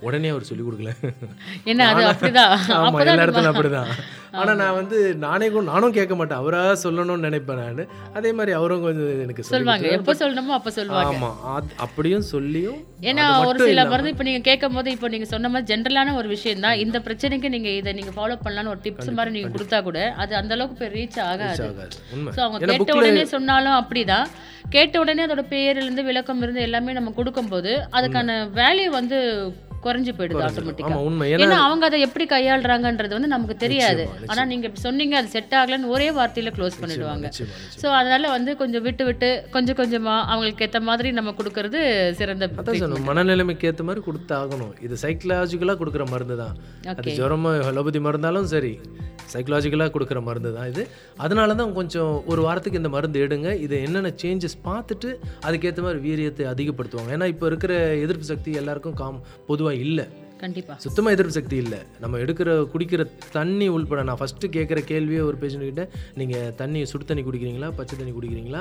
உடனே 0.07 0.29
அவர் 0.33 0.49
சொல்லிக் 0.49 0.67
கொடுக்கல. 0.67 0.91
ஏன்னா 1.71 1.85
அது 1.93 2.03
அப்படிதான் 2.11 2.53
ஆமாம் 2.79 3.01
எல்லா 3.05 3.25
இடத்துல 3.27 3.53
அப்படிதான். 3.53 3.91
ஆனால் 4.41 4.59
நான் 4.61 4.77
வந்து 4.79 4.99
நானே 5.25 5.47
நானும் 5.71 5.95
கேட்க 5.99 6.15
மாட்டேன். 6.19 6.41
அவராக 6.43 6.75
சொல்லணும்னு 6.85 7.27
நினைப்பேன் 7.29 7.61
நான். 7.63 7.83
அதே 8.19 8.31
மாதிரி 8.39 8.53
அவரும் 8.59 8.85
கொஞ்சம் 8.87 9.21
எனக்கு 9.25 9.43
சொல்லி 9.43 9.57
சொல்லுவாங்க. 9.57 9.91
எப்போ 9.99 10.15
சொல்லணுமோ 10.23 10.55
அப்போ 10.59 10.71
சொல்லுவாங்க. 10.79 11.15
ஆமாம் 11.19 11.69
அப்படியும் 11.87 12.27
சொல்லியும் 12.35 12.81
ஏன்னா 13.11 13.27
ஒரு 13.51 13.59
சில 13.69 13.85
மருந்து 13.93 14.15
இப்போ 14.15 14.27
நீங்கள் 14.31 14.47
கேட்கும் 14.49 14.77
போது 14.79 14.95
இப்போ 14.97 15.11
நீங்கள் 15.15 15.33
சொன்ன 15.35 15.51
மாதிரி 15.55 15.71
ஜென்ரலான 15.73 16.17
ஒரு 16.21 16.31
விஷயம் 16.37 16.65
தான் 16.67 16.81
இந்த 16.85 17.01
பிரச்சனைக்கு 17.07 17.55
நீங்கள் 17.57 17.77
இதை 17.81 17.93
நீங்கள் 18.01 18.17
ஃபாலோ 18.19 18.39
பண்ணலாம்னு 18.47 18.73
ஒரு 18.75 18.83
டிப்ஸ் 18.87 19.17
மாதிரி 19.19 19.35
நீங்கள் 19.37 19.55
கொடுத்தா 19.57 19.81
கூட 19.89 20.01
அது 20.25 20.35
அந்த 20.41 20.55
அளவுக்கு 20.59 20.81
போய் 20.83 20.95
ரீச் 20.99 21.21
ஆகாது. 21.31 21.69
ஸோ 22.37 22.41
அவங்க 22.47 22.61
கேட்ட 22.73 22.99
உடனே 23.01 23.25
சொன்னாலும் 23.37 23.79
அப்படிதான். 23.81 24.29
கேட்ட 24.71 25.01
உடனே 25.01 25.27
அதோட 25.27 25.43
பேர்லேருந்து 25.51 26.05
விளக்கம் 26.05 26.43
இருந்து 26.43 26.61
எல்லாமே 26.61 26.93
நம்ம 26.93 27.13
கொடுக்கும்போது 27.17 27.73
அதுக்கான 27.93 28.37
வேல்யூ 28.55 28.89
வந்து 28.91 29.19
குறைஞ்சு 29.87 30.15
போயிடுது 30.19 30.45
ஆட்டோமேட்டிக்கா 30.49 31.01
ஏன்னா 31.45 31.59
அவங்க 31.67 31.85
அதை 31.91 32.01
எப்படி 32.09 32.27
கையாளுறாங்கன்றது 32.35 33.17
வந்து 33.19 33.33
நமக்கு 33.35 33.57
தெரியாது. 33.65 34.05
ஆனா 34.31 34.43
நீங்க 34.53 34.67
இப்படி 34.69 34.85
சொன்னீங்க 34.89 35.17
அது 35.21 35.35
செட் 35.37 35.55
ஆகலன்னு 35.61 35.93
ஒரே 35.97 36.09
வார்த்தையில 36.19 36.53
க்ளோஸ் 36.59 36.81
பண்ணிடுவாங்க. 36.83 37.31
ஸோ 37.83 37.87
அதனால 38.01 38.31
வந்து 38.37 38.51
கொஞ்சம் 38.63 38.85
விட்டு 38.89 39.07
விட்டு 39.11 39.31
கொஞ்சம் 39.57 39.79
கொஞ்சமா 39.83 40.17
அவங்களுக்கு 40.33 40.67
ஏத்த 40.69 40.81
மாதிரி 40.91 41.11
நம்ம 41.21 41.35
கொடுக்கறது 41.41 41.81
சிறந்த 42.21 42.51
மனநிலைமைக்கு 43.09 43.69
ஏற்ற 43.71 43.83
மாதிரி 43.89 44.03
கொடுத்தாகணும். 44.09 44.75
இது 44.87 44.95
சைக்கலாஜிக்கலாக 45.05 45.79
கொடுக்குற 45.81 46.07
மருந்து 46.13 46.37
தான். 46.43 46.55
அது 46.93 47.17
ஜுரமா 47.21 47.53
ஹலோபதி 47.69 48.01
மருந்தாலும் 48.07 48.49
சரி 48.55 48.73
சைக்கலாஜிக்கலாக 49.33 49.91
கொடுக்குற 49.93 50.19
மருந்து 50.27 50.51
தான் 50.57 50.69
இது. 50.71 50.83
அதனால 51.25 51.55
தான் 51.61 51.73
கொஞ்சம் 51.77 52.13
ஒரு 52.33 52.41
வாரத்துக்கு 52.47 52.81
இந்த 52.81 52.91
மருந்து 52.95 53.19
எடுங்க. 53.27 53.49
இது 53.65 53.75
என்னென்ன 53.87 54.11
சேஞ்சஸ் 54.23 54.57
பார்த்துட்டு 54.67 55.11
அதுக்கேற்ற 55.47 55.83
மாதிரி 55.87 56.01
வீரியத்தை 56.07 56.45
அதிகப்படுத்துவாங்க. 56.53 57.11
ஏன்னா 57.17 57.29
இப்போ 57.33 57.47
இருக்கிற 57.51 57.73
எதிர்ப்பு 58.05 58.27
சக்தி 58.33 58.53
எல்லாருக்கும் 58.61 58.99
காம் 59.03 59.19
பொதுவாக 59.51 59.74
இல்லை. 59.87 60.07
கண்டிப்பா. 60.43 60.75
சுத்தமாக 60.83 61.15
எதிர்ப்பு 61.15 61.35
சக்தி 61.37 61.57
இல்லை. 61.57 61.79
நம்ம 62.01 62.19
எடுக்கிற 62.23 62.49
குடிக்கிற 62.73 63.03
தண்ணி 63.37 63.67
உள்பட 63.75 64.01
நான் 64.09 64.19
ஃபஸ்ட்டு 64.21 64.51
கேட்குற 64.57 64.81
கேள்வியே 64.91 65.21
ஒரு 65.29 65.37
patient 65.43 65.63
கிட்ட 65.69 65.85
நீங்கள் 66.21 66.51
தண்ணி 66.61 66.81
சுடு 66.91 67.05
தண்ணி 67.05 67.23
குடிக்கிறீங்களா? 67.27 67.69
பச்சை 67.77 67.95
தண்ணி 67.99 68.13
குடிக்கிறீங்களா? 68.17 68.61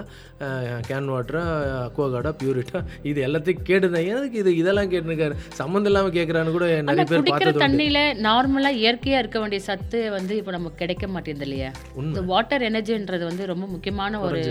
கேன் 0.90 1.10
வாட்டரா 1.14 1.42
அக்வாகார்டா 1.88 2.32
பியூரிட்டா 2.42 2.82
இது 3.10 3.26
எல்லாத்தையும் 3.28 3.66
கேட்டுதான். 3.70 4.08
எனக்கு 4.12 4.38
இது? 4.44 4.54
இதெல்லாம் 4.62 4.92
கேட்டுருக்காரு. 4.92 5.38
சம்மந்தம் 5.60 5.92
இல்லாமல் 5.92 6.16
கேட்குறான்னு 6.18 6.56
கூட 6.58 6.68
நிறைய 6.90 7.06
பேர் 7.12 7.24
உண்டு. 7.24 7.64
தண்ணியில 7.66 8.04
நார்மலா 8.28 8.72
இயற்கையா 8.84 9.20
இருக்க 9.24 9.40
வேண்டிய 9.40 9.62
சத்து 9.70 10.02
வந்து 10.18 10.36
இப்போ 10.42 10.54
நமக்கு 10.58 10.82
கிடைக்க 10.84 11.08
மாட்டேங்குது 11.16 11.48
இல்லையா? 11.50 11.72
இந்த 12.06 12.24
வாட்டர் 12.32 12.68
எனர்ஜின்றது 12.72 13.26
வந்து 13.32 13.46
ரொம்ப 13.54 13.68
முக்கியமான 13.76 14.22
ஒரு 14.28 14.44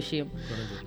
விஷயம். 0.00 0.32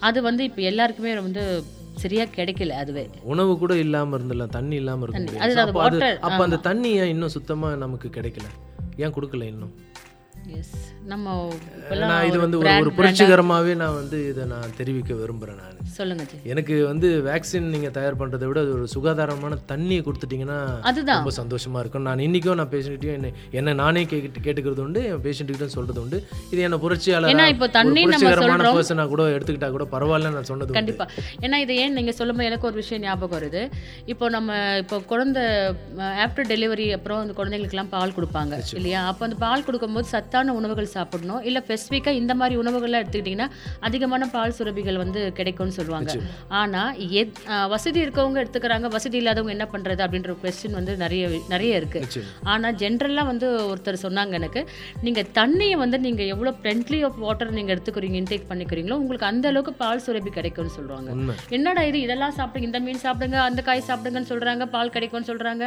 அது 0.09 0.21
வந்து 0.29 0.43
இப்போ 0.51 0.63
எல்லாருக்குமே 0.71 1.13
வந்து 1.29 1.45
சரியா 1.95 2.25
கிடைக்கல 2.25 2.69
அதுவே. 2.69 3.09
உணவு 3.23 3.57
கூட 3.57 3.75
இல்லாமல் 3.75 4.19
இருந்துடலாம் 4.19 4.49
தண்ணி 4.49 4.75
இல்லாமல் 4.75 5.09
இருக்க 5.09 5.39
அதுதான் 5.39 5.67
அது 5.67 5.73
முடியாது 5.73 6.19
அப்போ 6.21 6.43
அந்த 6.43 6.57
தண்ணி 6.57 6.91
ஏன் 6.91 7.07
இன்னும் 7.07 7.29
சுத்தமாக 7.29 7.75
நமக்கு 7.75 8.07
கிடைக்கல. 8.07 8.47
ஏன் 8.97 9.11
கொடுக்கல 9.11 9.43
இன்னும்? 9.43 9.73
எஸ் 10.59 10.75
நம்ம 11.11 11.27
நான் 12.01 12.25
இது 12.29 12.37
வந்து 12.43 12.57
ஒரு 12.61 12.71
ஒரு 12.83 12.91
புரட்சிகரமாகவே 12.97 13.73
நான் 13.81 13.95
வந்து 13.99 14.17
இதை 14.31 14.43
நான் 14.51 14.73
தெரிவிக்க 14.79 15.11
விரும்புகிறேன் 15.19 15.59
நான். 15.61 15.77
சொல்லுங்க 15.97 16.23
எனக்கு 16.51 16.75
வந்து 16.89 17.07
வேக்சின் 17.27 17.69
நீங்கள் 17.73 17.93
தயார் 17.97 18.17
பண்ணுறதை 18.19 18.45
விட 18.49 18.59
அது 18.63 18.71
ஒரு 18.77 18.85
சுகாதாரமான 18.93 19.57
தண்ணியை 19.71 20.01
கொடுத்துட்டீங்கன்னா 20.07 20.57
அதுதான். 20.89 21.19
ரொம்ப 21.21 21.33
சந்தோஷமா 21.39 21.79
இருக்கும். 21.83 22.05
நான் 22.09 22.23
இன்றைக்கும் 22.27 22.59
நான் 22.61 22.71
பேஷண்ட்டையும் 22.73 23.17
என்ன 23.19 23.31
என்ன 23.59 23.75
நானே 23.81 24.03
கேட்டு 24.11 24.41
கேட்டுக்கிறது 24.47 24.83
உண்டு 24.85 25.01
என் 25.09 25.23
பேஷண்ட்டுக்கிட்ட 25.25 25.75
சொல்கிறது 25.77 26.01
உண்டு. 26.03 26.19
இது 26.53 26.61
என்ன 26.67 26.79
புரட்சியாளர் 26.85 27.33
ஏன்னா 27.33 27.47
இப்போ 27.55 27.69
தண்ணி 27.77 28.03
நம்ம 28.13 28.33
பர்சனாக 28.77 29.07
கூட 29.13 29.25
எடுத்துக்கிட்டா 29.35 29.71
கூட 29.77 29.87
பரவாயில்ல 29.95 30.33
நான் 30.37 30.49
சொன்னது 30.51 30.69
உண்டு. 30.69 30.79
கண்டிப்பா. 30.79 31.07
ஏன்னா 31.45 31.59
இது 31.65 31.75
ஏன் 31.85 31.97
நீங்க 31.99 32.13
சொல்லும்போது 32.19 32.49
எனக்கு 32.51 32.69
ஒரு 32.71 32.79
விஷயம் 32.81 33.03
ஞாபகம் 33.07 33.37
வருது. 33.39 33.63
இப்போ 34.13 34.27
நம்ம 34.37 34.49
இப்போ 34.83 34.99
குழந்தை 35.13 35.43
ஆஃப்டர் 36.27 36.49
டெலிவரி 36.53 36.87
அப்புறம் 36.99 37.21
அந்த 37.23 37.35
குழந்தைங்களுக்குலாம் 37.41 37.93
பால் 37.97 38.17
கொடுப்பாங்க 38.19 38.53
இல்லையா? 38.79 39.01
அப்போ 39.11 39.23
அந்த 39.29 39.39
பால் 39.45 39.67
கொடுக்கும்போது 39.69 40.07
சத்தான 40.31 40.53
உணவுகள் 40.57 40.93
சாப்பிடணும். 40.93 41.41
இல்லை 41.47 41.59
ஸ்பெசிஃபிக்காக 41.63 42.19
இந்த 42.19 42.33
மாதிரி 42.39 42.55
உணவுகள்லாம் 42.61 43.01
எடுத்துக்கிட்டிங்கன்னா 43.03 43.47
அதிகமான 43.87 44.27
பால் 44.35 44.53
சுரபிகள் 44.57 44.99
வந்து 45.01 45.21
கிடைக்கும்னு 45.37 45.75
சொல்லுவாங்க. 45.77 46.11
ஆனா 46.59 46.81
எத் 47.21 47.39
வசதி 47.73 47.99
இருக்கவங்க 48.03 48.37
எடுத்துக்கிறாங்க. 48.43 48.87
வசதி 48.95 49.17
இல்லாதவங்க 49.21 49.53
என்ன 49.55 49.65
பண்றது 49.73 50.01
அப்படின்ற 50.05 50.35
கொஸ்டின் 50.43 50.77
வந்து 50.79 50.93
நிறைய 51.03 51.23
நிறைய 51.53 51.79
இருக்கு. 51.79 52.01
நிச்சயம். 52.05 52.29
ஆனா 52.53 52.69
ஜென்ரலாக 52.83 53.29
வந்து 53.31 53.49
ஒருத்தர் 53.71 53.99
சொன்னாங்க 54.05 54.39
எனக்கு 54.39 54.63
நீங்க 55.07 55.23
தண்ணியை 55.39 55.77
வந்து 55.83 55.99
நீங்க 56.05 56.23
எவ்வளவு 56.35 56.59
ஃப்ரெண்ட்லி 56.61 56.99
ஆஃப் 57.07 57.19
வாட்டர் 57.25 57.51
நீங்க 57.57 57.73
எடுத்துக்கிறீங்க 57.75 58.17
இன்டேக் 58.21 58.49
பண்ணிக்கிறீங்களோ 58.53 58.99
உங்களுக்கு 59.03 59.29
அந்த 59.31 59.47
அளவுக்கு 59.53 59.75
பால் 59.83 60.03
சுரபி 60.07 60.33
கிடைக்கும்னு 60.39 61.09
உண்மை. 61.17 61.35
என்னடா 61.57 61.83
இது? 61.89 61.99
இதெல்லாம் 62.07 62.37
சாப்பிடுங்க 62.39 62.69
இந்த 62.71 62.81
மீன் 62.87 63.03
சாப்பிடுங்க 63.07 63.37
அந்த 63.49 63.61
காய் 63.69 63.87
சாப்பிடுங்கன்னு 63.89 64.31
சொல்றாங்க 64.33 64.65
பால் 64.77 64.95
கிடைக்கும்னு 64.95 65.29
சொல்றாங்க. 65.33 65.65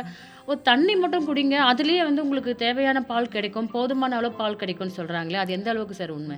ஓ 0.48 0.55
தண்ணி 0.70 0.94
மட்டும் 1.03 1.27
குடிங்க 1.29 1.57
அதுலயே 1.70 2.03
வந்து 2.09 2.22
உங்களுக்கு 2.24 2.53
தேவையான 2.64 2.98
பால் 3.11 3.33
கிடைக்கும் 3.35 3.70
போதுமான 3.74 4.16
அளவு 4.20 4.35
பால் 4.40 4.53
கிடைக்கும்னு 4.62 4.98
சொல்றாங்களே 4.98 5.40
அது 5.42 5.56
எந்த 5.58 5.68
அளவுக்கு 5.72 5.96
சார் 6.00 6.12
உண்மை? 6.18 6.36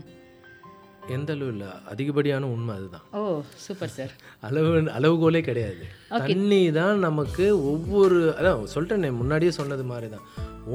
எந்த 1.16 1.30
அளவு 1.36 1.50
இல்லை 1.54 1.68
அதிகப்படியான 1.90 2.44
உண்மை 2.54 2.72
அதுதான். 2.78 3.04
Oh 3.18 3.20
super 3.64 3.92
sir. 3.96 4.12
அளவு 4.46 4.70
அளவுகோலே 4.98 5.40
கிடையாது. 5.48 5.84
தண்ணி 6.30 6.60
தான் 6.78 7.04
நமக்கு 7.06 7.44
ஒவ்வொரு 7.72 8.18
அதான் 8.38 8.64
சொல்லிட்டேனே 8.74 9.10
முன்னாடியே 9.20 9.52
சொன்னது 9.58 9.84
மாதிரி 9.92 10.08
தான் 10.14 10.26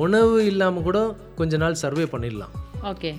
உணவு 0.04 0.38
இல்லாமல் 0.52 0.86
கூட 0.88 1.00
கொஞ்ச 1.40 1.58
நாள் 1.64 1.82
சர்வே 1.84 2.06
பண்ணிடலாம். 2.14 2.54
ஓகே. 2.92 3.12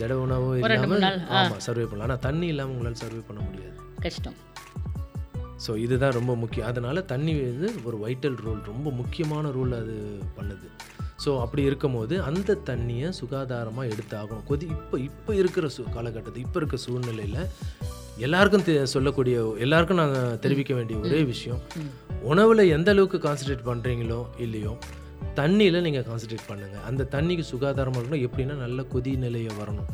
திட 0.00 0.16
உணவு 0.24 0.50
இல்லாமல் 0.58 1.06
ஆமாம் 1.38 1.64
சர்வே 1.68 1.86
பண்ணலாம். 1.90 2.06
ஆனால் 2.08 2.24
தண்ணி 2.26 2.46
இல்லாமல் 2.54 2.74
உங்களால் 2.74 3.02
சர்வே 3.04 3.22
பண்ண 3.28 3.40
முடியாது. 3.46 3.76
கஷ்டம். 4.04 4.36
ஸோ 5.64 5.70
இதுதான் 5.84 6.16
ரொம்ப 6.18 6.32
முக்கியம். 6.42 6.68
அதனால 6.72 7.00
தண்ணி 7.12 7.32
வந்து 7.40 7.70
ஒரு 7.88 7.96
வைட்டல் 8.04 8.38
ரோல் 8.44 8.60
ரொம்ப 8.72 8.88
முக்கியமான 9.00 9.50
ரோல் 9.56 9.72
அது 9.80 9.96
பண்ணுது. 10.36 10.68
ஸோ 11.24 11.30
அப்படி 11.44 11.62
இருக்கும்போது 11.68 12.14
அந்த 12.28 12.56
தண்ணியை 12.70 13.08
சுகாதாரமாக 13.20 13.90
எடுத்தாகணும். 13.94 14.44
கொதி 14.50 14.66
இப்போ 14.76 14.96
இப்போ 15.08 15.30
இருக்கிற 15.40 15.68
சூ 15.76 15.84
காலகட்டத்தில் 15.96 16.44
இப்போ 16.46 16.60
இருக்க 16.60 16.76
சூழ்நிலையில் 16.86 17.40
எல்லாருக்கும் 18.26 18.64
தெ 18.68 18.72
சொல்லக்கூடிய 18.92 19.36
எல்லாருக்கும் 19.64 20.00
நாங்கள் 20.02 20.38
தெரிவிக்க 20.44 20.72
வேண்டிய 20.74 20.98
ஒரே 21.06 21.20
விஷயம் 21.32 21.60
உணவில் 22.30 22.70
எந்த 22.76 22.90
அளவுக்கு 22.94 23.18
கான்சன்ட்ரேட் 23.26 23.68
பண்ணுறீங்களோ 23.70 24.20
இல்லையோ 24.44 24.72
தண்ணியில் 25.40 25.84
நீங்கள் 25.86 26.06
கான்சன்ட்ரேட் 26.08 26.48
பண்ணுங்கள் 26.50 26.84
அந்த 26.88 27.08
தண்ணிக்கு 27.14 27.44
சுகாதாரமாக 27.52 28.00
இருக்கணும். 28.00 28.24
எப்படின்னா 28.26 28.54
நல்ல 28.64 28.84
கொதி 28.94 29.12
நிலையை 29.24 29.52
வரணும். 29.60 29.90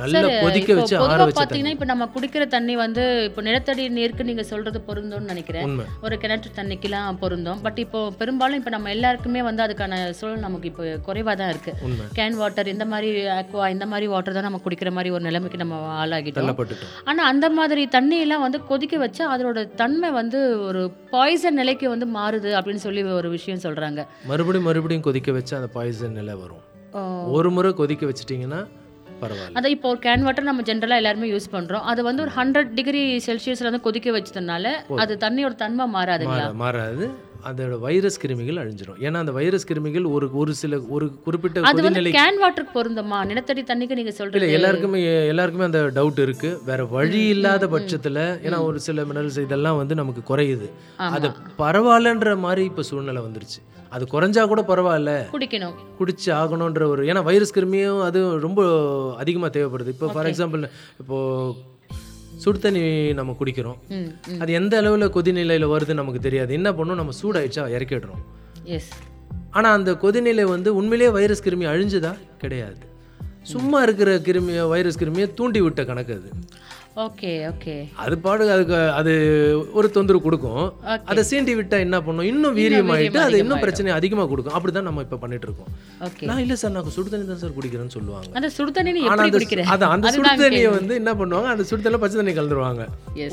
நல்லா 0.00 0.20
கொதிக்க 0.44 0.74
வச்சு 0.78 0.94
ஆற 0.96 1.08
வச்ச 1.08 1.24
தண்ணி. 1.24 1.38
பார்த்தீங்கன்னா 1.38 1.72
இப்போ 1.76 1.86
நம்ம 1.90 2.08
குடிக்கிற 2.14 2.44
தண்ணி 2.54 2.74
வந்து 2.82 3.02
இப்போ 3.28 3.42
நிலத்தடி 3.48 3.82
நீருக்கு 3.98 4.28
நீங்க 4.30 4.44
சொல்றது 4.52 4.78
பொருந்தும்னு 4.88 5.30
நினைக்கிறேன். 5.32 5.74
ஒரு 6.06 6.16
கிணற்று 6.22 6.50
தண்ணிக்கெல்லாம் 6.58 7.18
பொருந்தும். 7.22 7.60
பட் 7.66 7.80
இப்போ 7.84 8.00
பெரும்பாலும் 8.20 8.58
இப்போ 8.60 8.72
நம்ம 8.76 8.90
எல்லாருக்குமே 8.96 9.42
வந்து 9.48 9.64
அதுக்கான 9.66 10.00
சூழல் 10.18 10.44
நமக்கு 10.46 10.68
இப்போ 10.72 10.84
குறைவாக 11.08 11.36
தான் 11.42 11.52
இருக்கு. 11.54 11.74
கேன் 12.18 12.38
வாட்டர் 12.42 12.72
இந்த 12.74 12.86
மாதிரி 12.92 13.10
அக்வா 13.38 13.68
இந்த 13.76 13.88
மாதிரி 13.92 14.08
வாட்டர் 14.14 14.38
தான் 14.38 14.48
நம்ம 14.48 14.60
குடிக்கிற 14.66 14.92
மாதிரி 14.98 15.12
ஒரு 15.16 15.24
நிலைமைக்கு 15.28 15.62
நம்ம 15.64 15.80
ஆளாகிட்டோம். 16.02 16.52
ஆனா 17.10 17.22
அந்த 17.32 17.46
மாதிரி 17.58 17.84
தண்ணியெல்லாம் 17.96 18.44
வந்து 18.46 18.60
கொதிக்க 18.72 18.94
வச்சா 19.04 19.26
அதோட 19.34 19.66
தன்மை 19.82 20.10
வந்து 20.20 20.40
ஒரு 20.68 20.84
பாய்சன் 21.14 21.60
நிலைக்கு 21.62 21.88
வந்து 21.94 22.08
மாறுது 22.18 22.52
அப்படின்னு 22.58 22.84
சொல்லி 22.86 23.02
ஒரு 23.20 23.30
விஷயம் 23.36 23.64
சொல்றாங்க. 23.66 24.00
மறுபடியும் 24.30 24.68
மறுபடியும் 24.68 25.06
கொதிக்க 25.08 25.32
வச்சா 25.38 25.54
அந்த 25.60 25.70
பாய்சன் 25.76 26.18
நிலை 26.20 26.34
வரும். 26.44 26.62
ஒரு 27.36 27.48
முறை 27.54 27.70
கொதிக்க 27.78 28.04
வச்சிட்டிங்கன்னா 28.08 28.62
அதை 29.58 29.72
இப்போ 29.76 29.88
ஒரு 29.92 30.00
கேன் 30.06 30.24
வாட்டர் 30.28 30.48
நம்ம 30.50 30.64
ஜென்ரலாக 30.70 31.02
எல்லாருமே 31.02 31.32
யூஸ் 31.34 31.52
பண்றோம். 31.56 31.84
அது 31.92 32.00
வந்து 32.08 32.24
ஒரு 32.26 32.34
ஹண்ட்ரட் 32.38 32.72
டிகிரி 32.78 33.04
செல்சியஸ்ல 33.28 33.70
வந்து 33.70 33.84
கொதிக்க 33.86 34.10
வச்சதுனால 34.18 34.74
அது 35.04 35.14
தண்ணியோட 35.26 35.54
தன்மை 35.62 35.86
மாறாதுங்களா 35.98 36.48
மாற 36.48 36.58
மாறாது. 36.64 37.06
அதோட 37.48 37.74
வைரஸ் 37.84 38.18
கிருமிகள் 38.20 38.58
அழிஞ்சிரும். 38.60 38.98
ஏன்னா 39.06 39.18
அந்த 39.22 39.32
வைரஸ் 39.38 39.66
கிருமிகள் 39.70 40.06
ஒரு 40.16 40.26
ஒரு 40.40 40.52
சில 40.60 40.78
ஒரு 40.94 41.06
குறிப்பிட்ட 41.24 41.64
அது 41.70 41.84
வந்து 41.86 42.02
கேன் 42.16 42.38
வாட்டருக்கு 42.42 42.76
பொருந்துமா? 42.78 43.18
நிலத்தடி 43.30 43.62
தண்ணிக்கு 43.70 43.98
நீங்க 43.98 44.12
இல்லை 44.12 44.20
சொல்றீங்க 44.20 44.56
எல்லாருக்குமே 44.58 45.00
எல்லாருக்குமே 45.32 45.68
அந்த 45.68 45.82
டவுட் 45.98 46.22
இருக்கு. 46.26 46.50
வேற 46.70 46.84
வழி 46.96 47.22
இல்லாத 47.34 47.68
பட்சத்துல 47.74 48.24
ஏன்னா 48.46 48.60
ஒரு 48.68 48.80
சில 48.86 49.04
மினரல்ஸ் 49.10 49.38
இதெல்லாம் 49.46 49.78
வந்து 49.82 50.00
நமக்கு 50.02 50.24
குறையுது. 50.32 50.68
அது 51.16 51.30
பரவாயில்லன்ற 51.62 52.36
மாதிரி 52.46 52.64
இப்போ 52.70 52.84
சூழ்நிலை 52.90 53.22
வந்துருச்சு. 53.28 53.60
அது 53.94 54.04
குறைஞ்சா 54.12 54.42
கூட 54.52 54.62
பரவாயில்ல. 54.68 55.12
குடிக்கணும். 55.34 55.76
குடிச்சு 55.98 56.30
ஆகணுன்ற 56.40 56.84
ஒரு 56.92 57.02
ஏன்னா 57.10 57.22
வைரஸ் 57.28 57.54
கிருமியும் 57.58 58.00
அது 58.08 58.20
ரொம்ப 58.46 58.60
அதிகமாக 59.22 59.52
தேவைப்படுது. 59.56 59.94
இப்போ 59.94 60.08
ஃபார் 60.14 60.28
எக்ஸாம்பிள் 60.30 60.64
இப்போ 61.02 61.18
சுடு 62.44 62.58
தண்ணி 62.58 62.84
நம்ம 63.18 63.36
குடிக்கிறோம். 63.40 63.80
அது 64.42 64.52
எந்த 64.60 64.74
அளவில் 64.78 65.14
கொதிநிலையில் 65.16 65.72
வருதுன்னு 65.72 66.00
நமக்கு 66.02 66.20
தெரியாது. 66.26 66.52
என்ன 66.58 66.68
பண்ணும்? 66.78 67.00
நம்ம 67.00 67.12
சூடாயிடுச்சா? 67.20 67.64
இறக்கிடுறோம். 67.76 68.22
எஸ் 68.76 68.90
ஆனால் 69.58 69.76
அந்த 69.78 69.90
கொதிநிலை 70.02 70.44
வந்து 70.54 70.68
உண்மையிலேயே 70.80 71.10
வைரஸ் 71.18 71.44
கிருமி 71.46 71.66
அழிஞ்சுதா? 71.72 72.12
கிடையாது. 72.42 72.82
சும்மா 73.52 73.78
இருக்கிற 73.86 74.10
கிருமி 74.28 74.54
வைரஸ் 74.68 74.98
கிருமியை 75.02 75.26
தூண்டி 75.38 75.60
விட்ட 75.60 75.84
கணக்கு 75.84 76.14
அது. 76.20 76.30
Okay 77.02 77.30
okay. 77.50 77.72
அது 78.02 78.14
பாடு 78.24 78.44
அதுக்கு 78.54 78.76
அது 78.98 79.12
ஒரு 79.78 79.86
தொந்தரவு 79.94 80.24
கொடுக்கும். 80.26 80.64
அதை 81.10 81.22
சீண்டி 81.30 81.52
விட்டா 81.58 81.78
என்ன 81.84 81.96
பண்ணும்? 82.06 82.26
இன்னும் 82.30 82.54
வீரியமாயிட்டு 82.58 83.16
வீரியம் 83.16 83.28
அது 83.30 83.40
இன்னும். 83.42 83.62
பிரச்சனை 83.64 83.90
அதிகமாக 83.96 84.28
கொடுக்கும். 84.32 84.56
அப்படி 84.58 84.72
தான் 84.76 84.86
நம்ம 84.88 85.02
இப்போ 85.06 85.18
பண்ணிட்டு 85.22 85.46
இருக்கோம். 85.48 85.70
நான் 86.30 86.42
இல்லை 86.44 86.56
சார் 86.60 86.74
நான் 86.76 86.94
சுடு 86.96 87.12
தண்ணி 87.14 87.26
தான் 87.32 87.42
சார் 87.42 87.56
குடிக்கிறேன்னு 87.56 87.94
சொல்லுவாங்க. 87.96 88.30
அந்த 88.40 88.50
சுடு 88.58 88.74
தண்ணி 88.76 88.92
அதான் 89.74 89.94
அந்த 89.96 90.12
சுடு 90.18 90.30
தண்ணியை. 90.44 90.70
வந்து 90.78 90.94
என்ன 91.02 91.14
பண்ணுவாங்க? 91.22 91.50
அந்த 91.54 91.66
சுடு 91.70 91.82
தண்ணியில் 91.82 92.04
பச்சை 92.04 92.18
தண்ணி 92.20 92.34
கலந்துருவாங்க. 92.38 92.86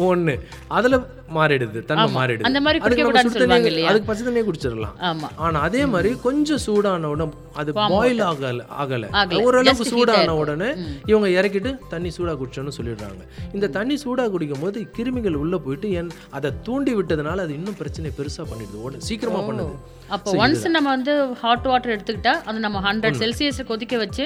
ஒன்று 0.09 0.35
அதில் 0.79 0.97
மாறிடுது 1.35 1.79
தன்மை. 1.85 2.07
மாறிடுது. 2.17 2.47
அந்த 2.49 2.61
மாதிரி 2.61 2.79
அதுக்கு 2.83 3.03
நம்ம 3.03 3.21
சுடு 3.21 3.47
தண்ணி? 3.47 3.83
அதுக்கு 3.83 4.07
பச்சை 4.07 4.23
தண்ணியே 4.27 4.45
குடிச்சிடலாம். 4.49 4.95
ஆமா. 5.09 5.27
ஆனா 5.35 5.59
அதே 5.59 5.85
மாதிரி 5.85 6.11
கொஞ்சம் 6.23 6.57
சூடான 6.57 7.09
உடனே 7.09 7.31
அது 7.53 7.73
பாயில் 7.73 8.23
ஆகல 8.31 8.65
ஆகல. 8.81 9.09
ஓரளவுக்கு 9.43 9.85
சூடான. 9.85 10.35
உடனே 10.35 10.69
இவங்க 11.05 11.27
இறக்கிட்டு 11.39 11.77
தண்ணி 11.89 12.11
சூடா 12.17 12.35
குடிச்சோன்னு 12.41 12.75
சொல்லிடுறாங்க. 12.79 13.23
இந்த 13.53 13.67
தண்ணி 13.67 13.97
சூடாக 13.97 14.29
குடிக்கும் 14.29 14.59
போது 14.59 14.87
கிருமிகள் 14.97 15.39
உள்ளே 15.43 15.57
போயிட்டு 15.57 15.91
என் 15.91 16.11
அதை 16.29 16.51
தூண்டி 16.63 16.93
விட்டதுனால 16.95 17.45
அது 17.45 17.53
இன்னும் 17.53 17.77
பிரச்சனை 17.77 18.11
பெருசாக 18.17 18.47
பண்ணிடுது. 18.51 18.79
உடனே 18.81 19.01
சீக்கிரமாக 19.09 19.51
பண்ணுது. 19.51 19.75
அப்போ 20.11 20.29
ஒன்ஸ் 20.39 20.63
நம்ம 20.69 20.87
வந்து 20.89 21.13
ஹாட் 21.41 21.67
வாட்டர் 21.67 21.93
எடுத்துக்கிட்டா 21.93 22.33
அது 22.45 22.57
நம்ம 22.59 22.81
ஹண்ட்ரட் 22.81 23.17
செல்சியஸ் 23.21 23.59
கொதிக்க 23.67 23.97
வச்சு 23.97 24.23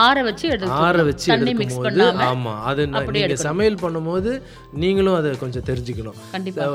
ஆற 0.00 0.16
வச்சு 0.22 0.46
ஆற 0.80 1.02
வச்சு 1.02 1.28
தண்ணி 1.32 1.54
மிக்ஸ் 1.54 1.78
பண்ணாம 1.78 2.24
ஆமா 2.28 2.52
அது 2.68 2.82
நீங்க 3.16 3.36
சமையல் 3.44 3.78
பண்ணும்போது 3.82 4.32
நீங்களும் 4.82 5.16
அதை 5.16 5.30
கொஞ்சம் 5.36 5.66
தெரிஞ்சுக்கணும். 5.66 6.18
கண்டிப்பா. 6.32 6.66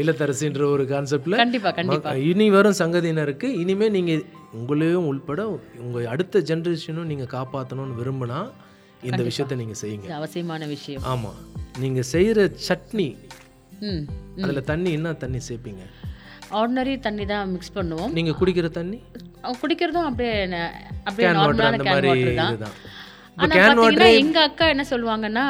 இல்லத்தரசின்ற 0.00 0.62
ஒரு 0.70 0.84
கான்செப்ட்ல 0.86 1.36
கண்டிப்பா 1.36 1.70
கண்டிப்பா. 1.72 2.12
இனி 2.28 2.46
வரும் 2.50 2.78
சங்கதியினருக்கு 2.78 3.48
இனிமே 3.60 3.88
நீங்க 3.88 4.12
உங்களையும் 4.54 5.06
உள்பட 5.06 5.40
உங்க 5.80 5.98
அடுத்த 6.08 6.42
ஜென்ரேஷனும் 6.48 7.10
நீங்க 7.10 7.26
காப்பாற்றணும்னு 7.30 7.98
விரும்பினா 8.00 8.40
இந்த 9.02 9.22
விஷயத்தை 9.22 9.56
நீங்க 9.56 9.74
செய்யுங்க. 9.80 10.08
அவசியமான 10.14 10.66
விஷயம். 10.66 11.04
ஆமா. 11.12 11.32
நீங்க 11.78 12.00
செய்யற 12.12 12.38
சட்னி 12.68 13.08
அதுல 14.40 14.60
தண்ணி 14.66 14.90
என்ன 14.92 15.12
தண்ணி 15.14 15.40
சேர்ப்பீங்க 15.46 15.82
ஆர்டினரி 16.58 16.94
தண்ணி 17.06 17.26
தான் 17.32 17.52
மிக்ஸ் 17.54 17.76
பண்ணுவோம். 17.78 18.12
நீங்க 18.18 18.34
குடிக்கிற 18.40 18.70
தண்ணி? 18.78 19.00
குடிக்கிறதும் 19.64 20.08
அப்படியே 20.08 20.32
அப்படியே 21.08 21.34
நார்மலான 21.40 21.76
கேன் 21.86 22.08
வாட்டர் 22.08 22.40
தான். 22.44 22.54
இதுதான். 22.56 22.78
ஆனா 23.36 23.46
இப்போ 23.46 23.58
கேன் 23.58 23.68
பாத்தீங்கன்னா 23.68 23.84
வாட்டர் 23.84 24.18
எங்க 24.22 24.38
அக்கா 24.46 24.64
என்ன 24.72 24.84
சொல்லுவாங்கன்னா 24.90 25.44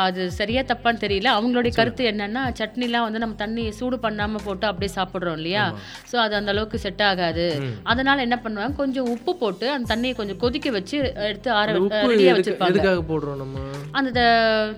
அது 0.00 0.22
சரியா 0.36 0.62
தப்பான்னு 0.70 1.02
தெரியல. 1.04 1.28
அவங்களுடைய 1.36 1.72
கருத்து 1.78 2.02
என்னன்னா 2.10 2.42
சட்னிலாம் 2.58 3.06
வந்து 3.06 3.22
நம்ம 3.22 3.36
தண்ணி 3.42 3.64
சூடு 3.78 3.96
பண்ணாம 4.04 4.40
போட்டு 4.44 4.66
அப்படியே 4.68 4.90
சாப்பிடுறோம் 4.96 5.38
இல்லையா? 5.40 5.64
சோ 6.10 6.16
அது 6.24 6.34
அந்த 6.40 6.52
அளவுக்கு 6.54 6.78
செட் 6.84 7.02
ஆகாது. 7.08 7.46
அதனால 7.92 8.26
என்ன 8.26 8.36
பண்ணுவாங்க 8.44 8.80
கொஞ்சம் 8.82 9.08
உப்பு 9.14 9.34
போட்டு 9.42 9.68
அந்த 9.76 9.88
தண்ணியை 9.92 10.16
கொஞ்சம் 10.20 10.40
கொதிக்க 10.44 10.70
வச்சு 10.78 10.96
எடுத்து 11.30 11.50
ஆற 11.60 11.76
உப்பு 11.86 12.02
ரெடியா 12.12 12.34
எதுக்கு 12.34 12.40
வச்சிருப்பாங்க 12.40 13.06
போடுறோம் 13.12 13.40
நம்ம? 13.44 13.64
அந்த 14.00 14.20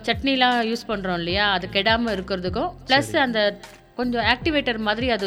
சட்னிலாம் 0.08 0.58
யூஸ் 0.70 0.90
பண்றோம் 0.92 1.20
இல்லையா? 1.22 1.46
அது 1.58 1.68
கெடாம 1.76 2.14
இருக்கிறதுக்கும் 2.18 2.70
ப்ளஸ் 2.90 3.12
அந்த 3.26 3.42
கொஞ்சம் 3.98 4.26
ஆக்டிவேட்டர் 4.32 4.78
மாதிரி 4.88 5.06
அது 5.16 5.26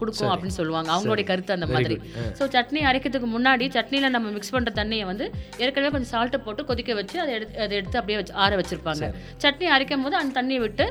கொடுக்கும் 0.00 0.32
அப்படின்னு 0.32 0.56
சொல்லுவாங்க. 0.58 0.88
அவங்களுடைய 0.94 1.26
கருத்து 1.30 1.56
அந்த 1.56 1.68
மாதிரி. 1.74 1.96
ஸோ 2.38 2.44
சட்னி 2.54 2.82
அரைக்கிறதுக்கு 2.90 3.30
முன்னாடி 3.36 3.66
சட்னியில் 3.76 4.14
நம்ம 4.16 4.32
மிக்ஸ் 4.36 4.54
பண்ற 4.56 4.72
தண்ணியை 4.80 5.06
வந்து 5.12 5.26
ஏற்கனவே 5.62 5.92
கொஞ்சம் 5.94 6.12
சால்ட்டை 6.14 6.40
போட்டு 6.46 6.64
கொதிக்க 6.70 6.94
வச்சு 7.00 7.16
அதை 7.24 7.34
எடுத்து 7.38 7.62
அதை 7.66 7.76
எடுத்து 7.80 8.00
அப்படியே 8.00 8.18
வச்சு 8.20 8.36
ஆற 8.44 8.58
வச்சிருப்பாங்க. 8.62 9.08
சட்னி 9.44 9.68
அரைக்கும் 9.76 10.04
போது 10.06 10.18
அந்த 10.22 10.34
தண்ணியை 10.40 10.62
விட்டு 10.66 10.86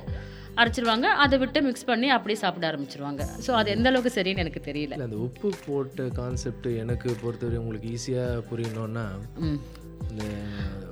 அரைச்சிருவாங்க. 0.61 1.07
அதை 1.23 1.35
விட்டு 1.41 1.59
மிக்ஸ் 1.67 1.87
பண்ணி 1.89 2.09
அப்படியே 2.17 2.39
சாப்பிட 2.43 2.65
ஆரம்பிச்சிருவாங்க. 2.71 3.23
ஸோ 3.45 3.53
அது 3.61 3.69
எந்த 3.75 3.89
அளவுக்கு 3.91 4.15
சரின்னு 4.17 4.43
எனக்கு 4.43 4.61
தெரியல. 4.67 4.99
அந்த 5.07 5.17
உப்பு 5.25 5.49
போட்ட 5.65 6.09
கான்செப்ட் 6.19 6.69
எனக்கு 6.83 7.09
பொறுத்தவரை 7.23 7.57
உங்களுக்கு 7.63 7.89
ஈஸியாக 7.97 8.45
புரியணும்னா 8.51 9.05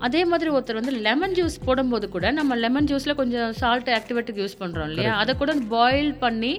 அதே 0.06 0.22
மாதிரி 0.30 0.50
ஒருத்தர் 0.56 0.80
வந்து 0.80 0.94
லெமன் 1.06 1.36
ஜூஸ் 1.38 1.56
போடும்போது 1.68 2.06
கூட 2.16 2.32
நம்ம 2.40 2.56
லெமன் 2.64 2.88
ஜூஸில் 2.90 3.20
கொஞ்சம் 3.20 3.52
சால்ட் 3.60 3.92
ஆக்டிவேட்டுக்கு 3.98 4.44
யூஸ் 4.44 4.62
பண்ணுறோம் 4.62 4.90
இல்லையா? 4.92 5.14
அதை 5.22 5.34
கூட 5.42 5.52
பாயில் 5.76 6.12
பண்ணி 6.24 6.54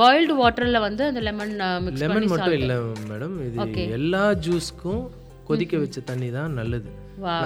பாயில்டு 0.00 0.34
வாட்டரில் 0.40 0.84
வந்து 0.86 1.02
அந்த 1.10 1.20
லெமன் 1.28 1.54
மிக்ஸ் 1.84 2.02
லெமன் 2.04 2.30
மட்டும் 2.32 2.56
இல்லை 2.60 2.76
மேடம் 3.10 3.36
இது 3.48 3.84
எல்லா 3.98 4.24
ஜூஸ்க்கும் 4.46 5.02
கொதிக்க 5.50 5.76
வச்ச 5.82 6.00
தண்ணி 6.10 6.30
தான் 6.38 6.56
நல்லது. 6.60 6.90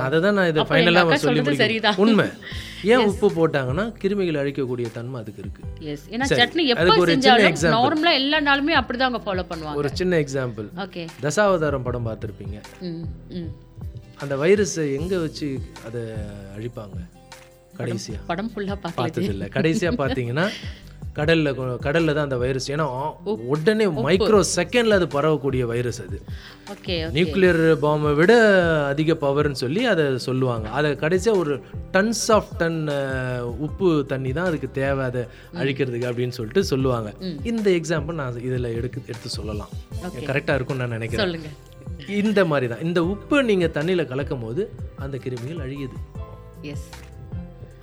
அதை 0.06 0.16
தான் 0.24 0.36
நான் 0.38 0.48
இதை 0.50 0.62
ஃபைனலாக 0.70 1.16
சொல்லி. 1.22 1.42
உண்மை. 2.04 2.26
ஏன் 2.92 3.04
உப்பு 3.10 3.28
போட்டாங்கன்னா 3.38 3.84
கிருமிகள் 4.00 4.40
அழிக்கக்கூடிய 4.42 4.86
தன்மை 4.98 5.16
அதுக்கு 5.22 5.42
இருக்கு. 5.44 5.62
எஸ் 5.92 6.06
ஏன்னா 6.14 6.26
சட்னி 6.40 6.64
எப்போ 6.74 6.96
செஞ்சாலும். 7.12 7.60
நார்மலாக 7.76 8.20
எல்லா 8.22 8.40
நாளுமே 8.50 8.74
அப்படி 8.80 8.98
தான் 8.98 9.10
அவங்க 9.10 9.24
ஃபாலோ 9.26 9.46
பண்ணுவாங்க. 9.52 9.78
ஒரு 9.82 9.90
சின்ன 10.00 10.20
எக்ஸாம்பிள் 10.24 10.68
ஓகே 10.86 11.04
தசாவதாரம் 11.26 11.86
படம் 11.88 12.08
பார்த்துருப்பீங்க. 12.10 12.58
அந்த 14.22 14.34
வைரஸை 14.44 14.86
எங்கே 15.00 15.18
வச்சு 15.26 15.48
அதை 15.88 16.02
அழிப்பாங்க? 16.56 16.98
கடைசியா? 17.78 18.18
படம் 18.32 18.50
ஃபுல்லாக 18.54 18.78
பார்க்கல 18.82 19.00
பார்த்தது 19.02 19.30
இல்லை 19.34 19.46
கடைசியாக 19.58 20.00
பார்த்தீங்கன்னா 20.00 20.48
கடல்ல 21.16 21.48
கடல்ல 21.84 22.12
தான் 22.16 22.26
அந்த 22.26 22.36
வைரஸ். 22.42 22.66
ஏன்னா 22.74 22.86
உடனே 23.52 23.84
மைக்ரோ 24.06 24.38
செகண்ட்ல 24.54 24.96
அது 24.98 25.06
பரவக்கூடிய 25.14 25.64
வைரஸ் 25.72 26.00
அது. 26.04 26.18
ஓகே 26.72 26.94
நியூக்ளியர் 27.16 27.60
பாம்பை 27.84 28.12
விட 28.20 28.32
அதிக 28.92 29.16
பவர்னு 29.24 29.60
சொல்லி 29.62 29.82
அதை 29.92 30.04
சொல்லுவாங்க. 30.26 30.66
அதை 30.78 30.90
கடைசியாக 31.02 31.42
ஒரு 31.42 31.56
டன்ஸ் 31.96 32.24
ஆஃப் 32.36 32.50
டன் 32.62 32.80
உப்பு 33.66 33.90
தண்ணி 34.12 34.32
தான் 34.38 34.48
அதுக்கு 34.52 34.70
தேவை 34.80 35.04
அதை 35.10 35.22
அழிக்கிறதுக்கு 35.62 36.10
அப்படின்னு 36.10 36.36
சொல்லிட்டு 36.38 36.64
சொல்லுவாங்க. 36.72 37.12
இந்த 37.52 37.66
எக்ஸாம்பிள் 37.78 38.20
நான் 38.22 38.42
இதில் 38.48 38.74
எடுக்க 38.78 39.12
எடுத்து 39.12 39.30
சொல்லலாம். 39.38 39.72
கரெக்டாக 40.30 40.58
இருக்கும்னு 40.58 40.84
நான் 40.84 40.96
நினைக்கிறேன். 40.98 41.46
இந்த 42.20 42.40
மாதிரி 42.50 42.66
தான். 42.72 42.84
இந்த 42.88 43.00
உப்பு 43.12 43.36
நீங்கள் 43.50 43.74
தண்ணியில் 43.78 44.10
கலக்கும் 44.12 44.44
போது 44.46 44.62
அந்த 45.04 45.16
கிருமிகள் 45.24 45.62
அழியுது. 45.66 45.98
எஸ் 46.72 46.88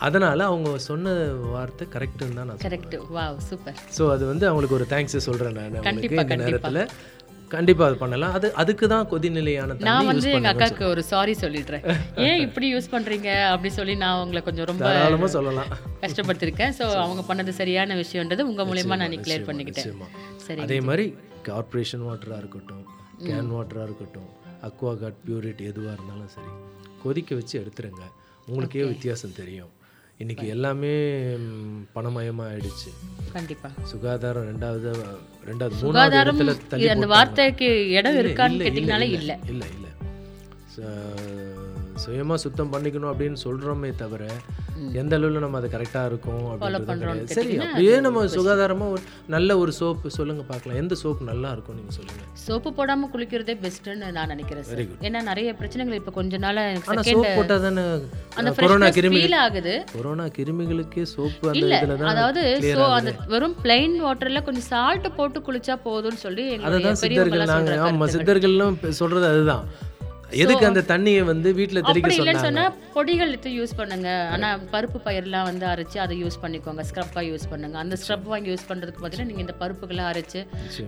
அதனால் 0.05 0.41
அவங்க 0.49 0.69
சொன்ன 0.89 1.11
வார்த்தை 1.53 1.85
கரெக்டுன்னு 1.95 2.37
தான் 2.39 2.47
நான் 2.49 2.61
கரெக்ட் 2.67 2.95
வாவ் 3.15 3.39
சூப்பர் 3.49 3.79
ஸோ 3.97 4.03
அது 4.13 4.23
வந்து 4.29 4.45
அவங்களுக்கு 4.49 4.77
ஒரு 4.77 4.85
தேங்க்ஸ் 4.93 5.25
சொல்கிறேன் 5.25 5.57
நான் 5.59 5.75
கண்டிப்பா, 5.89 6.21
இந்த 6.23 6.23
கண்டிப்பா. 6.31 6.45
நேரத்தில். 6.45 7.19
கண்டிப்பாக 7.53 7.87
அது 7.89 7.97
பண்ணலாம். 8.01 8.33
அது 8.37 8.47
அதுக்கு 8.61 8.85
தான் 8.93 9.07
கொதிநிலையான 9.11 9.75
நான் 9.87 10.07
வந்து 10.09 10.29
எங்க 10.37 10.49
அக்காவுக்கு 10.53 10.85
ஒரு 10.93 11.01
சாரி 11.11 11.33
சொல்லிடுறேன். 11.41 11.83
ஏன் 12.27 12.39
இப்படி 12.45 12.67
யூஸ் 12.73 12.91
பண்றீங்க? 12.93 13.29
அப்படி 13.53 13.71
சொல்லி 13.79 13.95
நான் 14.03 14.21
உங்களை 14.23 14.41
கொஞ்சம் 14.47 14.69
ரொம்ப 14.71 15.29
சொல்லலாம். 15.35 15.71
கஷ்டப்படுத்திருக்கேன் 16.03 16.73
ஸோ 16.79 16.87
அவங்க 17.03 17.23
பண்ணது 17.29 17.53
சரியான 17.61 17.97
விஷயம்ன்றது 18.03 18.47
உங்க 18.51 18.65
மூலியமா 18.69 18.97
நான் 19.01 19.17
கிளியர் 19.27 19.47
பண்ணிக்கிட்டேன். 19.49 19.91
சரி 20.47 20.63
அதே 20.67 20.79
மாதிரி 20.89 21.05
கார்ப்பரேஷன் 21.49 22.05
வாட்டராக 22.09 22.41
இருக்கட்டும் 22.43 22.85
கேன் 23.23 23.51
வாட்டராக 23.51 23.83
இருக்கட்டும் 23.83 24.29
அக்வா 24.61 24.99
கார்ட் 24.99 25.15
பியூரிட் 25.27 25.61
எதுவாக 25.61 25.93
இருந்தாலும் 25.93 26.27
சரி 26.27 26.47
கொதிக்க 27.03 27.35
வச்சு 27.35 27.59
எடுத்துருங்க. 27.59 28.01
உங்களுக்கே 28.47 28.83
வித்தியாசம் 28.83 29.33
தெரியும். 29.33 29.69
இன்னைக்கு 30.17 30.47
எல்லாமே 30.47 31.21
ம், 31.35 31.87
பணமயமா 31.95 32.43
ஆயிடுச்சு. 32.47 32.89
கண்டிப்பா. 33.33 33.69
சுகாதாரம் 33.83 34.43
ரெண்டாவது 34.43 35.05
ரெண்டாவது 35.45 35.71
மூணாவது 35.81 36.89
அந்த 36.89 37.05
வார்த்தைக்கு 37.05 37.89
இடம் 37.89 38.15
இருக்கான்னு 38.15 38.61
கேட்டிங்கனாலே 38.61 39.09
இல்ல. 39.11 39.39
இல்லை. 39.47 39.67
இல்லை 39.75 39.89
சுயமாக 42.03 42.39
சுத்தம் 42.43 42.73
பண்ணிக்கணும் 42.73 43.11
அப்படின்னு 43.11 43.39
சொல்கிறோமே 43.45 43.91
தவிர 44.01 44.23
எந்த 45.01 45.13
அளவில் 45.17 45.43
நம்ம 45.43 45.57
அது 45.59 45.67
கரெக்டாக 45.73 46.09
இருக்கும் 46.09 46.45
அப்படின்றது. 46.51 47.25
சரி 47.35 47.55
அப்படியே 47.63 47.95
நம்ம 48.05 48.23
சுகாதாரமாக 48.35 48.93
ஒரு 48.93 49.01
நல்ல 49.33 49.57
ஒரு 49.61 49.71
சோப்பு 49.79 50.07
சொல்லுங்கள் 50.15 50.47
பார்க்கலாம். 50.51 50.77
எந்த 50.81 50.93
சோப்பு 51.01 51.27
நல்லா 51.29 51.49
இருக்கும் 51.55 51.77
நீங்கள் 51.79 51.95
சொல்லுங்கள் 51.97 52.29
சோப்பு 52.45 52.69
போடாம 52.77 53.09
குளிக்கிறதே 53.13 53.55
பெஸ்ட்னு 53.65 54.09
நான் 54.17 54.31
நினைக்கிறேன் 54.33 54.65
சார் 54.69 54.81
ஏன்னா 55.07 55.19
நிறைய 55.29 55.51
பிரச்சனைகள் 55.59 55.99
இப்ப 55.99 56.13
கொஞ்ச 56.17 56.39
நாளா 56.45 56.63
ஆனால் 56.87 57.07
சோப் 57.09 57.29
போட்டால் 57.37 57.63
தானே 57.67 57.83
அந்த 58.39 58.49
கொரோனா 58.61 58.87
ஃப்ரெஷ்னஸ் 58.87 58.97
கிருமி 58.97 59.21
ஃபீல் 59.21 59.37
ஆகுது. 59.43 59.75
கொரோனா 59.93 60.25
கிருமிகளுக்கே 60.39 61.05
சோப்பு 61.15 61.45
அந்த 61.53 61.61
இதில் 61.63 61.95
தான் 62.01 62.11
அதாவது 62.13 62.43
clear 62.63 62.75
சோ 62.79 62.87
அந்த 62.97 63.13
வெறும் 63.35 63.55
பிளைன் 63.63 63.95
வாட்டர்ல 64.07 64.41
கொஞ்சம் 64.49 64.67
சால்ட் 64.71 65.07
போட்டு 65.19 65.41
குளிச்சா 65.49 65.77
போதும்னு 65.87 66.23
சொல்லி 66.25 66.47
அதுதான் 66.65 67.01
பெரியவங்க 67.05 67.37
சித்தர்கள் 67.37 67.53
நாங்கள் 67.55 67.85
ஆமாம். 67.87 68.11
சித்தர்கள்லாம் 68.17 68.81
சொல்றது 69.03 69.27
அதுதான். 69.33 69.65
எதுக்கு 70.43 70.65
அந்த 70.69 70.81
தண்ணியை 70.91 71.21
வந்து 71.31 71.49
வீட்டில் 71.59 71.81
தெளிக்க 71.87 72.11
இல்லைன்னு 72.15 72.41
சொன்னாங்க? 72.45 72.47
சொன்னா 72.47 72.93
பொடிகள் 72.95 73.29
எடுத்து 73.31 73.49
யூஸ் 73.57 73.73
பண்ணுங்க. 73.79 74.09
ஆனா 74.33 74.49
பருப்பு 74.73 74.99
பயிரெல்லாம் 75.07 75.47
வந்து 75.49 75.65
அரைச்சு 75.71 75.97
அதை 76.05 76.15
யூஸ் 76.23 76.37
பண்ணிக்கோங்க. 76.43 76.83
ஸ்க்ரப்பா 76.89 77.21
யூஸ் 77.29 77.45
பண்ணுங்க. 77.51 77.77
அந்த 77.83 77.95
ஸ்க்ரப் 78.01 78.27
வாங்கி 78.33 78.49
யூஸ் 78.53 78.65
பண்றதுக்கு 78.69 79.03
பதிலா 79.05 79.25
நீங்க 79.29 79.43
இந்த 79.45 79.55
பருப்புகளை 79.61 80.03
அரைச்சு 80.11 80.41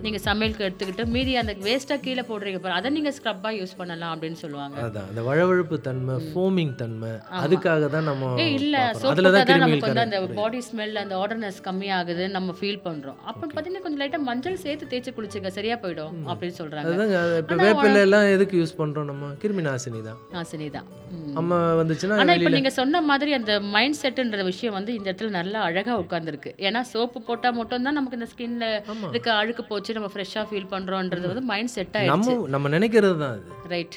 நீங்க 0.04 0.18
சமையலுக்கு 0.28 0.66
எடுத்துக்கிட்டு 0.68 1.06
மீதி 1.14 1.34
அந்த 1.42 1.54
வேஸ்டா 1.66 1.98
கீழே 2.06 2.24
போடுறீங்க 2.30 2.60
பாரு 2.64 2.76
அதை 2.80 2.92
நீங்க 2.96 3.12
ஸ்க்ரப்பா 3.18 3.52
யூஸ் 3.60 3.74
பண்ணலாம் 3.80 4.12
அப்படின்னு 4.14 4.40
சொல்லுவாங்க. 4.44 4.76
அதான். 4.86 5.08
அந்த 5.12 5.22
வழவழுப்பு 5.28 5.78
தன்மை 5.88 6.16
ஃபோமிங் 6.30 6.74
தன்மை 6.82 7.12
அதுக்காக 7.42 7.88
தான் 7.96 8.08
நம்ம 8.10 8.30
இல்ல 8.58 8.76
அதுல 9.12 9.30
தான் 9.36 9.62
நமக்கு 9.64 9.88
வந்து 9.90 10.04
அந்த 10.06 10.20
பாடி 10.40 10.62
ஸ்மெல் 10.68 11.02
அந்த 11.04 11.14
ஆர்டர்னஸ் 11.22 11.60
கம்மியாகுது 11.68 12.26
நம்ம 12.36 12.56
ஃபீல் 12.60 12.82
பண்றோம். 12.88 13.18
அப்ப 13.30 13.50
பாத்தீங்கன்னா 13.54 13.84
கொஞ்சம் 13.86 14.02
லைட்டா 14.04 14.22
மஞ்சள் 14.30 14.62
சேர்த்து 14.64 14.90
தேய்ச்சி 14.92 15.12
குளிச்சுங்க. 15.18 15.52
சரியா 15.58 15.78
போயிடும் 15.84 16.14
அப்படின்னு 16.30 16.58
சொல்றாங்க. 16.60 16.88
அதுதாங்க. 16.88 17.16
அது 17.24 17.38
இப்போ 17.42 17.56
வேப்பிலை 17.64 18.00
எல்லாம் 18.08 18.28
எதுக்கு 18.36 18.56
யூஸ் 18.62 18.78
பண்றோம் 18.82 19.10
நம்ம? 19.12 19.32
கிருமி 19.42 19.62
நாசினி 19.66 20.00
தான். 20.08 20.18
நாசினி 20.36 20.66
தான். 20.76 20.86
அம்மா 21.40 21.58
வந்துச்சுன்னா 21.80 22.18
ஆனா 22.22 22.34
இப்ப 22.38 22.52
நீங்க 22.56 22.72
சொன்ன 22.78 23.02
மாதிரி 23.10 23.30
அந்த 23.38 23.52
மைண்ட் 23.74 23.98
செட்ன்ற 24.02 24.42
விஷயம் 24.50 24.76
வந்து 24.78 24.94
இந்த 24.98 25.06
இடத்துல 25.10 25.32
நல்லா 25.38 25.60
அழகா 25.68 25.94
உட்கார்ந்துருக்கு. 26.02 26.52
ஏன்னா 26.68 26.82
சோப்பு 26.92 27.20
போட்டா 27.28 27.50
மட்டும் 27.60 27.86
தான் 27.88 27.98
நமக்கு 28.00 28.18
இந்த 28.20 28.28
ஸ்கின்ல 28.32 28.66
இருக்க 29.12 29.30
அழுக்கு 29.40 29.64
போச்சு 29.70 29.96
நம்ம 29.98 30.10
ஃப்ரெஷ்ஷா 30.16 30.44
ஃபீல் 30.50 30.68
பண்றோம்ன்றது 30.74 31.30
வந்து 31.32 31.46
மைண்ட் 31.52 31.74
செட் 31.76 31.96
ஆயிடுச்சு. 32.00 32.34
நம்ம 32.34 32.50
நம்ம 32.56 32.74
நினைக்கிறது 32.76 33.16
தான் 33.24 33.34
அது. 33.38 33.48
ரைட் 33.74 33.96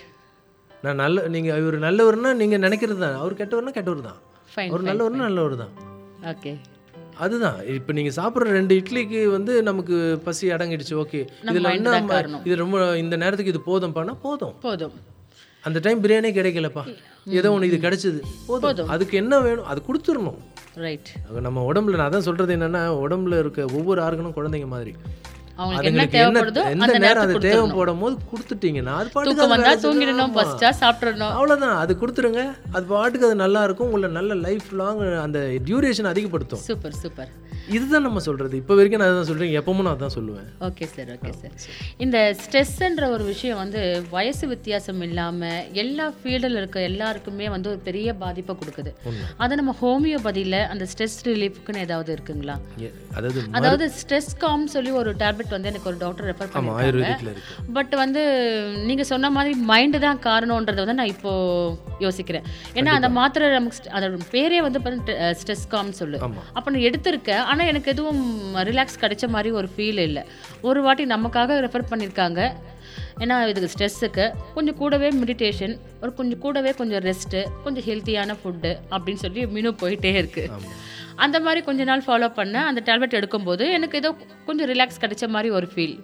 நான் 0.85 1.01
நல்ல 1.03 1.27
நீங்க 1.35 1.51
இவர் 1.63 1.77
நல்லவர்னா 1.89 2.31
நீங்க 2.41 2.57
நினைக்கிறது 2.65 2.99
தான். 3.05 3.19
அவர் 3.21 3.39
கெட்டவர்னா 3.41 3.75
கெட்டவர் 3.77 4.07
தான். 4.09 4.19
அவர் 4.71 4.89
நல்லவர்னா 4.89 5.27
நல்லவர் 5.29 5.61
தான். 5.65 5.75
ஓகே 6.33 6.51
அதுதான். 7.25 7.55
இப்போ 7.75 7.91
நீங்க 7.97 8.11
சாப்பிட்ற 8.17 8.51
ரெண்டு 8.57 8.73
இட்லிக்கு 8.79 9.19
வந்து 9.35 9.53
நமக்கு 9.67 9.95
பசி 10.25 10.51
அடங்கிடுச்சு. 10.55 10.93
ஓகே 11.03 11.19
இதுல 11.51 11.71
என்ன. 11.77 11.93
இது 12.47 12.55
ரொம்ப 12.61 12.79
இந்த 13.03 13.15
நேரத்துக்கு 13.23 13.53
இது 13.53 13.61
போதும் 13.69 13.95
பண்ணா 13.95 14.13
போதும். 14.25 14.53
போதும். 14.65 14.95
அந்த 15.63 15.79
டைம் 15.79 16.03
பிரியாணி 16.03 16.29
கிடைக்கலப்பா. 16.37 16.83
ஏதோ 17.39 17.51
ஒன்று 17.51 17.69
இது 17.69 17.77
கிடைச்சது. 17.85 18.19
போதும். 18.47 18.87
அதுக்கு 18.87 19.15
என்ன 19.17 19.39
வேணும்? 19.39 19.65
அது 19.65 19.81
கொடுத்துடணும். 19.87 20.37
ரைட் 20.85 21.09
நம்ம 21.47 21.63
உடம்புல 21.71 21.95
நான் 22.01 22.15
தான் 22.15 22.27
சொல்கிறது 22.27 22.55
என்னென்னா 22.57 22.83
உடம்புல 23.05 23.39
இருக்க 23.39 23.65
ஒவ்வொரு 23.77 24.01
ஆர்கனும் 24.01 24.37
குழந்தைங்க 24.37 24.67
மாதிரி. 24.75 24.93
அதுங்களுக்கு 25.59 26.17
என்ன 26.23 26.41
எந்த 26.73 26.97
நேரம் 27.03 27.23
அது. 27.23 27.39
தேவைப்படும் 27.45 28.01
போது 28.01 28.15
கொடுத்துட்டீங்கன்னா 28.31 28.93
அது 28.99 29.09
பாட்டுக்கு. 29.13 29.45
தூங்கிடணும் 29.85 30.35
அவ்வளோதான் 31.37 31.75
அது 31.83 31.93
கொடுத்துருங்க. 32.01 32.43
அது 32.71 32.85
பாட்டுக்கு 32.93 33.27
அது 33.27 33.37
நல்லா 33.43 33.63
இருக்கும். 33.63 33.87
உங்களை 33.91 34.09
நல்ல 34.19 34.35
லைஃப் 34.47 34.69
லாங் 34.81 35.01
அந்த 35.25 35.39
டியூரேஷன் 35.67 36.11
அதிகப்படுத்தும். 36.13 36.63
சூப்பர் 36.69 36.97
சூப்பர் 37.03 37.31
இதுதான் 37.75 38.05
நம்ம 38.07 38.19
சொல்றது. 38.27 38.55
இப்போ 38.61 38.73
வரைக்கும் 38.77 39.01
நான் 39.01 39.11
அதான் 39.13 39.27
சொல்றேன். 39.29 39.51
எப்பவும் 39.59 39.85
நான் 39.87 39.95
அதான் 39.97 40.13
சொல்லுவேன். 40.15 40.47
ஓகே 40.67 40.85
சார் 40.93 41.09
ஓகே 41.15 41.31
சார் 41.39 41.53
இந்த 42.03 42.17
ஸ்ட்ரெஸ்ன்ற 42.43 43.05
ஒரு 43.15 43.23
விஷயம் 43.31 43.59
வந்து 43.63 43.81
வயசு 44.15 44.45
வித்தியாசம் 44.53 45.01
இல்லாமல் 45.07 45.65
எல்லா 45.83 46.05
ஃபீல்டில் 46.19 46.57
இருக்க 46.61 46.77
எல்லாருக்குமே 46.91 47.47
வந்து 47.55 47.69
ஒரு 47.73 47.79
பெரிய 47.87 48.13
பாதிப்பை 48.23 48.55
கொடுக்குது. 48.61 48.93
அதை 49.45 49.53
நம்ம 49.61 49.75
ஹோமியோபதியில் 49.81 50.59
அந்த 50.73 50.87
ஸ்ட்ரெஸ் 50.91 51.17
ரிலீஃப்க்குன்னு 51.29 51.83
ஏதாவது 51.87 52.11
இருக்குங்களா? 52.17 52.55
அதாவது 53.17 53.43
அதாவது 53.59 53.87
ஸ்ட்ரெஸ் 53.99 54.31
காம் 54.45 54.65
சொல்லி 54.75 54.93
ஒரு 55.01 55.13
டேப்லெட் 55.23 55.55
வந்து 55.57 55.71
எனக்கு 55.73 55.91
ஒரு 55.93 55.99
டாக்டர் 56.05 56.29
ரெஃபர் 56.31 56.89
இருக்கு. 56.91 57.33
பட் 57.79 57.95
வந்து 58.03 58.23
நீங்க 58.89 59.05
சொன்ன 59.11 59.31
மாதிரி 59.37 59.53
மைண்டு 59.73 60.03
தான் 60.07 60.23
காரணம்ன்றதை 60.29 60.79
வந்து 60.83 60.99
நான் 61.01 61.13
இப்போ 61.15 61.33
யோசிக்கிறேன். 62.05 62.47
ஏன்னா 62.79 62.93
அந்த 62.99 63.11
மாத்திரை 63.19 63.51
நமக்கு 63.57 63.93
அதோட 63.97 64.23
பேரே 64.35 64.61
வந்து 64.67 64.79
ஸ்ட்ரெஸ் 65.41 65.67
காம்னு 65.75 65.99
சொல்லு 66.01 66.17
அப்போ 66.57 66.67
நான் 66.71 66.87
எடுத்திருக்கேன். 66.89 67.45
ஆனால் 67.57 67.69
எனக்கு 67.69 67.91
எதுவும் 67.91 68.23
ரிலாக்ஸ் 68.69 68.99
கிடைச்ச 69.01 69.27
மாதிரி 69.27 69.49
ஒரு 69.51 69.67
ஃபீல் 69.75 69.99
இல்லை. 69.99 70.23
ஒரு 70.61 70.79
வாட்டி 70.81 71.05
நமக்காக 71.05 71.55
ரெஃபர் 71.65 71.89
பண்ணியிருக்காங்க 71.91 72.39
ஏன்னா 73.19 73.35
இதுக்கு 73.49 73.69
ஸ்ட்ரெஸ்ஸுக்கு 73.73 74.25
கொஞ்சம் 74.53 74.75
கூடவே 74.75 75.09
மெடிடேஷன் 75.09 75.73
ஒரு 76.01 76.13
கொஞ்சம் 76.13 76.39
கூடவே 76.39 76.71
கொஞ்சம் 76.71 77.03
ரெஸ்ட்டு 77.03 77.39
கொஞ்சம் 77.63 77.83
ஹெல்த்தியான 77.83 78.35
ஃபுட்டு 78.41 78.71
அப்படின்னு 78.91 79.23
சொல்லி 79.25 79.45
மெனு 79.47 79.71
போயிட்டே 79.81 80.11
இருக்கு. 80.21 80.43
ஆமா. 80.55 80.71
அந்த 81.15 81.39
மாதிரி 81.39 81.63
கொஞ்ச 81.63 81.83
நாள் 81.83 82.03
ஃபாலோ 82.07 82.29
பண்ணேன் 82.39 82.67
அந்த 82.69 82.81
டேப்லெட் 82.85 83.17
எடுக்கும்போது 83.19 83.71
எனக்கு 83.71 83.97
ஏதோ 83.97 84.15
கொஞ்சம் 84.45 84.69
ரிலாக்ஸ் 84.69 85.01
கிடைச்ச 85.01 85.27
மாதிரி 85.27 85.49
ஒரு 85.49 85.69
ஃபீல் 85.75 85.97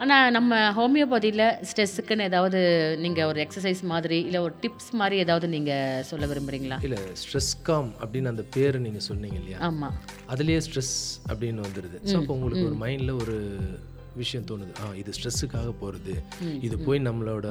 ஆனால் 0.00 0.32
நம்ம 0.32 0.72
ஹோமியோபதியில் 0.72 1.44
ஸ்ட்ரெஸ்ஸுக்குன்னு 1.68 2.22
ஏதாவது 2.22 2.60
நீங்கள் 2.98 3.24
ஒரு 3.24 3.40
எக்ஸசைஸ் 3.46 3.82
மாதிரி 3.84 4.18
இல்லை 4.20 4.40
ஒரு 4.40 4.54
டிப்ஸ் 4.62 4.90
மாதிரி 4.92 5.16
ஏதாவது 5.18 5.48
நீங்கள் 5.48 6.04
சொல்ல 6.04 6.26
விரும்புகிறீங்களா 6.26 6.78
இல்ல 6.82 6.98
ஸ்ட்ரெஸ் 7.22 7.52
காம் 7.62 7.90
அப்படின்னு 8.02 8.28
அந்த 8.28 8.44
பேர் 8.56 8.78
நீங்க 8.80 8.98
சொன்னீங்க 9.00 9.38
இல்லையா? 9.38 9.58
ஆமாம் 9.60 9.96
அதுலயே 10.28 10.58
ஸ்ட்ரெஸ் 10.58 10.94
அப்படின்னு 11.28 11.60
வந்துடுது 11.60 12.00
ஸோ 12.04 12.16
அப்போ 12.16 12.34
உங்களுக்கு 12.34 12.66
ஒரு 12.66 12.78
மைண்ட்ல 12.84 13.14
ஒரு 13.22 13.36
விஷயம் 14.16 14.46
தோணுது. 14.50 14.72
ஆ 14.80 14.94
இது 14.94 15.10
ஸ்ட்ரெஸ்ஸுக்காக 15.10 15.70
போகிறது 15.80 16.14
இது 16.60 16.78
போய் 16.78 16.98
நம்மளோட 16.98 17.46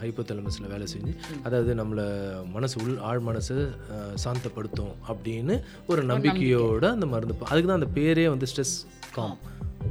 ஹைப்போதலமஸில் 0.00 0.70
வேலை 0.70 0.86
செஞ்சு 0.86 1.12
அதாவது 1.42 1.74
நம்மளை 1.74 2.06
மனசு 2.46 2.76
உள் 2.82 2.96
ஆழ் 3.00 3.20
மனசை 3.20 3.56
சாந்தப்படுத்தும் 4.14 4.94
அப்படின்னு 5.08 5.56
ஒரு 5.86 6.04
நம்பிக்கையோட 6.04 6.84
அந்த 6.90 7.06
மருந்து 7.06 7.36
அதுக்கு 7.50 7.68
தான் 7.68 7.80
அந்த 7.82 7.90
பேரே 7.94 8.28
வந்து 8.28 8.46
ஸ்ட்ரெஸ் 8.46 8.76
காம் 9.16 9.38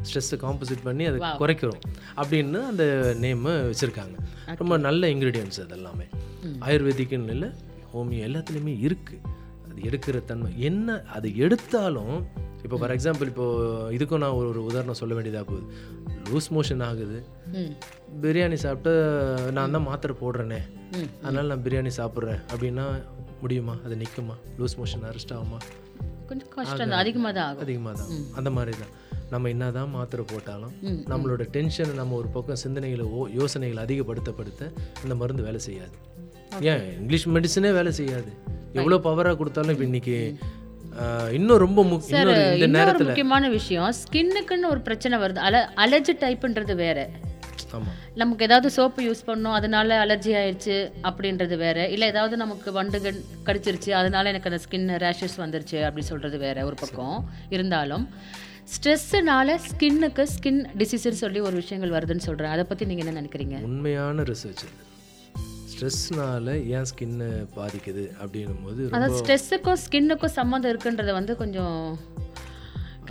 ஸ்ட்ரெஸ்ஸை 0.07 0.37
காம்போசிட் 0.43 0.83
பண்ணி 0.87 1.03
அதை 1.09 1.17
குறைக்கிறோம். 1.41 1.81
அப்படின்னு 2.21 2.59
அந்த 2.71 2.83
நேமை 3.23 3.53
வச்சுருக்காங்க. 3.69 4.15
ரொம்ப 4.61 4.75
நல்ல 4.87 5.09
இன்க்ரீடியன்ஸ் 5.13 5.59
அது 5.63 5.75
எல்லாமே 5.79 6.05
ஆயுர்வேதிக்குன்னு 6.67 7.33
இல்லை 7.35 7.49
ஹோமியோ 7.93 8.21
எல்லாத்துலேயுமே 8.27 8.73
இருக்குது 8.87 9.19
அது 9.65 9.79
எடுக்கிற 9.89 10.19
தன்மை. 10.29 10.51
என்ன 10.69 10.97
அது 11.15 11.27
எடுத்தாலும் 11.45 12.15
இப்போ 12.65 12.77
ஃபார் 12.81 12.93
எக்ஸாம்பிள் 12.95 13.29
இப்போ 13.31 13.45
இதுக்கும் 13.97 14.21
நான் 14.23 14.37
ஒரு 14.39 14.47
ஒரு 14.53 14.61
உதாரணம் 14.69 14.99
சொல்ல 15.01 15.13
வேண்டியதாக 15.17 15.45
போகுது. 15.51 15.65
லூஸ் 16.31 16.49
மோஷன் 16.55 16.83
ஆகுது. 16.87 17.19
பிரியாணி 18.23 18.57
சாப்பிட்டு 18.63 18.91
நான் 19.57 19.75
தான் 19.75 19.87
மாத்திரை 19.89 20.15
போடுறேனே. 20.23 20.59
அதனால 21.23 21.45
நான் 21.51 21.63
பிரியாணி 21.67 21.91
சாப்பிட்றேன். 21.99 22.41
அப்படின்னா 22.51 22.85
முடியுமா? 23.43 23.75
அது 23.85 23.95
நிற்குமா 24.03 24.35
லூஸ் 24.59 24.77
மோஷன் 24.81 25.05
அரெஸ்ட் 25.11 25.33
ஆகுமா? 25.37 25.59
கொஞ்சம் 26.29 26.51
கஷ்டம் 26.57 26.99
அதிகமாக 27.03 27.33
தான் 27.39 27.63
அதிகமாக 27.65 27.95
தான் 28.01 28.11
அந்த 28.39 28.49
மாதிரி 28.57 28.73
தான் 28.83 28.93
நம்ம 29.33 29.49
என்னதான் 29.53 29.91
மாத்திரை 29.95 30.23
போட்டாலும் 30.31 30.73
நம்மளோட 31.11 31.43
டென்ஷனை 31.55 31.93
நம்ம 31.99 32.15
ஒரு 32.21 32.29
பக்கம் 32.35 32.61
சிந்தனைகளை 32.63 33.05
ஓ 33.17 33.27
யோசனைகளை 33.39 33.81
அதிகப்படுத்தப்படுத்த 33.85 34.63
அந்த 35.03 35.15
மருந்து 35.21 35.45
வேலை 35.47 35.59
செய்யாது. 35.67 35.95
ஏன்? 36.71 36.83
இங்கிலீஷ் 37.01 37.27
மெடிசனே 37.35 37.71
வேலை 37.79 37.93
செய்யாது. 37.99 38.31
எவ்வளோ 38.79 38.99
பவராக 39.07 39.35
கொடுத்தாலும் 39.41 39.73
இப்போ 39.75 39.85
இன்னைக்கு 39.89 40.17
இன்னும் 41.37 41.61
ரொம்ப 41.65 41.81
இன்னொரு 42.13 42.33
இந்த 42.67 43.05
முக்கியமான 43.09 43.49
விஷயம் 43.57 43.91
ஸ்கின்னுக்குன்னு 43.99 44.71
ஒரு 44.75 44.81
பிரச்சனை 44.87 45.17
வருது. 45.23 45.41
அல 45.49 45.61
அலர்ஜி 45.83 46.15
டைப்புன்றது 46.23 46.75
வேற. 46.85 47.09
நமக்கு 48.21 48.45
ஏதாவது 48.47 48.69
சோப்பு 48.75 49.01
யூஸ் 49.07 49.21
பண்ணோம் 49.27 49.57
அதனால 49.57 49.97
அலர்ஜி 50.05 50.31
ஆயிடுச்சு 50.39 50.77
அப்படின்றது 51.09 51.55
வேற. 51.65 51.77
இல்லை 51.93 52.07
ஏதாவது 52.13 52.35
நமக்கு 52.43 52.69
வண்டுகள் 52.77 53.19
கடிச்சிருச்சு 53.47 53.91
அதனால 53.99 54.31
எனக்கு 54.31 54.49
அந்த 54.51 54.61
ஸ்கின் 54.65 54.89
ரேஷஸ் 55.05 55.37
வந்துருச்சு 55.43 55.77
அப்படி 55.89 56.05
சொல்றது 56.11 56.39
வேற 56.45 56.65
ஒரு 56.69 56.77
பக்கம். 56.83 57.17
இருந்தாலும் 57.55 58.05
ஸ்ட்ரெஸ்ஸுனால 58.73 59.55
ஸ்கின்னுக்கு 59.67 60.23
ஸ்கின் 60.33 60.61
டிசீஸ்ன்னு 60.79 61.19
சொல்லி 61.23 61.39
ஒரு 61.47 61.55
விஷயங்கள் 61.61 61.93
வருதுன்னு 61.95 62.25
சொல்றேன். 62.27 62.53
அதை 62.55 62.63
பத்தி 62.69 62.83
நீங்க 62.89 63.03
என்ன 63.03 63.13
நினைக்கிறீங்க? 63.19 63.57
உண்மையான 63.69 64.23
ரிசர்ச் 64.31 64.63
ஸ்ட்ரெஸ்னால 65.71 66.47
ஏன் 66.77 66.87
ஸ்கின்னு 66.91 67.27
பாதிக்குது 67.57 68.03
அப்படின்னும் 68.23 68.63
போது 68.65 68.81
அதாவது 68.95 69.19
ஸ்ட்ரெஸ்ஸுக்கும் 69.21 69.79
ஸ்கின்னுக்கும் 69.83 70.35
சம்மந்தம் 70.39 70.71
இருக்குன்றத 70.73 71.13
வந்து 71.19 71.35
கொஞ்சம் 71.41 71.77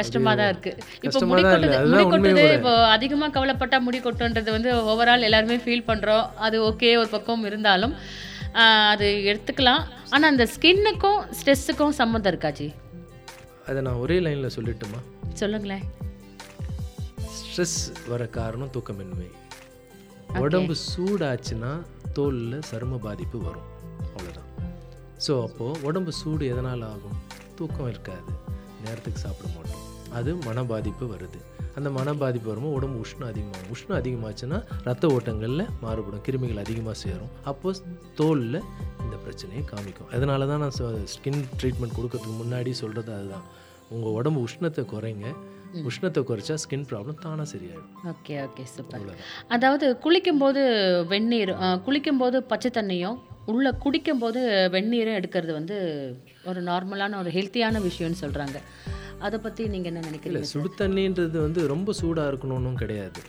கஷ்டமா 0.00 0.32
தான் 0.40 0.50
இருக்கு. 0.52 0.72
இப்போ 1.06 1.20
முடி 1.30 1.42
கொட்டுது. 1.44 1.78
முடி 1.92 2.04
கொட்டுது 2.10 2.42
கூட. 2.42 2.52
இப்போ 2.58 2.74
அதிகமா 2.96 3.26
கவலைப்பட்டா 3.36 3.78
முடி 3.86 3.98
கொட்டுன்றது 4.04 4.50
வந்து 4.56 4.70
ஓவரால் 4.92 5.26
எல்லாருமே 5.28 5.56
ஃபீல் 5.64 5.88
பண்றோம். 5.90 6.26
அது 6.46 6.58
ஓகே 6.68 6.90
ஒரு 7.00 7.10
பக்கம் 7.16 7.42
இருந்தாலும் 7.50 7.94
அது 8.92 9.08
எடுத்துக்கலாம். 9.30 9.82
ஆனா 10.14 10.24
அந்த 10.32 10.44
ஸ்கின்னுக்கும் 10.54 11.20
ஸ்ட்ரெஸ்ஸுக்கும் 11.38 11.98
சம்மந்தம் 12.02 12.32
இருக்காச்சி 12.34 12.68
அதை 13.70 13.80
நான் 13.86 14.00
ஒரே 14.04 14.16
லைனில் 14.26 14.54
சொல்லட்டுமா? 14.56 15.00
சொல்லுங்களேன். 15.40 15.84
ஸ்ட்ரெஸ் 17.38 17.80
வர 18.10 18.22
காரணம் 18.38 18.72
தூக்கமின்மை. 18.76 19.28
உடம்பு 20.44 20.74
சூடாச்சுன்னா 20.88 21.72
தோலில் 22.16 22.66
சரும 22.70 22.98
பாதிப்பு 23.06 23.38
வரும். 23.46 23.68
அவ்வளோதான் 24.14 24.48
ஸோ 25.26 25.32
அப்போது 25.46 25.82
உடம்பு 25.88 26.12
சூடு 26.20 26.44
எதனால் 26.52 26.84
ஆகும்? 26.90 27.16
தூக்கம் 27.58 27.88
இருக்காது. 27.92 28.30
நேரத்துக்கு 28.84 29.22
சாப்பிட 29.24 29.48
மாட்டோம். 29.56 29.86
அது 30.18 30.30
மன 30.46 30.64
பாதிப்பு 30.70 31.06
வருது. 31.14 31.40
அந்த 31.78 31.88
மன 31.96 32.14
பாதிப்பு 32.22 32.48
வரும்போது 32.50 32.76
உடம்பு 32.78 32.96
உஷ்ணம் 33.04 33.28
அதிகமாகும். 33.32 33.72
உஷ்ணம் 33.74 33.98
அதிகமாச்சுன்னா 34.00 34.58
ரத்த 34.88 35.06
ஓட்டங்களில் 35.16 35.64
மாறுபடும். 35.84 36.24
கிருமிகள் 36.28 36.62
அதிகமாக 36.64 36.96
சேரும். 37.04 37.32
அப்போ 37.50 37.74
தோலில் 38.20 38.60
இந்த 39.04 39.16
பிரச்சனையை 39.24 39.62
காமிக்கும். 39.72 40.10
அதனால 40.16 40.46
தான் 40.50 40.62
நான் 40.64 41.06
ஸ்கின் 41.14 41.42
ட்ரீட்மெண்ட் 41.60 41.96
கொடுக்கறதுக்கு 41.98 42.36
முன்னாடி 42.42 42.72
சொல்கிறது 42.82 43.12
அதுதான். 43.18 43.46
உங்கள் 43.90 44.14
உடம்பு 44.14 44.40
உஷ்ணத்தை 44.42 44.82
குறைங்க. 44.88 45.26
உஷ்ணத்தை 45.88 46.20
குறைச்சா 46.24 46.54
ஸ்கின் 46.56 46.86
ப்ராப்ளம் 46.88 47.18
தானாக 47.20 47.48
சரியாயிடும். 47.50 47.90
ஓகே 48.10 48.36
ஓகே 48.44 48.62
சூப்பர் 48.70 49.04
அதாவது 49.48 49.86
குளிக்கும்போது 50.04 50.62
வெந்நீர் 51.08 51.52
ஆஹ், 51.58 51.80
குளிக்கும்போது 51.86 52.38
பச்சை 52.48 52.70
தண்ணியும் 52.74 53.18
உள்ள 53.46 53.70
குடிக்கும்போது 53.84 54.40
வெந்நீரும் 54.72 55.18
எடுக்கிறது 55.18 55.52
வந்து 55.52 55.76
ஒரு 56.44 56.60
நார்மலான 56.62 57.18
ஒரு 57.18 57.30
ஹெல்த்தியான 57.30 57.80
விஷயம்னு 57.86 58.22
சொல்றாங்க. 58.22 58.58
அதை 59.20 59.38
பத்தி 59.40 59.62
நீங்க 59.68 59.88
என்ன 59.88 60.02
நினைக்கிறீங்க 60.04 60.50
சுடு 60.50 60.68
தண்ணின்றது 60.78 61.38
வந்து 61.40 61.60
ரொம்ப 61.66 61.92
சூடாக 61.92 62.30
இருக்கணும்னு 62.30 62.72
கிடையாது. 62.76 63.20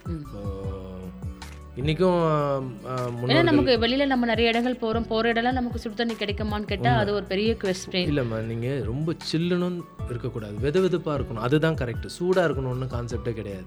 ம். 1.82 1.86
ஆஹ், 1.86 1.88
இன்னைக்கும் 1.88 2.18
ஆஹ், 2.26 2.66
ஆஹ், 2.86 3.28
ஏன்னா 3.28 3.44
நமக்கு 3.44 3.78
வெளியில 3.78 4.06
நம்ம 4.06 4.26
நிறைய 4.26 4.50
இடங்கள் 4.50 4.80
போறோம். 4.82 5.08
போற 5.08 5.34
இடம்லாம் 5.34 5.52
நமக்கு 5.52 5.80
சுடு 5.80 5.96
தண்ணி 5.96 6.14
கிடைக்குமான்னு 6.14 6.66
கேட்டா 6.66 6.96
அது 6.96 7.14
ஒரு 7.14 7.26
பெரிய 7.26 7.58
கொஸ்டின் 7.64 8.10
இல்லைம்மா 8.12 8.44
நீங்கள் 8.44 8.84
ரொம்ப 8.84 9.16
சில்லுனும் 9.32 9.78
இருக்கக்கூடாது. 10.10 10.56
வெது 10.62 10.84
வெதுப்பாக 10.86 11.18
இருக்கணும். 11.18 11.40
அதுதான் 11.40 11.76
கரெக்ட் 11.76 12.06
சூடாக 12.06 12.48
இருக்கணும்னு 12.48 12.88
கான்செப்டே 12.92 13.34
கிடையாது. 13.34 13.66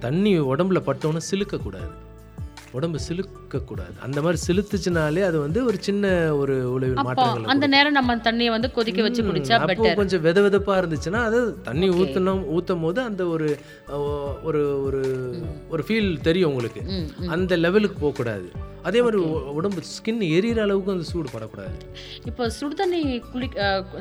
தண்ணி 0.00 0.40
உடம்புல 0.40 0.82
பட்டோன்னு 0.86 1.20
சிலுக்கக்கூடாது. 1.30 1.90
உடம்பு 2.76 2.98
சிலுக்கக்கூடாது. 3.06 3.94
அந்த 4.06 4.18
மாதிரி 4.24 4.38
சிலுத்துச்சுனாலே 4.46 5.22
அது 5.28 5.38
வந்து 5.44 5.60
ஒரு 5.68 5.78
சின்ன 5.86 6.12
ஒரு 6.40 6.54
அப்போ 7.00 7.06
மாற்றங்களை 7.08 7.50
அந்த 7.54 7.66
நேரம் 7.74 7.98
நம்ம 7.98 8.16
தண்ணியை 8.28 8.52
வந்து 8.56 8.70
கொதிக்க 8.76 9.06
வச்சு 9.06 9.26
குடிச்சா 9.28 9.58
அப்போ 9.66 9.90
கொஞ்சம் 10.00 10.24
வெத 10.28 10.38
வெதப்பா 10.46 10.76
இருந்துச்சுன்னா 10.82 11.22
அது 11.28 11.40
தண்ணி 11.68 11.88
ஊற்றணும் 12.00 12.42
ஊற்றும் 12.56 12.84
போது 12.86 13.02
அந்த 13.08 13.24
ஒரு 13.34 13.48
ஒரு 14.48 14.62
ஒரு 14.86 15.02
ஒரு 15.74 15.84
ஃபீல் 15.88 16.10
தெரியும் 16.28 16.50
உங்களுக்கு. 16.52 16.82
அந்த 17.36 17.52
லெவலுக்கு 17.66 17.98
போகக்கூடாது. 18.04 18.48
அதே 18.88 19.00
மாதிரி 19.04 19.18
உடம்பு 19.58 19.80
ஸ்கின் 19.94 20.20
எரியிற 20.36 20.58
அளவுக்கு 20.64 20.92
அந்த 20.94 21.06
சூடு 21.08 21.28
படக்கூடாது. 21.32 21.74
இப்போ 22.30 22.44
சுடுதண்ணி 22.58 23.00
குளி 23.32 23.46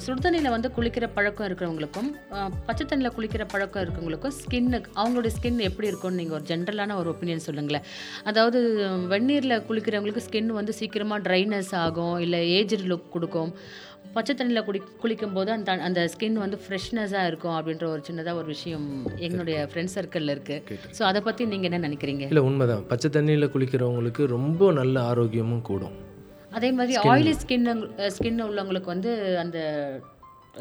சுடுதண்ணியில் 0.05 0.53
வந்து 0.55 0.69
குளிக்கிற 0.75 1.05
பழக்கம் 1.15 1.47
இருக்கிறவங்களுக்கும் 1.47 2.09
பச்சை 2.67 2.83
தண்ணியில் 2.83 3.15
குளிக்கிற 3.17 3.45
பழக்கம் 3.53 3.81
இருக்கிறவங்களுக்கும் 3.83 4.35
ஸ்கின்னுக்கு 4.41 4.91
அவங்களுடைய 4.99 5.33
ஸ்கின் 5.37 5.59
எப்படி 5.69 5.89
இருக்கும்னு 5.91 6.19
நீங்கள் 6.21 6.37
ஒரு 6.39 6.45
ஜென்ரலான 6.51 6.97
ஒரு 7.01 7.09
ஒப்பீனியன் 7.13 7.45
சொல்லுங்களேன். 7.47 7.87
அதாவது 8.31 8.56
வெந்நீரில் 9.11 9.63
குளிக்கிறவங்களுக்கு 9.67 10.25
ஸ்கின் 10.27 10.57
வந்து 10.59 10.73
சீக்கிரமாக 10.79 11.25
ட்ரைனஸ் 11.27 11.73
ஆகும் 11.83 12.17
இல்லை 12.25 12.39
ஏஜ் 12.57 12.75
லுக் 12.91 13.13
கொடுக்கும். 13.15 13.51
பச்சை 14.15 14.33
தண்ணியில் 14.39 14.65
குடி 14.67 14.79
குளிக்கும்போது 15.03 15.49
அந்த 15.55 15.71
அந்த 15.87 16.01
ஸ்கின் 16.13 16.37
வந்து 16.43 16.57
ஃப்ரெஷ்னஸாக 16.63 17.29
இருக்கும் 17.29 17.55
அப்படின்ற 17.57 17.85
ஒரு 17.93 18.01
சின்னதாக 18.07 18.39
ஒரு 18.41 18.47
விஷயம் 18.55 18.85
எங்களுடைய 19.25 19.57
ஃப்ரெண்ட் 19.71 19.93
சர்க்கிளில் 19.95 20.33
இருக்குது 20.35 20.77
ஸோ 20.97 21.01
அதை 21.09 21.19
பற்றி 21.27 21.45
நீங்கள் 21.53 21.69
என்ன 21.69 21.79
நினைக்கிறீங்க? 21.87 22.25
இல்லை 22.31 22.43
உண்மைதான். 22.49 22.83
பச்சை 22.91 23.09
தண்ணியில் 23.17 23.51
குளிக்கிறவங்களுக்கு 23.55 24.25
ரொம்ப 24.35 24.71
நல்ல 24.79 24.95
ஆரோக்கியமும் 25.11 25.65
கூடும். 25.69 25.95
அதே 26.57 26.69
மாதிரி 26.77 26.95
ஆயிலி 27.13 27.33
ஸ்கின் 27.41 27.67
ஸ்கின் 28.17 28.45
உள்ளவங்களுக்கு 28.49 28.93
வந்து 28.95 29.11
அந்த 29.43 29.57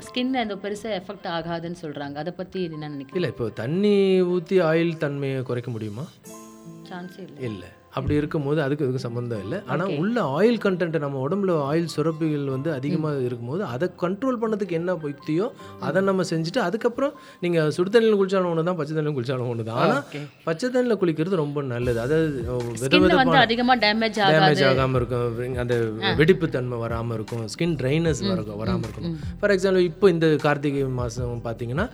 ஸ்கின் 0.06 0.34
அந்த 0.44 0.54
பெருசாக 0.64 0.96
எஃபெக்ட் 1.00 1.28
ஆகாதுன்னு 1.36 1.78
சொல்கிறாங்க 1.84 2.16
அதை 2.22 2.32
பற்றி 2.40 2.58
என்ன 2.68 2.90
நினைக்கிறீங்க? 2.94 3.20
இல்லை 3.20 3.30
இப்போ 3.34 3.46
தண்ணி 3.62 3.94
ஊற்றி 4.34 4.58
ஆயில் 4.70 4.92
தன்மையை 5.04 5.40
குறைக்க 5.50 5.70
முடியுமா? 5.76 6.04
சான்ஸே 6.90 7.22
இல்லை. 7.26 7.38
இல்லை. 7.50 7.70
அப்படி 7.98 8.14
இருக்கும்போது 8.20 8.60
அதுக்கு 8.64 8.84
இதுக்கு 8.86 9.02
சம்மந்தம் 9.04 9.42
இல்லை. 9.44 9.58
ஆனால் 9.72 9.92
உள்ள 10.00 10.16
ஆயில் 10.38 10.58
கண்டென்ட் 10.64 10.96
நம்ம 11.04 11.20
உடம்புல 11.26 11.52
ஆயில் 11.68 11.88
சுரப்பிகள் 11.94 12.46
வந்து 12.54 12.70
அதிகமாக 12.78 13.22
இருக்கும்போது 13.28 13.62
அதை 13.74 13.86
கண்ட்ரோல் 14.02 14.40
பண்ணதுக்கு 14.42 14.78
என்ன 14.80 14.96
யுக்தியோ 15.12 15.46
அதை 15.88 16.00
நம்ம 16.10 16.24
செஞ்சுட்டு 16.32 16.60
அதுக்கப்புறம் 16.66 17.14
நீங்கள் 17.44 17.72
சுடு 17.76 17.92
தண்ணியில் 17.94 18.18
குளிச்சாலும் 18.20 18.50
ஒன்று 18.52 18.66
தான் 18.68 18.78
பச்சை 18.80 18.94
தண்ணியில் 18.96 19.16
குளிச்சாலும் 19.18 19.50
ஒன்று 19.52 19.68
தான். 19.70 19.80
ஆனால் 19.84 20.02
பச்சை 20.48 20.70
தண்ணியில் 20.74 21.00
குளிக்கிறது 21.02 21.42
ரொம்ப 21.44 21.62
நல்லது. 21.74 22.00
அதாவது 22.06 22.26
அதிகமாக 23.46 23.78
டேமேஜ் 23.86 24.20
டேமேஜ் 24.34 24.64
ஆகாமல் 24.70 24.98
இருக்கும். 25.00 25.58
அந்த 25.64 25.74
வெடிப்பு 26.20 26.46
தன்மை 26.56 26.78
வராமல் 26.84 27.16
இருக்கும். 27.18 27.44
ஸ்கின் 27.54 27.76
ட்ரைனஸ் 27.82 28.22
வர 28.30 28.40
வராமல் 28.62 28.88
இருக்கும். 28.88 29.16
ஃபார் 29.40 29.54
எக்ஸாம்பிள் 29.56 29.88
இப்போ 29.90 30.06
இந்த 30.16 30.28
கார்த்திகை 30.46 30.86
மாதம் 31.00 31.44
பார்த்தீங்கன்னா 31.48 31.86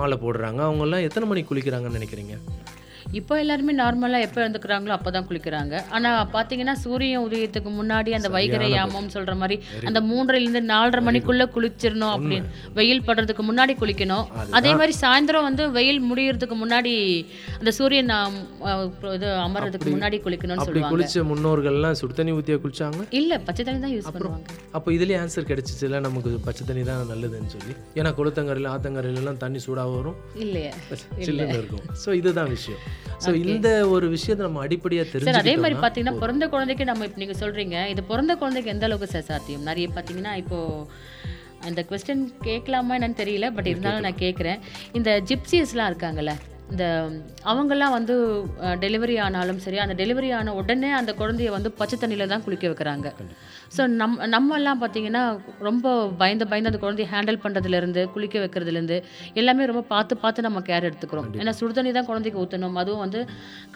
மாலை 0.00 0.18
போடுறாங்க. 0.26 0.60
அவங்கெல்லாம் 0.68 1.06
எத்தனை 1.08 1.26
மணிக்கு 1.32 1.50
குளிக்கிறாங்கன்னு 1.52 1.98
நினைக்கிறீங்க? 2.00 2.36
இப்போ 3.18 3.34
எல்லாருமே 3.42 3.72
நார்மலாக 3.80 4.26
எப்போ 4.26 4.38
எழுந்துக்கிறாங்களோ 4.42 4.94
அப்போ 4.96 5.10
தான் 5.16 5.26
குளிக்கிறாங்க. 5.28 5.74
ஆனால் 5.96 6.28
பார்த்தீங்கன்னா 6.34 6.74
சூரியன் 6.84 7.24
உதயத்துக்கு 7.26 7.70
முன்னாடி 7.78 8.10
அந்த 8.18 8.28
வைகரை 8.36 8.68
யாமம் 8.74 9.10
சொல்கிற 9.14 9.34
மாதிரி 9.42 9.56
அந்த 9.88 10.00
மூன்றரைலேருந்து 10.10 10.62
நாலரை 10.72 11.02
மணிக்குள்ளே 11.08 11.46
குளிச்சிடணும் 11.54 12.14
அப்படின்னு. 12.16 12.48
வெயில் 12.78 13.04
படுறதுக்கு 13.08 13.44
முன்னாடி 13.50 13.74
குளிக்கணும். 13.82 14.26
அதே 14.58 14.72
மாதிரி 14.80 14.94
சாயந்தரம் 15.02 15.46
வந்து 15.48 15.64
வெயில் 15.78 16.00
முடியறதுக்கு 16.10 16.58
முன்னாடி 16.62 16.94
அந்த 17.60 17.72
சூரியன் 17.78 18.12
இது 19.16 19.28
அமர்றதுக்கு 19.46 19.88
முன்னாடி 19.96 20.18
குளிக்கணும்னு 20.26 20.66
சொல்லுவாங்க. 20.68 20.92
குளிச்ச 20.94 21.24
முன்னோர்கள்லாம் 21.30 21.98
சுடு 22.00 22.18
தண்ணி 22.20 22.34
ஊற்றியா 22.38 22.58
குளிச்சாங்க? 22.66 23.06
இல்லை 23.20 23.38
பச்சை 23.48 23.62
தண்ணி 23.68 23.82
தான் 23.86 23.94
யூஸ் 23.96 24.12
பண்ணுவாங்க. 24.16 24.58
அப்போ 24.76 24.88
இதுலேயே 24.98 25.18
ஆன்சர் 25.22 25.48
கிடைச்சிச்சுல 25.52 26.00
நமக்கு 26.08 26.32
பச்சை 26.48 26.64
தண்ணி 26.70 26.84
தான் 26.90 27.10
நல்லதுன்னு 27.12 27.52
சொல்லி. 27.56 27.74
ஏன்னா 28.00 28.12
குளத்தங்கரையில் 28.20 28.70
ஆத்தங்கரையிலலாம் 28.74 29.42
தண்ணி 29.46 29.62
சூடாக 29.66 29.96
வரும். 29.96 30.20
இல்லையே. 30.44 30.72
சில்லுன்னு 31.26 31.58
இருக்கும். 31.62 31.84
ஸோ 32.04 32.08
இதுதான் 32.20 32.52
விஷயம். 32.56 32.82
ஸோ 33.24 33.30
இந்த 33.52 33.68
ஒரு 33.94 34.06
விஷயத்தை 34.16 34.42
நம்ம 34.46 34.62
அடிப்படையாக 34.66 35.06
சார் 35.28 35.42
அதே 35.42 35.54
மாதிரி 35.62 35.76
பார்த்தீங்கன்னா 35.84 36.22
பிறந்த 36.24 36.46
குழந்தைக்கு 36.54 36.90
நம்ம 36.90 37.06
இப்போ 37.08 37.20
நீங்கள் 37.22 37.40
சொல்கிறீங்க 37.42 37.76
இது 37.92 38.02
பிறந்த 38.10 38.32
குழந்தைக்கு 38.42 38.72
எந்த 38.74 38.86
அளவுக்கு 38.88 39.12
சார் 39.14 39.30
சாத்தியம்? 39.30 39.68
நிறைய 39.70 39.88
பார்த்தீங்கன்னா 39.94 40.34
இப்போ 40.42 40.58
அந்த 41.68 41.80
கொஸ்டின் 41.90 42.24
கேட்கலாமா 42.48 42.96
என்னன்னு 42.98 43.20
தெரியல 43.22 43.46
பட் 43.56 43.70
இருந்தாலும் 43.72 44.04
நான் 44.06 44.22
கேட்குறேன். 44.24 44.60
இந்த 44.98 45.10
ஜிப்சிஸ்லாம் 45.30 45.90
இருக்காங்கல்ல 45.92 46.34
இந்த 46.72 46.84
அவங்கெல்லாம் 47.50 47.94
வந்து 47.96 48.14
டெலிவரி 48.84 49.16
ஆனாலும் 49.24 49.60
சரி 49.64 49.78
அந்த 49.82 49.94
டெலிவரி 50.00 50.30
ஆன 50.38 50.54
உடனே 50.60 50.90
அந்த 51.00 51.12
குழந்தைய 51.20 51.50
வந்து 51.56 51.70
பச்சை 51.80 51.96
தண்ணியில் 51.98 52.30
தான் 52.32 52.44
குளிக்க 52.46 52.66
வைக்கிறாங்க. 52.72 53.08
ஸோ 53.74 53.82
நம் 54.00 54.16
நம்மெல்லாம் 54.34 54.80
பார்த்தீங்கன்னா 54.82 55.22
ரொம்ப 55.68 55.86
பயந்து 56.20 56.48
பயந்து 56.50 56.70
அந்த 56.70 56.80
குழந்தைய 56.84 57.06
ஹேண்டில் 57.12 57.40
பண்ணுறதுலேருந்து 57.44 58.02
குளிக்க 58.14 58.36
வைக்கிறதுலேருந்து 58.44 58.98
எல்லாமே 59.40 59.68
ரொம்ப 59.70 59.82
பார்த்து 59.92 60.14
பார்த்து 60.24 60.46
நம்ம 60.48 60.62
கேர் 60.68 60.88
எடுத்துக்கிறோம். 60.88 61.28
ஏன்னா 61.42 61.54
சுடு 61.60 61.72
தண்ணி 61.78 61.92
தான் 61.98 62.08
குழந்தைக்கு 62.10 62.40
ஊற்றணும் 62.42 62.78
அதுவும் 62.82 63.02
வந்து 63.04 63.20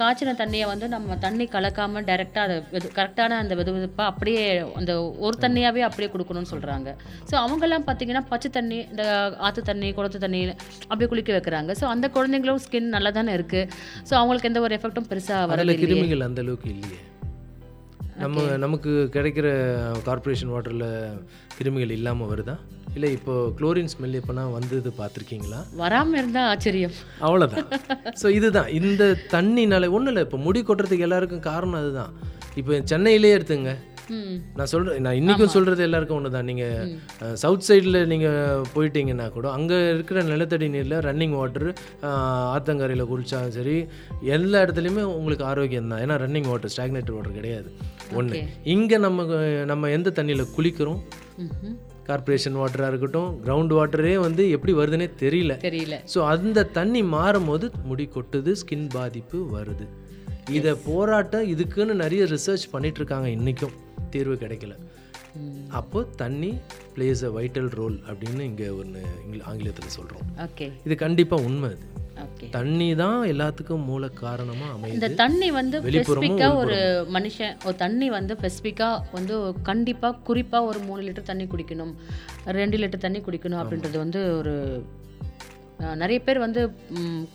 காய்ச்சின 0.01 0.35
தண்ணியை 0.43 0.67
வந்து 0.73 0.89
நம்ம 0.95 1.19
தண்ணி 1.27 1.47
கலக்காமல் 1.57 2.07
டைரெக்டாக 2.11 2.47
அதை 2.49 2.91
கரெக்டான 2.99 3.39
அந்த 3.45 3.55
வெது 3.61 3.75
வெதுப்பாக 3.77 4.09
அப்படியே 4.13 4.45
அந்த 4.81 4.95
ஒரு 5.27 5.37
தண்ணியாகவே 5.47 5.85
அப்படியே 5.89 6.11
கொடுக்கணும்னு 6.15 6.53
சொல்கிறாங்க 6.55 6.89
ஸோ 7.31 7.37
அவங்கெல்லாம் 7.45 7.87
பார்த்தீங்கன்னா 7.89 8.25
பச்சை 8.33 8.51
தண்ணி 8.59 8.81
இந்த 8.93 9.05
ஆற்று 9.49 9.69
தண்ணி 9.71 9.91
குளத்து 9.99 10.25
தண்ணி 10.27 10.43
அப்படியே 10.91 11.11
குளிக்க 11.13 11.31
வைக்கிறாங்க. 11.37 11.73
ஸோ 11.81 11.87
அந்த 11.95 12.07
குழந்தைங்களும் 12.17 12.63
ஸ்கின் 12.67 12.95
நல்லா 12.97 13.13
தானே 13.19 13.33
இருக்குது 13.39 13.71
ஸோ 14.11 14.15
அவங்களுக்கு 14.21 14.51
எந்த 14.53 14.63
ஒரு 14.67 14.77
எஃபெக்ட்டும் 14.79 15.09
பெருசாக 15.13 15.49
வரல 15.53 16.27
அந்த 16.31 16.43
அளவுக்கு 16.45 16.71
இல்லையே. 16.75 16.99
நம்ம 18.23 18.43
நமக்கு 18.63 18.91
கிடைக்கிற 19.15 19.49
கார்ப்பரேஷன் 20.07 20.53
வாட்டரில் 20.53 20.89
கிருமிகள் 21.59 21.95
இல்லாமல் 21.97 22.31
வருதா? 22.31 22.55
இல்லை 22.97 23.09
இப்போ 23.17 23.35
குளோரின் 23.59 23.91
ஸ்மெல் 23.93 24.17
எப்போனா 24.21 24.45
வந்தது 24.57 24.91
பார்த்துருக்கீங்களா? 24.99 25.61
வராமல் 25.83 26.19
இருந்தால் 26.21 26.49
ஆச்சரியம். 26.53 26.95
அவ்வளோதான் 27.27 27.67
ஸோ 28.23 28.29
இதுதான். 28.39 28.71
இந்த 28.81 29.05
தண்ணினால 29.35 29.91
ஒன்றும் 29.97 30.13
இல்லை 30.13 30.25
இப்போ 30.27 30.41
முடி 30.47 30.63
கொட்டுறதுக்கு 30.69 31.07
எல்லாருக்கும் 31.09 31.47
காரணம் 31.51 31.81
அதுதான். 31.83 32.13
இப்போ 32.61 32.81
சென்னையிலே 32.93 33.33
எடுத்துங்க. 33.37 33.73
நான் 34.59 34.71
சொல்கிறேன் 34.73 35.03
நான் 35.07 35.19
இன்றைக்கும் 35.21 35.53
சொல்கிறது 35.55 35.83
எல்லாருக்கும் 35.87 36.19
ஒன்று 36.19 36.35
தான் 36.37 36.49
நீங்கள் 36.51 37.37
சவுத் 37.43 37.67
சைடில் 37.69 38.01
நீங்கள் 38.13 38.65
போயிட்டீங்கன்னா 38.75 39.27
கூட 39.37 39.47
அங்கே 39.57 39.79
இருக்கிற 39.95 40.23
நிலத்தடி 40.31 40.69
நீரில் 40.77 40.97
ரன்னிங் 41.09 41.37
வாட்டர் 41.41 41.69
ஆத்தங்கரையில் 42.57 43.09
குளிச்சாலும் 43.13 43.57
சரி 43.59 43.77
எல்லா 44.37 44.63
இடத்துலையுமே 44.65 45.05
உங்களுக்கு 45.19 45.47
ஆரோக்கியம் 45.53 45.93
தான் 45.93 46.03
ஏன்னா 46.07 46.17
ரன்னிங் 46.25 46.51
வாட்டர் 46.53 46.75
ஸ்டாக்னேட்டட் 46.75 47.17
வாட்டர் 47.17 47.39
கிடையாது. 47.39 47.69
ஒன்று 48.19 48.39
இங்கே 48.75 48.99
நம்ம 49.07 49.27
நம்ம 49.73 49.91
எந்த 49.97 50.13
தண்ணியில் 50.19 50.53
குளிக்கிறோம்? 50.57 51.01
ம்ஹும். 51.45 51.77
கார்ப்பரேஷன் 52.09 52.57
வாட்டராக 52.61 52.91
இருக்கட்டும் 52.93 53.31
கிரவுண்ட் 53.45 53.75
வாட்டரே 53.79 54.15
வந்து 54.27 54.43
எப்படி 54.57 54.73
வருதுன்னே 54.79 55.09
தெரியல. 55.23 55.53
தெரியல. 55.67 55.97
ஸோ 56.13 56.21
அந்த 56.33 56.65
தண்ணி 56.79 57.03
மாறும்போது 57.17 57.67
முடி 57.91 58.07
கொட்டுது 58.17 58.53
ஸ்கின் 58.63 58.89
பாதிப்பு 58.97 59.39
வருது. 59.57 59.87
இதை 60.59 60.73
போராட்டம் 60.89 61.47
இதுக்குன்னு 61.53 61.95
நிறைய 62.05 62.23
ரிசர்ச் 62.35 62.67
பண்ணிட்டு 62.73 63.01
இருக்காங்க 63.01 63.29
இன்றைக்கும் 63.37 63.75
தீர்வு 64.11 64.37
கிடைக்கல. 64.37 64.75
ம். 65.37 65.67
அப்போ 65.71 65.99
தண்ணி 66.17 66.51
பிளேஸ் 66.95 67.23
அ 67.25 67.31
வைட்டல் 67.31 67.71
ரோல் 67.75 67.99
அப்படின்னு 68.09 68.41
இங்கே 68.43 68.69
ஒன்று 68.79 69.03
ஆங்கிலத்தில் 69.45 69.97
சொல்கிறோம் 69.99 70.27
ஓகே. 70.47 70.67
இது 70.85 70.95
கண்டிப்பாக 70.97 71.43
உண்மை 71.43 71.71
அது. 71.71 71.87
தண்ணி 72.51 72.95
தான் 72.95 73.19
எல்லாத்துக்கும் 73.25 73.85
மூல 73.85 74.09
காரணமாக 74.19 74.73
அமையுது. 74.73 74.97
இந்த 74.97 75.09
தண்ணி 75.15 75.51
வந்து 75.51 75.77
ஸ்பெசிஃபிக்காக 75.81 76.57
ஒரு 76.57 76.79
மனுஷன் 77.13 77.55
ஒரு 77.65 77.77
தண்ணி 77.77 78.11
வந்து 78.11 78.35
ஸ்பெசிஃபிக்காக 78.35 79.03
வந்து 79.13 79.37
கண்டிப்பாக 79.63 80.19
குறிப்பாக 80.25 80.65
ஒரு 80.65 80.79
மூணு 80.81 81.03
லிட்டர் 81.03 81.23
தண்ணி 81.23 81.47
குடிக்கணும். 81.47 81.95
ரெண்டு 82.53 82.79
லிட்டர் 82.79 82.99
தண்ணி 82.99 83.21
குடிக்கணும் 83.21 83.63
அப்படின்றது 83.63 83.99
வந்து 83.99 84.23
ஒரு 84.37 84.55
நிறைய 86.01 86.19
பேர் 86.27 86.39
வந்து 86.45 86.61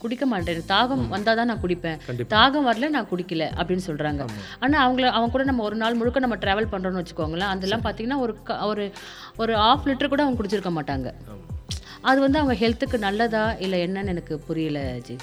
குடிக்க 0.01 0.25
மாட்டேன். 0.31 0.61
தாகம் 0.73 1.03
வந்தால் 1.13 1.39
தான் 1.39 1.49
நான் 1.51 1.61
குடிப்பேன். 1.63 1.99
தாகம் 2.35 2.67
வரல 2.69 2.89
நான் 2.95 3.09
குடிக்கல 3.11 3.45
அப்படின்னு 3.59 3.85
சொல்கிறாங்க. 3.89 4.25
ஆனால் 4.59 4.81
அவங்கள 4.85 5.05
அவங்க 5.15 5.33
கூட 5.35 5.43
நம்ம 5.43 5.63
ஒரு 5.63 5.75
நாள் 5.75 5.99
முழுக்க 5.99 6.25
நம்ம 6.25 6.39
ட்ராவல் 6.45 6.71
பண்ணுறோம்னு 6.73 7.01
வச்சுக்கோங்களேன் 7.01 7.51
அதெல்லாம் 7.53 7.85
பார்த்தீங்கன்னா 7.87 8.19
ஒரு 8.25 8.35
ஒரு 8.71 8.85
ஒரு 9.37 9.55
ஆஃப் 9.69 9.87
லிட்டர் 9.87 10.13
கூட 10.15 10.23
அவங்க 10.25 10.39
குடிச்சிருக்க 10.41 10.73
மாட்டாங்க. 10.79 11.11
அது 12.09 12.19
வந்து 12.25 12.39
அவங்க 12.39 12.55
ஹெல்த்துக்கு 12.65 12.97
நல்லதா 13.07 13.43
இல்லை 13.65 13.79
என்னன்னு 13.87 14.13
எனக்கு 14.13 14.35
புரியல 14.39 14.79
ஜி. 15.07 15.15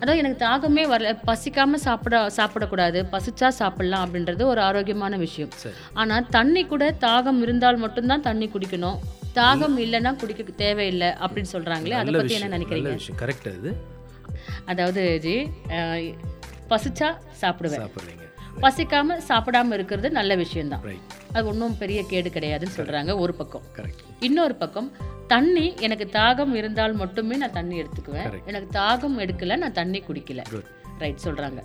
அதான் 0.00 0.20
எனக்கு 0.20 0.38
தாகமே 0.44 0.82
வரல 0.92 1.10
பசிக்காம 1.28 1.78
சாப்பிட 1.84 2.16
சாப்பிடக்கூடாது 2.38 2.98
பசிச்சா 3.12 3.48
சாப்பிடலாம் 3.60 4.02
அப்படின்றது 4.04 4.42
ஒரு 4.42 4.60
ஆரோக்கியமான 4.60 5.16
விஷயம். 5.16 5.52
சரி. 5.62 5.74
ஆனா 5.92 6.16
தண்ணி 6.36 6.64
கூட 6.72 6.86
தாகம் 7.00 7.40
இருந்தால் 7.40 7.82
மட்டும்தான் 7.84 8.26
தண்ணி 8.28 8.48
குடிக்கணும். 8.48 8.98
தாகம் 9.38 9.76
இல்லைன்னா 9.84 10.10
குடிக்க 10.16 10.42
தேவையில்லை 10.64 11.08
அப்படின்னு 11.24 11.52
சொல்றாங்களே 11.52 11.96
அதை 12.00 12.12
பத்தி 12.14 12.34
என்ன 12.38 12.56
நினைக்கிறீங்க? 12.56 12.94
கரெக்ட் 13.22 13.48
அது. 13.58 13.70
அதாவது 14.64 15.02
ஜி 15.24 15.36
பசிச்சா 16.70 17.08
சாப்பிடுவேன். 17.40 17.88
பசிக்காம 18.64 19.16
சாப்பிடாம 19.28 19.72
இருக்கிறது 19.78 20.08
நல்ல 20.18 20.32
விஷயம்தான். 20.42 20.84
அது 21.32 21.44
ஒன்றும் 21.46 21.78
பெரிய 21.78 22.00
கேடு 22.10 22.28
கிடையாதுன்னு 22.34 22.76
சொல்றாங்க 22.76 23.12
ஒரு 23.24 23.34
பக்கம். 23.34 23.64
இன்னொரு 24.20 24.54
பக்கம் 24.62 24.88
தண்ணி 25.26 25.66
எனக்கு 25.86 26.06
தாகம் 26.12 26.54
இருந்தால் 26.60 26.94
மட்டுமே 27.02 27.36
நான் 27.42 27.56
தண்ணி 27.58 27.76
எடுத்துக்குவேன். 27.82 28.32
எனக்கு 28.46 28.68
தாகம் 28.78 29.18
எடுக்கல 29.24 29.56
நான் 29.62 29.78
தண்ணி 29.80 30.00
குடிக்கல. 30.08 30.42
குட் 30.50 30.70
ரைட் 30.98 31.24
சொல்கிறாங்க 31.24 31.60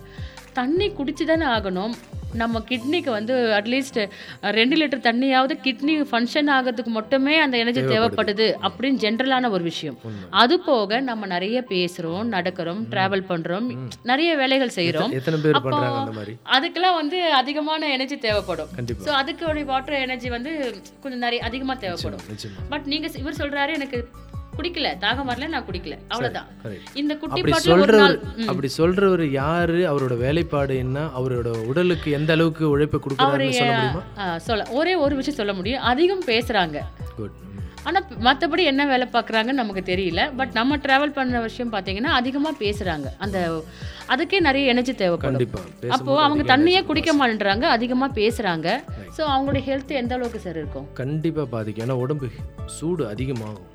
தண்ணி 0.52 0.88
குடிச்சு 0.90 1.24
தானே 1.30 1.46
ஆகணும். 1.56 1.94
நம்ம 2.34 2.62
கிட்னிக்கு 2.68 3.10
வந்து 3.10 3.34
அட்லீஸ்ட் 3.34 4.10
ரெண்டு 4.40 4.76
லிட்டர் 4.76 5.00
தண்ணியாவது 5.00 5.50
கிட்னி 5.62 6.04
ஃபங்க்ஷன் 6.12 6.48
ஆகிறதுக்கு 6.48 6.84
மட்டுமே 6.84 7.38
அந்த 7.38 7.56
எனர்ஜி 7.56 7.80
தேவைப்படுது. 7.80 8.54
அப்படின்னு 8.62 8.96
ஜென்ரலான 8.96 9.50
ஒரு 9.50 9.62
விஷயம். 9.62 9.98
அது 10.30 10.60
போக 10.60 11.00
நம்ம 11.00 11.26
நிறைய 11.26 11.64
பேசுகிறோம் 11.68 12.26
நடக்கிறோம் 12.30 12.84
ட்ராவல் 12.90 13.24
பண்ணுறோம் 13.28 13.76
நிறைய 14.02 14.36
வேலைகள் 14.36 14.68
செய்கிறோம் 14.68 15.12
அப்போ- 15.52 16.08
அதுக்கெல்லாம் 16.46 16.94
வந்து 16.94 17.32
அதிகமான 17.32 17.92
எனர்ஜி 17.92 18.18
தேவைப்படும். 18.18 18.68
ஸோ 19.04 19.08
அதுக்கு 19.08 19.64
வாட்டர் 19.64 19.94
எனர்ஜி 19.94 20.28
வந்து 20.28 20.76
கொஞ்சம் 21.00 21.20
நிறைய 21.20 21.44
அதிகமாக 21.44 21.78
தேவைப்படும். 21.78 22.20
பட் 22.68 22.84
நீங்க 22.84 23.08
இவர் 23.18 23.34
சொல்றாரு 23.34 23.72
எனக்கு 23.72 24.08
குடிக்கல 24.60 24.88
தாகம் 25.04 25.30
வரல 25.30 25.50
நான் 25.54 25.66
குடிக்கல. 25.68 25.96
அவ்வளவுதான். 26.12 26.48
இந்த 27.02 27.12
குட்டி 27.22 27.42
பாட்டில். 27.52 28.16
அப்படி 28.50 28.70
சொல்றவர் 28.78 29.24
யாரு? 29.40 29.80
அவரோட 29.92 30.16
வேலைப்பாடு 30.24 30.76
என்ன? 30.84 31.04
அவரோட 31.20 31.50
உடலுக்கு 31.72 32.10
எந்த 32.20 32.32
அளவுக்கு 32.38 32.64
உழைப்பு 32.74 32.98
அவரு 32.98 33.04
கொடுக்குறாருன்னு 33.04 34.42
சொல்ல 34.48 34.66
ஒரே 34.80 34.94
ஒரு 35.04 35.14
விஷயம் 35.20 35.40
சொல்ல 35.42 35.54
முடியும். 35.60 35.84
அதிகம் 35.92 36.26
பேசுறாங்க. 36.32 36.78
ஆனா 37.88 37.98
மத்தபடி 38.26 38.62
என்ன 38.70 38.82
வேலை 38.90 39.04
பார்க்குறாங்கன்னு 39.12 39.60
நமக்கு 39.60 39.82
தெரியல. 39.90 40.22
பட் 40.38 40.52
நம்ம 40.58 40.76
டிராவல் 40.86 41.14
பண்ண 41.18 41.40
விஷயம் 41.46 41.70
பார்த்தீங்கன்னா 41.74 42.10
அதிகமா 42.18 42.50
பேசுறாங்க. 42.64 43.06
அந்த 43.24 43.38
அதுக்கே 44.14 44.38
நிறைய 44.48 44.72
எனர்ஜி 44.72 44.92
தேவைப்படும். 44.94 45.28
கண்டிப்பா. 45.28 45.60
அப்போ 45.64 45.80
பேசும்போது 45.84 46.22
அவங்க 46.26 46.44
தண்ணியே 46.52 46.80
குடிக்க 46.88 47.10
மாட்டேன்றாங்க. 47.18 47.66
அதிகமா 47.76 48.08
பேசுறாங்க. 48.20 48.68
ஸோ 49.16 49.22
அவங்களுடைய 49.34 49.62
ஹெல்த் 49.68 49.98
எந்த 50.02 50.14
அளவுக்கு 50.18 50.44
சார் 50.46 50.58
இருக்கும்? 50.62 50.88
கண்டிப்பா 51.02 51.44
பாதிக்கும் 51.54 51.86
ஏன்னா 51.86 51.96
உடம்பு 52.04 52.28
சூடு 52.78 53.04
அதிகமாகும். 53.14 53.68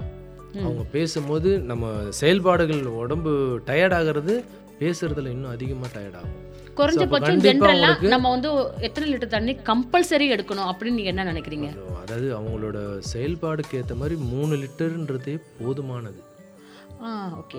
அவங்க 0.63 0.83
பேசும்போது 0.95 1.49
நம்ம 1.71 1.85
செயல்பாடுகள் 2.19 2.83
உடம்பு 3.03 3.31
டயர்ட் 3.67 3.95
ஆகிறது 3.97 4.33
பேசுறதுல 4.81 5.31
இன்னும் 5.35 5.53
அதிகமாக 5.55 5.89
டயர்ட் 5.95 6.17
ஆகும். 6.19 6.41
குறைஞ்சபட்சம் 6.79 7.43
ஜென்ரலா 7.45 7.89
நம்ம 8.13 8.29
வந்து 8.35 8.49
எத்தனை 8.87 9.05
லிட்டர் 9.11 9.33
தண்ணி 9.35 9.53
கம்பல்சரி 9.69 10.25
எடுக்கணும் 10.35 10.69
அப்படின்னு 10.71 10.97
நீங்க 10.99 11.11
என்ன 11.13 11.25
நினைக்கிறீங்க? 11.31 11.69
அதாவது 12.01 12.27
அவங்களோட 12.37 12.77
செயல்பாடுக்கு 13.11 13.77
ஏற்ற 13.81 13.95
மாதிரி 14.01 14.15
மூணு 14.31 14.55
லிட்டர்ன்றதே 14.63 15.35
போதுமானது. 15.59 16.19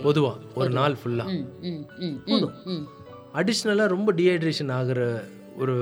பொதுவா 0.07 0.32
ஒரு 0.61 0.70
நாள் 0.80 0.99
ஃபுல்லா 1.01 1.26
அடிஷ்னலாக 3.40 3.94
ரொம்ப 3.94 4.11
டீஹைட்ரேஷன் 4.18 4.72
ஆகிற 4.76 5.01
ஒரு 5.62 5.74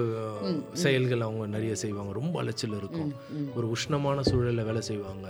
செயல்கள் 0.83 1.25
அவங்க 1.27 1.45
நிறைய 1.55 1.75
செய்வாங்க. 1.83 2.13
ரொம்ப 2.19 2.35
அலைச்சல் 2.41 2.77
இருக்கும். 2.81 3.13
ஒரு 3.57 3.67
உஷ்ணமான 3.75 4.21
சூழலில் 4.31 4.67
வேலை 4.69 4.83
செய்வாங்க. 4.91 5.27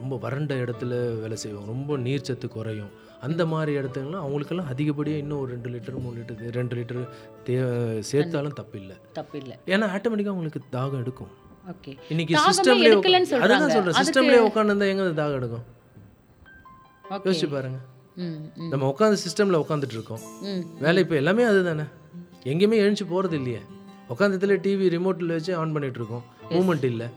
ரொம்ப 0.00 0.14
வறண்ட 0.24 0.54
இடத்துல 0.64 0.92
வேலை 1.22 1.36
செய்வாங்க. 1.42 1.68
ரொம்ப 1.74 1.98
நீர்ச்சத்து 2.06 2.48
குறையும். 2.56 2.92
அந்த 3.26 3.42
மாதிரி 3.52 3.72
இடத்துலலாம் 3.80 4.24
அவங்களுக்கெல்லாம் 4.24 4.70
அதிகப்படியாக 4.72 5.22
இன்னும் 5.22 5.40
ஒரு 5.42 5.50
ரெண்டு 5.54 5.68
லிட்டர் 5.74 5.98
மூணு 6.04 6.16
லிட்டர் 6.20 6.56
ரெண்டு 6.58 6.74
லிட்டர் 6.78 7.00
தே 7.46 7.56
சேர்த்தாலும் 8.10 8.56
தப்பில்லை. 8.60 8.96
தப்பு 9.18 9.36
இல்ல 9.42 9.52
ஏன்னா 9.74 9.86
ஆட்டோமேட்டிக்காக 9.94 10.34
அவங்களுக்கு 10.34 10.60
தாகம் 10.76 11.00
எடுக்கும். 11.04 11.32
ஓகே. 11.72 11.92
இன்னைக்கு 12.12 12.34
சிஸ்டம்லேயே. 12.48 12.92
அதுதான் 13.44 13.74
சொல்கிறேன் 13.76 13.98
சிஸ்டம்லேயே 14.00 14.42
உட்காந்துருந்தா 14.50 14.90
எங்கே 14.92 15.06
தாகம் 15.22 15.38
எடுக்கும்? 15.40 15.66
யோசிச்சு 17.26 17.48
பாருங்க. 17.56 17.80
நம்ம 18.72 18.84
உட்காந்து 18.92 19.18
சிஸ்டமில் 19.24 19.62
உட்காந்துட்டு 19.64 19.96
இருக்கோம். 19.96 20.22
வேலை 20.84 21.02
இப்போ 21.04 21.16
எல்லாமே 21.22 21.44
அதுதானே? 21.50 21.86
எங்கேயுமே 22.52 22.76
எழுந்துச்சு 22.82 23.06
போகிறது 23.12 23.36
இல்லையே 23.40 23.60
உட்காந்ததுல 24.12 24.56
டிவி 24.64 24.86
ரிமோட்டில் 24.94 25.34
வச்சு 25.36 25.52
ஆன் 25.60 25.74
பண்ணிட்டு 25.74 25.98
இருக்கோம். 26.00 26.24
மூமெண்ட் 26.56 26.86
இல்லை. 26.92 27.08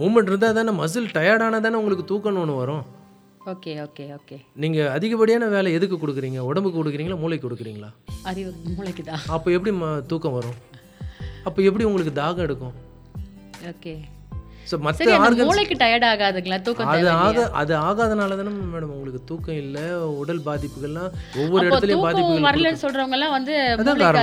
மூமெண்ட் 0.00 0.30
இருந்தால் 0.30 0.58
தானே 0.58 0.72
மசில் 0.80 1.08
டயர்டானால் 1.16 1.64
தானே 1.66 1.78
உங்களுக்கு 1.80 2.04
தூக்கம்னு 2.10 2.42
ஒன்று 2.42 2.60
வரும். 2.62 2.84
ஓகே 3.52 3.72
ஓகே 3.84 4.04
ஓகே 4.16 4.36
நீங்கள் 4.62 4.90
அதிகப்படியான 4.96 5.48
வேலை 5.54 5.70
எதுக்கு 5.78 5.96
கொடுக்குறீங்க? 6.02 6.40
உடம்புக்கு 6.50 6.78
கொடுக்குறீங்களா 6.80 7.18
மூளைக்கு 7.22 7.46
கொடுக்குறீங்களா? 7.46 7.90
அறிவு 8.30 8.50
மூளைக்கு 8.78 9.02
தான் 9.10 9.22
அப்போ 9.36 9.48
எப்படி 9.56 9.72
தூக்கம் 10.12 10.36
வரும்? 10.38 10.58
அப்போ 11.48 11.58
எப்படி 11.68 11.86
உங்களுக்கு 11.90 12.12
தாகம் 12.20 12.44
எடுக்கும்? 12.46 12.74
ஓகே 13.72 13.94
ஸோ 14.70 14.76
மற்ற 14.86 15.06
ஆர்கன்ஸ் 15.24 15.48
மூளைக்கு 15.50 15.76
டயர்ட் 15.82 16.06
ஆகாதுங்களா? 16.10 16.58
தூக்கம் 16.66 16.90
அது 16.92 17.08
ஆக 17.24 17.44
அது 17.60 17.72
ஆகாதனால 17.88 18.36
தானே 18.40 18.50
மேடம் 18.74 18.92
உங்களுக்கு 18.96 19.20
தூக்கம் 19.30 19.58
இல்லை 19.62 19.84
உடல் 20.20 20.42
பாதிப்புகள்லாம் 20.48 21.10
ஒவ்வொரு 21.42 21.64
இடத்துலையும் 21.68 22.06
பாதிப்புகள் 22.06 22.46
வரலன்னு 22.48 22.82
சொல்றவங்க 22.84 23.18
எல்லாம் 23.18 23.34
வந்து. 23.38 23.54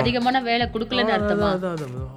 அதிகமான 0.01 0.41
வேலை 0.49 0.67
கொடுக்கலன்னு 0.75 1.15
அர்த்தமா? 1.17 1.49
அதான், 1.57 1.75
அதான். 1.77 2.09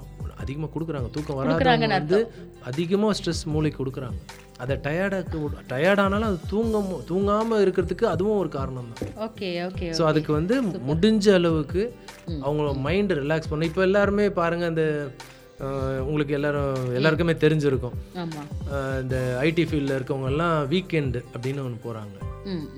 அதிகமாக 0.43 0.71
கொடுக்குறாங்க. 0.73 1.09
தூக்கம் 1.11 1.37
வராதவங்க 1.39 1.89
வந்து 1.93 2.19
அதிகமாக 2.65 3.17
ஸ்ட்ரெஸ் 3.17 3.43
மூளைக்கு 3.49 3.79
கொடுக்குறாங்க. 3.79 4.17
அதை 4.59 4.75
டயர்டாக்கு 4.83 5.37
டயர்டானாலும் 5.69 6.29
அது 6.29 6.39
தூங்க 6.49 6.81
தூங்காமல் 7.07 7.61
இருக்கிறதுக்கு 7.63 8.05
அதுவும் 8.11 8.39
ஒரு 8.39 8.49
காரணம் 8.51 8.89
தான். 8.93 9.13
ஓகே 9.25 9.49
ஓகே 9.65 9.87
ஸோ 9.93 10.03
அதுக்கு 10.09 10.31
வந்து 10.33 10.55
முடிஞ்ச 10.89 11.25
அளவுக்கு 11.35 11.83
அவங்க 12.41 12.61
மைண்ட் 12.85 13.13
ரிலாக்ஸ் 13.19 13.49
பண்ணணும் 13.49 13.71
இப்போ 13.71 13.83
எல்லாருமே 13.87 14.27
பாருங்கள் 14.37 14.73
இந்த 14.73 14.85
அஹ், 15.59 15.99
உங்களுக்கு 16.03 16.33
எல்லாரும் 16.37 16.69
எல்லாருக்குமே 16.97 17.33
தெரிஞ்சிருக்கும். 17.41 17.93
இந்த 19.01 19.17
ஐடி 19.43 19.63
ஃபீல்டில் 19.67 19.95
இருக்கவங்க 19.97 20.29
எல்லாம் 20.31 20.55
வீக்கெண்டு 20.71 21.19
அப்படின்னு 21.33 21.63
ஒன்று 21.65 21.83
போகிறாங்க 21.83 22.15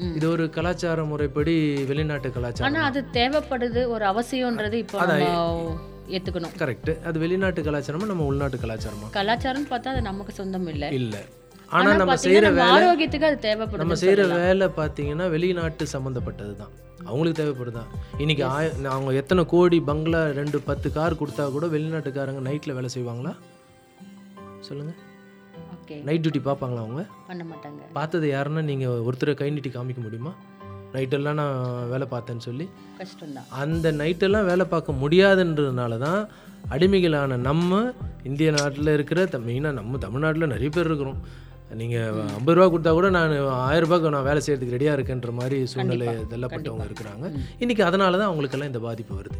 இது 0.09 0.25
ஒரு 0.31 0.43
கலாச்சார 0.49 1.03
முறைப்படி 1.05 1.53
வெளிநாட்டு 1.89 2.29
கலாச்சாரம் 2.31 2.67
ஆனா 2.69 2.81
அது 2.89 2.99
தேவைப்படுது 3.13 3.83
ஒரு 3.89 4.05
அவசியம்ன்றது 4.11 4.77
இப்போ 4.81 4.99
நம்ம 6.05 6.17
ஏத்துக்கணும். 6.17 6.53
கரெக்ட் 6.61 7.01
அது 7.03 7.19
வெளிநாட்டு 7.19 7.61
கலாச்சாரமா 7.61 8.05
நம்ம 8.05 8.25
உள்நாட்டு 8.25 8.57
கலாச்சாரமா? 8.57 9.07
கலாச்சாரம்னு 9.11 9.69
பார்த்தா 9.69 9.91
அது 9.93 10.01
நமக்கு 10.01 10.33
சொந்தம் 10.33 10.67
இல்ல. 10.67 10.89
இல்லை. 10.89 11.21
ஆனா 11.69 11.93
நம்ம 11.93 12.15
வேலை 12.23 12.49
ஆரோக்கியத்துக்கு 12.73 13.27
அது 13.29 13.37
தேவைப்படுது 13.47 13.77
நம்ம 13.77 13.95
செய்கிற 13.95 14.25
வேலை 14.27 14.67
பார்த்தீங்கன்னா 14.67 15.29
வெளிநாட்டு 15.29 15.85
சம்மந்தப்பட்டது 15.93 16.53
தான் 16.55 16.73
அவங்களுக்கு 17.05 17.39
தேவைப்படுதான். 17.41 17.89
இன்னைக்கு 18.17 18.45
ஆய 18.45 18.71
அவங்க 18.89 19.13
எத்தனை 19.13 19.45
கோடி 19.45 19.79
பங்களா 19.79 20.21
ரெண்டு 20.31 20.61
பத்து 20.61 20.91
கார் 20.91 21.19
கொடுத்தா 21.21 21.51
கூட 21.51 21.65
வெளிநாட்டுக்காரங்க 21.65 22.41
நைட்டில் 22.49 22.73
வேலை 22.73 22.89
செய்வாங்களா? 22.95 23.33
சொல்லுங்கள் 24.59 25.01
ஓகே 25.75 25.95
நைட் 26.03 26.23
டியூட்டி 26.23 26.41
பார்ப்பாங்களா 26.49 26.83
அவங்க? 26.85 27.03
பண்ண 27.27 27.43
மாட்டாங்க. 27.43 27.81
பார்த்தது 27.93 28.27
யாருன்னா 28.31 28.61
நீங்கள் 28.61 29.03
ஒருத்தரை 29.07 29.33
கை 29.33 29.49
நீட்டி 29.49 29.69
காமிக்க 29.69 30.01
முடியுமா? 30.01 30.33
நைட்டெல்லாம் 30.95 31.39
நான் 31.41 31.57
வேலை 31.93 32.07
பார்த்தேன்னு 32.13 32.45
சொல்லி 32.47 32.65
அந்த 33.63 33.91
நைட்டெல்லாம் 34.01 34.49
வேலை 34.51 34.65
பார்க்க 34.73 35.01
முடியாதுன்றதுனால 35.03 35.97
தான் 36.05 36.21
அடிமைகளான 36.75 37.39
நம்ம 37.49 37.81
இந்திய 38.29 38.51
நாட்டில் 38.57 38.95
இருக்கிற 38.97 39.25
த 39.33 39.39
மெயினாக 39.47 39.77
நம்ம 39.79 39.97
தமிழ்நாட்டில் 40.05 40.53
நிறைய 40.53 40.69
பேர் 40.75 40.89
இருக்கிறோம். 40.89 41.19
நீங்கள் 41.81 42.17
ஐம்பது 42.37 42.55
ரூபா 42.57 42.65
கொடுத்தா 42.73 42.91
கூட 42.97 43.07
நான் 43.17 43.31
ஆயிரம் 43.67 43.85
ரூபாய்க்கு 43.85 44.13
நான் 44.15 44.27
வேலை 44.29 44.41
செய்யறதுக்கு 44.45 44.75
ரெடியாக 44.75 44.97
இருக்கேன்ற 44.97 45.31
மாதிரி 45.39 45.57
சூழ்நிலை 45.71 46.07
தள்ளப்பட்டவங்க 46.33 46.85
இருக்கிறாங்க. 46.89 47.25
இன்றைக்கி 47.63 47.83
அதனால 47.89 48.17
தான் 48.21 48.29
அவங்களுக்கெல்லாம் 48.29 48.71
இந்த 48.71 48.81
பாதிப்பு 48.87 49.13
வருது. 49.19 49.39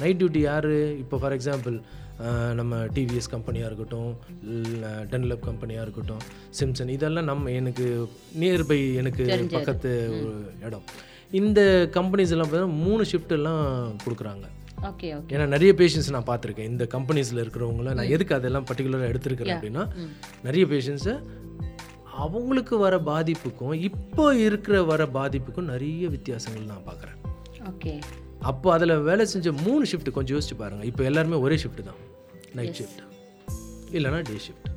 நைட் 0.00 0.18
டியூட்டி 0.20 0.40
யார்? 0.48 0.70
இப்போ 1.02 1.16
ஃபார் 1.22 1.36
எக்ஸாம்பிள் 1.36 1.76
நம்ம 2.54 2.76
டிவிஎஸ் 2.96 3.30
கம்பெனியாக 3.34 3.68
இருக்கட்டும் 3.70 4.12
டென்லப் 5.12 5.46
கம்பெனியாக 5.48 5.84
இருக்கட்டும் 5.86 6.22
சிம்சன் 6.58 6.92
இதெல்லாம் 6.96 7.24
நம்ம 7.24 7.50
எனக்கு 7.50 7.86
நியர்பை 8.42 8.78
எனக்கு 8.94 9.24
பக்கத்து 9.56 9.92
ஒரு 10.18 10.34
இடம். 10.66 10.84
இந்த 11.30 11.60
கம்பெனிஸ் 11.96 12.32
எல்லாம் 12.34 12.48
பார்த்தீங்கன்னா 12.50 12.84
மூணு 12.86 13.04
ஷிஃப்ட் 13.12 13.34
எல்லாம் 13.38 13.64
கொடுக்குறாங்க. 14.04 14.46
Okay 14.90 15.08
okay. 15.16 15.32
ஏன்னா 15.34 15.46
நிறைய 15.46 15.72
பேஷண்ட்ஸ் 15.80 16.14
நான் 16.16 16.28
பார்த்துருக்கேன். 16.30 16.70
இந்த 16.72 16.84
கம்பெனிஸில் 16.94 17.42
இருக்கிறவங்கள 17.44 17.94
நான் 17.98 18.12
எதுக்கு 18.16 18.34
அதெல்லாம் 18.34 18.66
பர்டிகுலராக 18.70 19.10
எடுத்திருக்கிறேன் 19.12 19.56
அப்படின்னா 19.56 19.84
நிறைய 20.42 20.66
பேஷண்ட்ஸை 20.72 21.14
அவங்களுக்கு 22.24 22.78
வர 22.78 22.96
பாதிப்புக்கும் 23.10 23.72
இப்போ 23.72 24.34
இருக்கிற 24.34 24.82
வர 24.82 25.04
பாதிப்புக்கும் 25.18 25.70
நிறைய 25.72 26.08
வித்தியாசங்கள் 26.08 26.70
நான் 26.72 26.86
பார்க்குறேன். 26.90 27.18
ஓகே. 27.70 27.94
அப்போ 28.50 28.68
அதில் 28.76 28.94
வேலை 29.08 29.24
செஞ்ச 29.32 29.52
மூணு 29.66 29.84
ஷிஃப்ட் 29.90 30.10
கொஞ்சம் 30.16 30.34
யோசிச்சு 30.36 30.56
பாருங்கள் 30.62 30.88
இப்போ 30.90 31.02
எல்லாருமே 31.10 31.36
ஒரே 31.46 31.56
ஷிஃப்ட் 31.62 31.82
தான். 31.88 32.00
நைட் 32.58 32.78
ஷிஃப்ட் 32.80 33.02
இல்லைன்னா 33.96 34.20
டே 34.30 34.36
ஷிஃப்ட் 34.46 34.70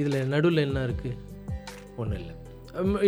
இதில் 0.00 0.18
நடுவில் 0.32 0.64
என்ன 0.66 0.82
இருக்குது 0.88 1.16
ஒன்றும் 2.00 2.18
இல்லை. 2.20 2.34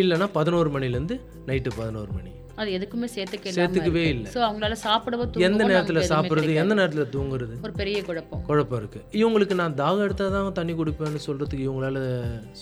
இல்லைன்னா 0.03 0.27
பதினோரு 0.39 0.69
மணிலேருந்து 0.75 1.17
நைட்டு 1.49 1.71
பதினோரு 1.79 2.11
மணி. 2.17 2.33
அது 2.61 2.69
எதுக்குமே 2.77 3.09
சேர்த்துக்க 3.15 3.53
சேர்த்துக்கவே 3.57 4.03
இல்லை. 4.13 4.29
ஸோ 4.35 4.41
அவங்களால 4.47 4.77
சாப்பிடவோ 4.85 5.25
எந்த 5.49 5.63
நேரத்தில் 5.71 6.01
சாப்பிட்றது. 6.13 6.53
எந்த 6.63 6.75
நேரத்தில் 6.79 7.11
தூங்குறது? 7.17 7.55
ஒரு 7.67 7.73
பெரிய 7.81 7.99
குழப்பம். 8.09 8.43
குழப்பம் 8.51 8.79
இருக்குது 8.83 9.05
இவங்களுக்கு 9.21 9.57
நான் 9.63 9.77
தாகம் 9.83 10.05
எடுத்தால் 10.07 10.35
தான் 10.37 10.59
தண்ணி 10.61 10.75
குடிப்பேன்னு 10.81 11.23
சொல்கிறதுக்கு 11.27 11.67
இவங்களால 11.69 11.99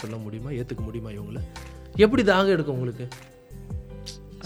சொல்ல 0.01 0.17
முடியுமா? 0.25 0.53
ஏற்றுக்க 0.61 0.83
முடியுமா 0.89 1.13
இவங்கள? 1.19 1.43
எப்படி 2.07 2.25
தாகம் 2.33 2.55
எடுக்கும் 2.57 2.77
உங்களுக்கு? 2.79 3.07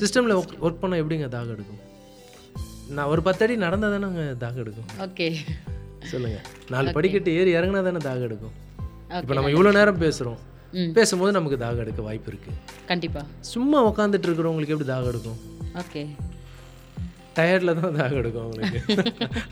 சிஸ்டமில் 0.02 0.36
ஒர்க் 0.64 0.82
பண்ணால் 0.82 1.02
எப்படிங்க 1.04 1.28
தாகம் 1.36 1.54
எடுக்கும்? 1.56 1.82
நான் 2.96 3.10
ஒரு 3.12 3.22
பத்தடி 3.28 3.54
நடந்தால் 3.64 3.94
தானேங்க 3.94 4.22
தாகம் 4.44 4.62
எடுக்கும். 4.64 4.88
ஓகே. 5.06 5.26
சொல்லுங்கள் 6.12 6.44
நாலு 6.74 6.94
படிக்கட்டு 6.96 7.30
ஏறி 7.38 7.50
இறங்கினா 7.58 7.82
தானே 7.88 8.00
தாகம் 8.08 8.26
எடுக்கும். 8.28 8.54
இப்போ 9.20 9.34
நம்ம 9.38 9.50
இவ்வளோ 9.54 9.72
நேரம் 9.78 10.00
பேசுகிறோம். 10.04 10.40
பேசும்போது 10.96 11.32
நமக்கு 11.36 11.58
தாகம் 11.64 11.84
எடுக்க 11.84 12.00
வாய்ப்பு 12.06 12.28
இருக்குது 12.32 12.56
கண்டிப்பா. 12.90 13.22
சும்மா 13.52 13.78
உட்காந்துட்டு 13.90 14.26
இருக்கிறவங்களுக்கு 14.28 14.74
எப்படி 14.74 14.90
தாகம் 14.94 15.12
எடுக்கும்? 15.12 15.38
ஓகே. 15.82 16.02
டயர்டில் 17.38 17.78
தான் 17.80 17.96
தாகம் 18.00 18.20
எடுக்கும் 18.20 18.44
அவங்களுக்கு. 18.44 18.80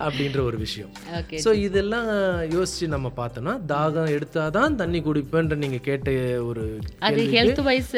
அப்படின்ற 0.06 0.38
ஒரு 0.48 0.56
விஷயம். 0.64 0.92
ஓகே 1.18 1.40
ஸோ 1.44 1.50
இதெல்லாம் 1.66 2.08
யோசிச்சு 2.54 2.86
நம்ம 2.94 3.12
பார்த்தோம்னா 3.20 3.54
தாகம் 3.74 4.12
எடுத்தால் 4.16 4.54
தான் 4.58 4.78
தண்ணி 4.82 5.00
குடிப்பேன்ற 5.08 5.56
நீங்கள் 5.64 5.84
கேட்ட 5.88 6.10
ஒரு 6.48 6.64
அது 7.08 7.24
ஹெல்த் 7.36 7.62
வைஸ் 7.68 7.94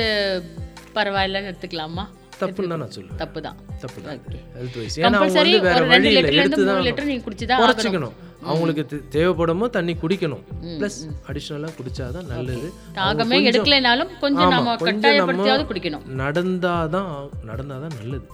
பரவாயில்லன்னு 0.98 1.50
எடுத்துக்கலாமா? 1.52 2.04
தப்புன்னு 2.40 2.70
தான் 2.72 2.82
நான் 2.84 2.94
சொல்லுவேன். 2.96 3.18
தப்பு 3.22 3.38
தான் 3.46 3.58
தப்பு 3.82 3.98
தான் 4.06 4.16
ஓகே 4.24 4.40
ஹெல்த் 4.56 4.78
வைஸ் 4.80 4.96
ஏன்னா 5.00 5.08
அவங்க 5.08 5.18
கம்பல்சரி 5.18 5.52
வந்து 5.54 5.66
வேற 5.68 5.82
வழி 5.92 6.08
இல்லை 6.10 6.32
எடுத்து 6.40 6.64
தான் 6.70 6.82
லிட்டர் 6.86 7.60
குறைச்சிக்கணும். 7.62 8.16
அவங்களுக்கு 8.50 8.82
தேவைப்படும் 9.14 9.62
தண்ணி 9.76 9.92
குடிக்கணும். 10.02 10.42
ப்ளஸ் 10.80 10.98
அடிஷ்னலாக 11.30 11.72
குடிச்சாதான் 11.78 12.28
நல்லது. 12.32 12.68
தாகமே 12.98 13.38
எடுக்கலைனாலும் 13.50 14.12
கொஞ்சம் 14.24 14.52
நம்ம 14.56 14.76
கட்டாயப்படுத்தியாவது 14.88 15.64
குடிக்கணும். 15.70 16.04
நடந்தாதான் 16.22 17.12
நடந்தாதான் 17.50 17.96
நல்லது. 18.00 18.26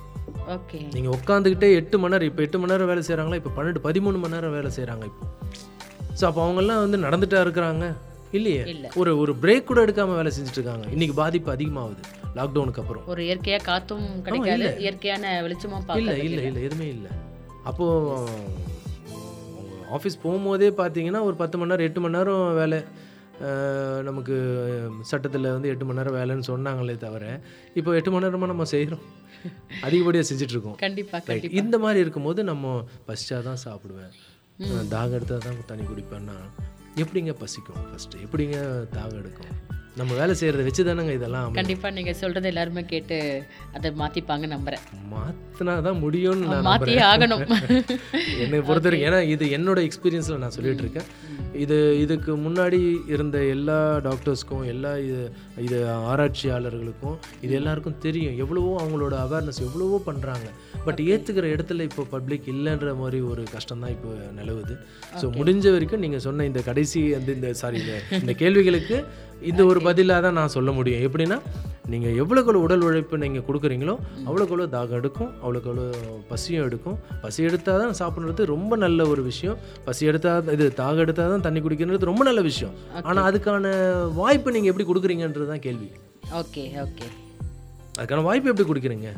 ஓகே 0.56 0.78
நீங்கள் 0.94 1.14
உட்காந்துக்கிட்டே 1.18 1.68
எட்டு 1.80 1.96
மணி 2.02 2.14
நேரம் 2.14 2.30
இப்போ 2.30 2.42
எட்டு 2.46 2.58
மணி 2.62 2.72
நேரம் 2.72 2.90
வேலை 2.92 3.02
செய்கிறாங்களா 3.06 3.38
இப்போ 3.40 3.52
பன்னெண்டு 3.58 3.82
பதிமூணு 3.86 4.18
மணி 4.24 4.36
நேரம் 4.36 4.56
வேலை 4.58 4.70
செய்கிறாங்க 4.78 5.04
இப்போ. 5.10 5.24
ஸோ 6.18 6.24
அப்போ 6.28 6.40
அவங்கெல்லாம் 6.44 6.82
வந்து 6.84 6.98
நடந்துட்டா 7.06 7.38
இருக்கிறாங்க? 7.44 7.86
இல்லையே. 8.38 8.62
இல்ல. 8.74 8.86
ஒரு 9.00 9.10
ஒரு 9.22 9.32
பிரேக் 9.42 9.68
கூட 9.70 9.80
எடுக்காமல் 9.86 10.18
வேலை 10.20 10.30
செஞ்சுட்டு 10.36 10.60
இருக்காங்க. 10.60 10.86
இன்னைக்கு 10.94 11.14
பாதிப்பு 11.22 11.50
அதிகமாகுது. 11.54 12.02
லாக்டவுனுக்கு 12.38 12.82
அப்புறம். 12.82 13.04
ஒரு 13.12 13.22
இயற்கையா 13.28 13.58
காத்தும் 13.70 14.06
கிடைக்காது. 14.26 14.68
இயற்கையான 14.84 15.24
வெளிச்சமும் 15.46 15.88
இல்லை 16.02 16.18
இல்லை 16.28 16.44
இல்லை 16.50 16.62
எதுவுமே 16.68 16.88
இல்லை. 16.96 17.12
அப்போது 17.70 18.62
ஆஃபீஸ் 19.96 20.22
போகும்போதே 20.22 20.68
பார்த்தீங்கன்னா 20.82 21.20
ஒரு 21.28 21.36
பத்து 21.42 21.58
மணி 21.58 21.70
நேரம் 21.72 21.88
எட்டு 21.88 22.00
மணி 22.04 22.16
நேரம் 22.18 22.44
வேலை. 22.60 22.80
நமக்கு 24.08 24.34
சட்டத்தில் 25.10 25.46
வந்து 25.54 25.70
எட்டு 25.72 25.84
மணி 25.86 25.98
நேரம் 25.98 26.16
வேலைன்னு 26.18 26.46
சொன்னாங்களே 26.50 26.94
தவிர 27.04 27.24
இப்போ 27.78 27.90
எட்டு 27.98 28.10
மணி 28.12 28.24
நேரமாக 28.26 28.50
நம்ம 28.52 28.66
செய்கிறோம் 28.72 29.04
அதிகப்படியாக 29.86 30.26
செஞ்சிட்ருக்கோம். 30.28 30.76
கண்டிப்பா 30.84 31.16
ரைட் 31.16 31.28
கண்டிப்பா. 31.30 31.58
இந்த 31.62 31.76
மாதிரி 31.84 31.98
இருக்கும்போது 32.04 32.40
நம்ம 32.50 32.74
பசிச்சா 33.08 33.38
தான் 33.48 33.62
சாப்பிடுவேன். 33.64 34.12
தாகம் 34.92 35.16
எடுத்தால் 35.18 35.44
தான் 35.46 35.58
தண்ணி 35.70 35.84
குடிப்பேன்னா 35.90 36.36
எப்படிங்க 37.02 37.32
பசிக்கும் 37.42 37.80
ஃபஸ்ட்டு 37.90 38.22
எப்படிங்க 38.26 38.58
தாகம் 38.96 39.20
எடுக்கும்? 39.22 39.54
நம்ம 39.98 40.12
வேலை 40.20 40.34
செய்கிறத 40.38 40.62
வச்சு 40.66 40.82
தானேங்க 40.86 41.12
இதெல்லாம் 41.16 41.42
அமையும். 41.44 41.58
கண்டிப்பா 41.58 41.88
நீங்க 41.96 42.12
சொல்றது 42.20 42.46
எல்லாருமே 42.52 42.82
கேட்டு 42.92 43.16
அதை 43.76 43.88
மாத்திப்பாங்க 44.00 44.46
நம்புறேன். 44.54 44.82
மாத்தினா 45.12 45.74
தான் 45.86 46.00
முடியும்னு 46.04 46.48
நான் 46.52 46.66
மாத்தியே 46.68 47.02
ஆகணும். 47.10 47.44
என்னை 48.44 48.58
பொறுத்த 48.68 48.86
வரைக்கும் 48.88 49.08
ஏன்னா 49.08 49.20
இது 49.34 49.44
என்னோட 49.58 49.80
எக்ஸ்பீரியன்ஸில் 49.88 50.42
நான் 50.44 50.56
சொல்லிட்டு 50.56 50.84
இருக்கேன் 50.84 51.08
இது 51.64 51.76
இதுக்கு 52.04 52.32
முன்னாடி 52.44 52.80
இருந்த 53.14 53.38
எல்லா 53.54 53.76
டாக்டர்ஸ்க்கும் 54.06 54.64
எல்லா 54.72 54.92
இது 55.08 55.20
இது 55.66 55.76
ஆராய்ச்சியாளர்களுக்கும் 56.12 57.16
இது 57.44 57.52
எல்லாருக்கும் 57.60 58.00
தெரியும். 58.06 58.36
எவ்வளவோ 58.44 58.72
அவங்களோட 58.82 59.14
அவேர்னஸ் 59.26 59.62
எவ்வளவோ 59.66 60.00
பண்ணுறாங்க 60.08 60.48
பட் 60.86 61.02
ஏற்றுக்கிற 61.12 61.46
இடத்துல 61.54 61.86
இப்போ 61.90 62.04
பப்ளிக் 62.14 62.48
இல்லைன்ற 62.54 62.90
மாதிரி 63.02 63.20
ஒரு 63.32 63.44
கஷ்டம் 63.54 63.84
தான் 63.84 63.94
இப்போ 63.96 64.10
நிலவுது. 64.40 64.74
ஸோ 65.20 65.28
முடிஞ்ச 65.38 65.64
வரைக்கும் 65.76 66.04
நீங்கள் 66.06 66.24
சொன்ன 66.26 66.46
இந்த 66.50 66.62
கடைசி 66.70 67.02
அந்த 67.20 67.30
இந்த 67.38 67.50
சாரி 67.62 67.80
இந்த 68.22 68.34
கேள்விகளுக்கு 68.42 68.98
இந்த 69.50 69.62
ஒரு 69.70 69.80
பதிலாக 69.86 70.20
தான் 70.26 70.36
நான் 70.40 70.52
சொல்ல 70.56 70.70
முடியும். 70.78 71.04
எப்படின்னா 71.06 71.38
நீங்கள் 71.92 72.16
எவ்வளோக்கு 72.22 72.60
உடல் 72.66 72.84
உழைப்பு 72.88 73.16
நீங்கள் 73.22 73.44
கொடுக்குறீங்களோ 73.48 73.94
அவ்வளோக்கு 74.26 74.66
தாகம் 74.74 74.98
எடுக்கும் 75.00 75.30
அவ்வளோக்கு 75.42 75.84
பசியும் 76.30 76.64
எடுக்கும். 76.66 76.96
பசி 77.24 77.40
எடுத்தால் 77.48 77.82
தான் 77.82 77.98
சாப்பிட்றது 78.00 78.44
ரொம்ப 78.54 78.76
நல்ல 78.84 79.06
ஒரு 79.12 79.22
விஷயம். 79.30 79.58
பசி 79.88 80.06
எடுத்தால் 80.10 80.52
இது 80.56 80.66
தாகம் 80.82 81.04
எடுத்தால் 81.04 81.32
தான் 81.34 81.46
தண்ணி 81.46 81.62
குடிக்கிறது 81.66 82.10
ரொம்ப 82.12 82.24
நல்ல 82.28 82.42
விஷயம். 82.50 82.74
ஆனால் 83.08 83.26
அதுக்கான 83.30 83.74
வாய்ப்பு 84.20 84.54
நீங்கள் 84.56 84.72
எப்படி 84.72 84.86
கொடுக்குறீங்கன்றது 84.90 85.48
தான் 85.52 85.64
கேள்வி. 85.66 85.88
Okay 86.42 86.64
okay. 86.84 87.08
அதுக்கான 87.98 88.22
வாய்ப்பு 88.28 88.50
எப்படி 88.52 88.68
கொடுக்குறீங்க? 88.70 89.10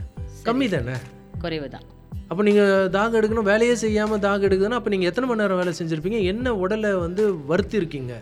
கம்மி 0.48 0.68
தானே? 0.76 0.96
குறைவு 1.44 1.68
தான். 1.76 1.86
அப்போ 2.30 2.42
நீங்கள் 2.46 2.88
தாகம் 2.94 3.18
எடுக்கணும் 3.18 3.48
வேலையே 3.50 3.74
செய்யாமல் 3.82 4.22
தாகம் 4.24 4.46
எடுக்குதுன்னா 4.48 4.78
அப்போ 4.80 4.90
நீங்கள் 4.94 5.10
எத்தனை 5.10 5.26
மணி 5.28 5.42
நேரம் 5.42 5.60
வேலை 5.60 5.72
செஞ்சுருப்பீங்க? 5.78 6.20
என்ன 6.32 6.54
உடலை 6.62 6.90
வந்து 7.04 7.22
வருத்தி 7.50 7.76
இருக்கீங்க 7.80 8.14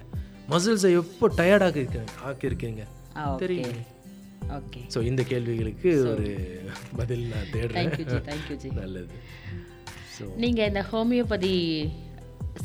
மசில்ஸை 0.51 0.93
எப்போ 0.93 1.29
டயர்டாக 1.29 1.77
இருக்கீங்க 1.77 2.11
ஆக்கியிருக்கீங்க? 2.27 2.83
தெரியும். 3.37 3.77
ஓகே 4.51 4.81
ஸோ 4.95 5.03
இந்த 5.03 5.23
கேள்விகளுக்கு 5.23 6.11
ஒரு 6.11 6.27
பதில் 6.97 7.25
நான் 7.25 7.51
தேடுறேன். 7.53 8.73
நல்லது. 8.83 9.15
ஸோ 10.17 10.25
நீங்க 10.37 10.67
இந்த 10.67 10.85
ஹோமியோபதி 10.93 11.55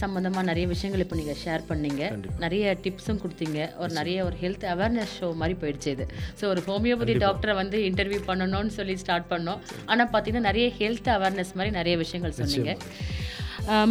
சம்மந்தமாக 0.01 0.43
நிறைய 0.49 0.65
விஷயங்கள் 0.73 1.03
இப்போ 1.05 1.17
நீங்கள் 1.19 1.39
ஷேர் 1.43 1.63
பண்ணீங்க. 1.69 2.03
நிறைய 2.43 2.75
டிப்ஸும் 2.83 3.21
கொடுத்தீங்க. 3.23 3.59
ஒரு 3.81 3.91
நிறைய 3.99 4.17
ஒரு 4.27 4.35
ஹெல்த் 4.43 4.65
அவேர்னஸ் 4.73 5.15
ஷோ 5.19 5.29
மாதிரி 5.41 5.55
போயிடுச்சு 5.61 5.89
இது. 5.95 6.05
ஸோ 6.39 6.45
ஒரு 6.53 6.61
ஹோமியோபதி 6.67 7.15
டாக்டரை 7.25 7.55
வந்து 7.61 7.79
இன்டர்வியூ 7.89 8.19
பண்ணணும்னு 8.29 8.73
சொல்லி 8.77 8.95
ஸ்டார்ட் 9.03 9.27
பண்ணோம். 9.33 9.59
ஆனால் 9.91 10.11
பார்த்தீங்கன்னா 10.13 10.47
நிறைய 10.49 10.67
ஹெல்த் 10.81 11.09
அவேர்னஸ் 11.17 11.53
மாதிரி 11.59 11.73
நிறைய 11.79 11.95
விஷயங்கள் 12.03 12.37
சொன்னீங்க. 12.41 12.73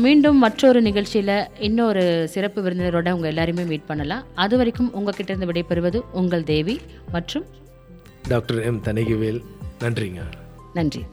மீண்டும் 0.04 0.38
மற்றொரு 0.44 0.78
நிகழ்ச்சியில் 0.88 1.36
இன்னொரு 1.66 2.04
சிறப்பு 2.34 2.62
விருந்தினரோட 2.64 3.10
உங்கள் 3.16 3.30
எல்லாரையுமே 3.32 3.66
மீட் 3.72 3.88
பண்ணலாம். 3.90 4.24
அது 4.44 4.56
வரைக்கும் 4.60 4.90
உங்ககிட்ட 5.00 5.30
இருந்து 5.32 5.50
விடைபெறுவது 5.50 6.00
உங்கள் 6.22 6.48
தேவி 6.54 6.76
மற்றும் 7.16 7.46
டாக்டர் 8.32 8.60
எம் 8.70 8.82
தனிகவேல். 8.88 9.40
நன்றிங்க. 9.84 10.22
நன்றி. 10.80 11.04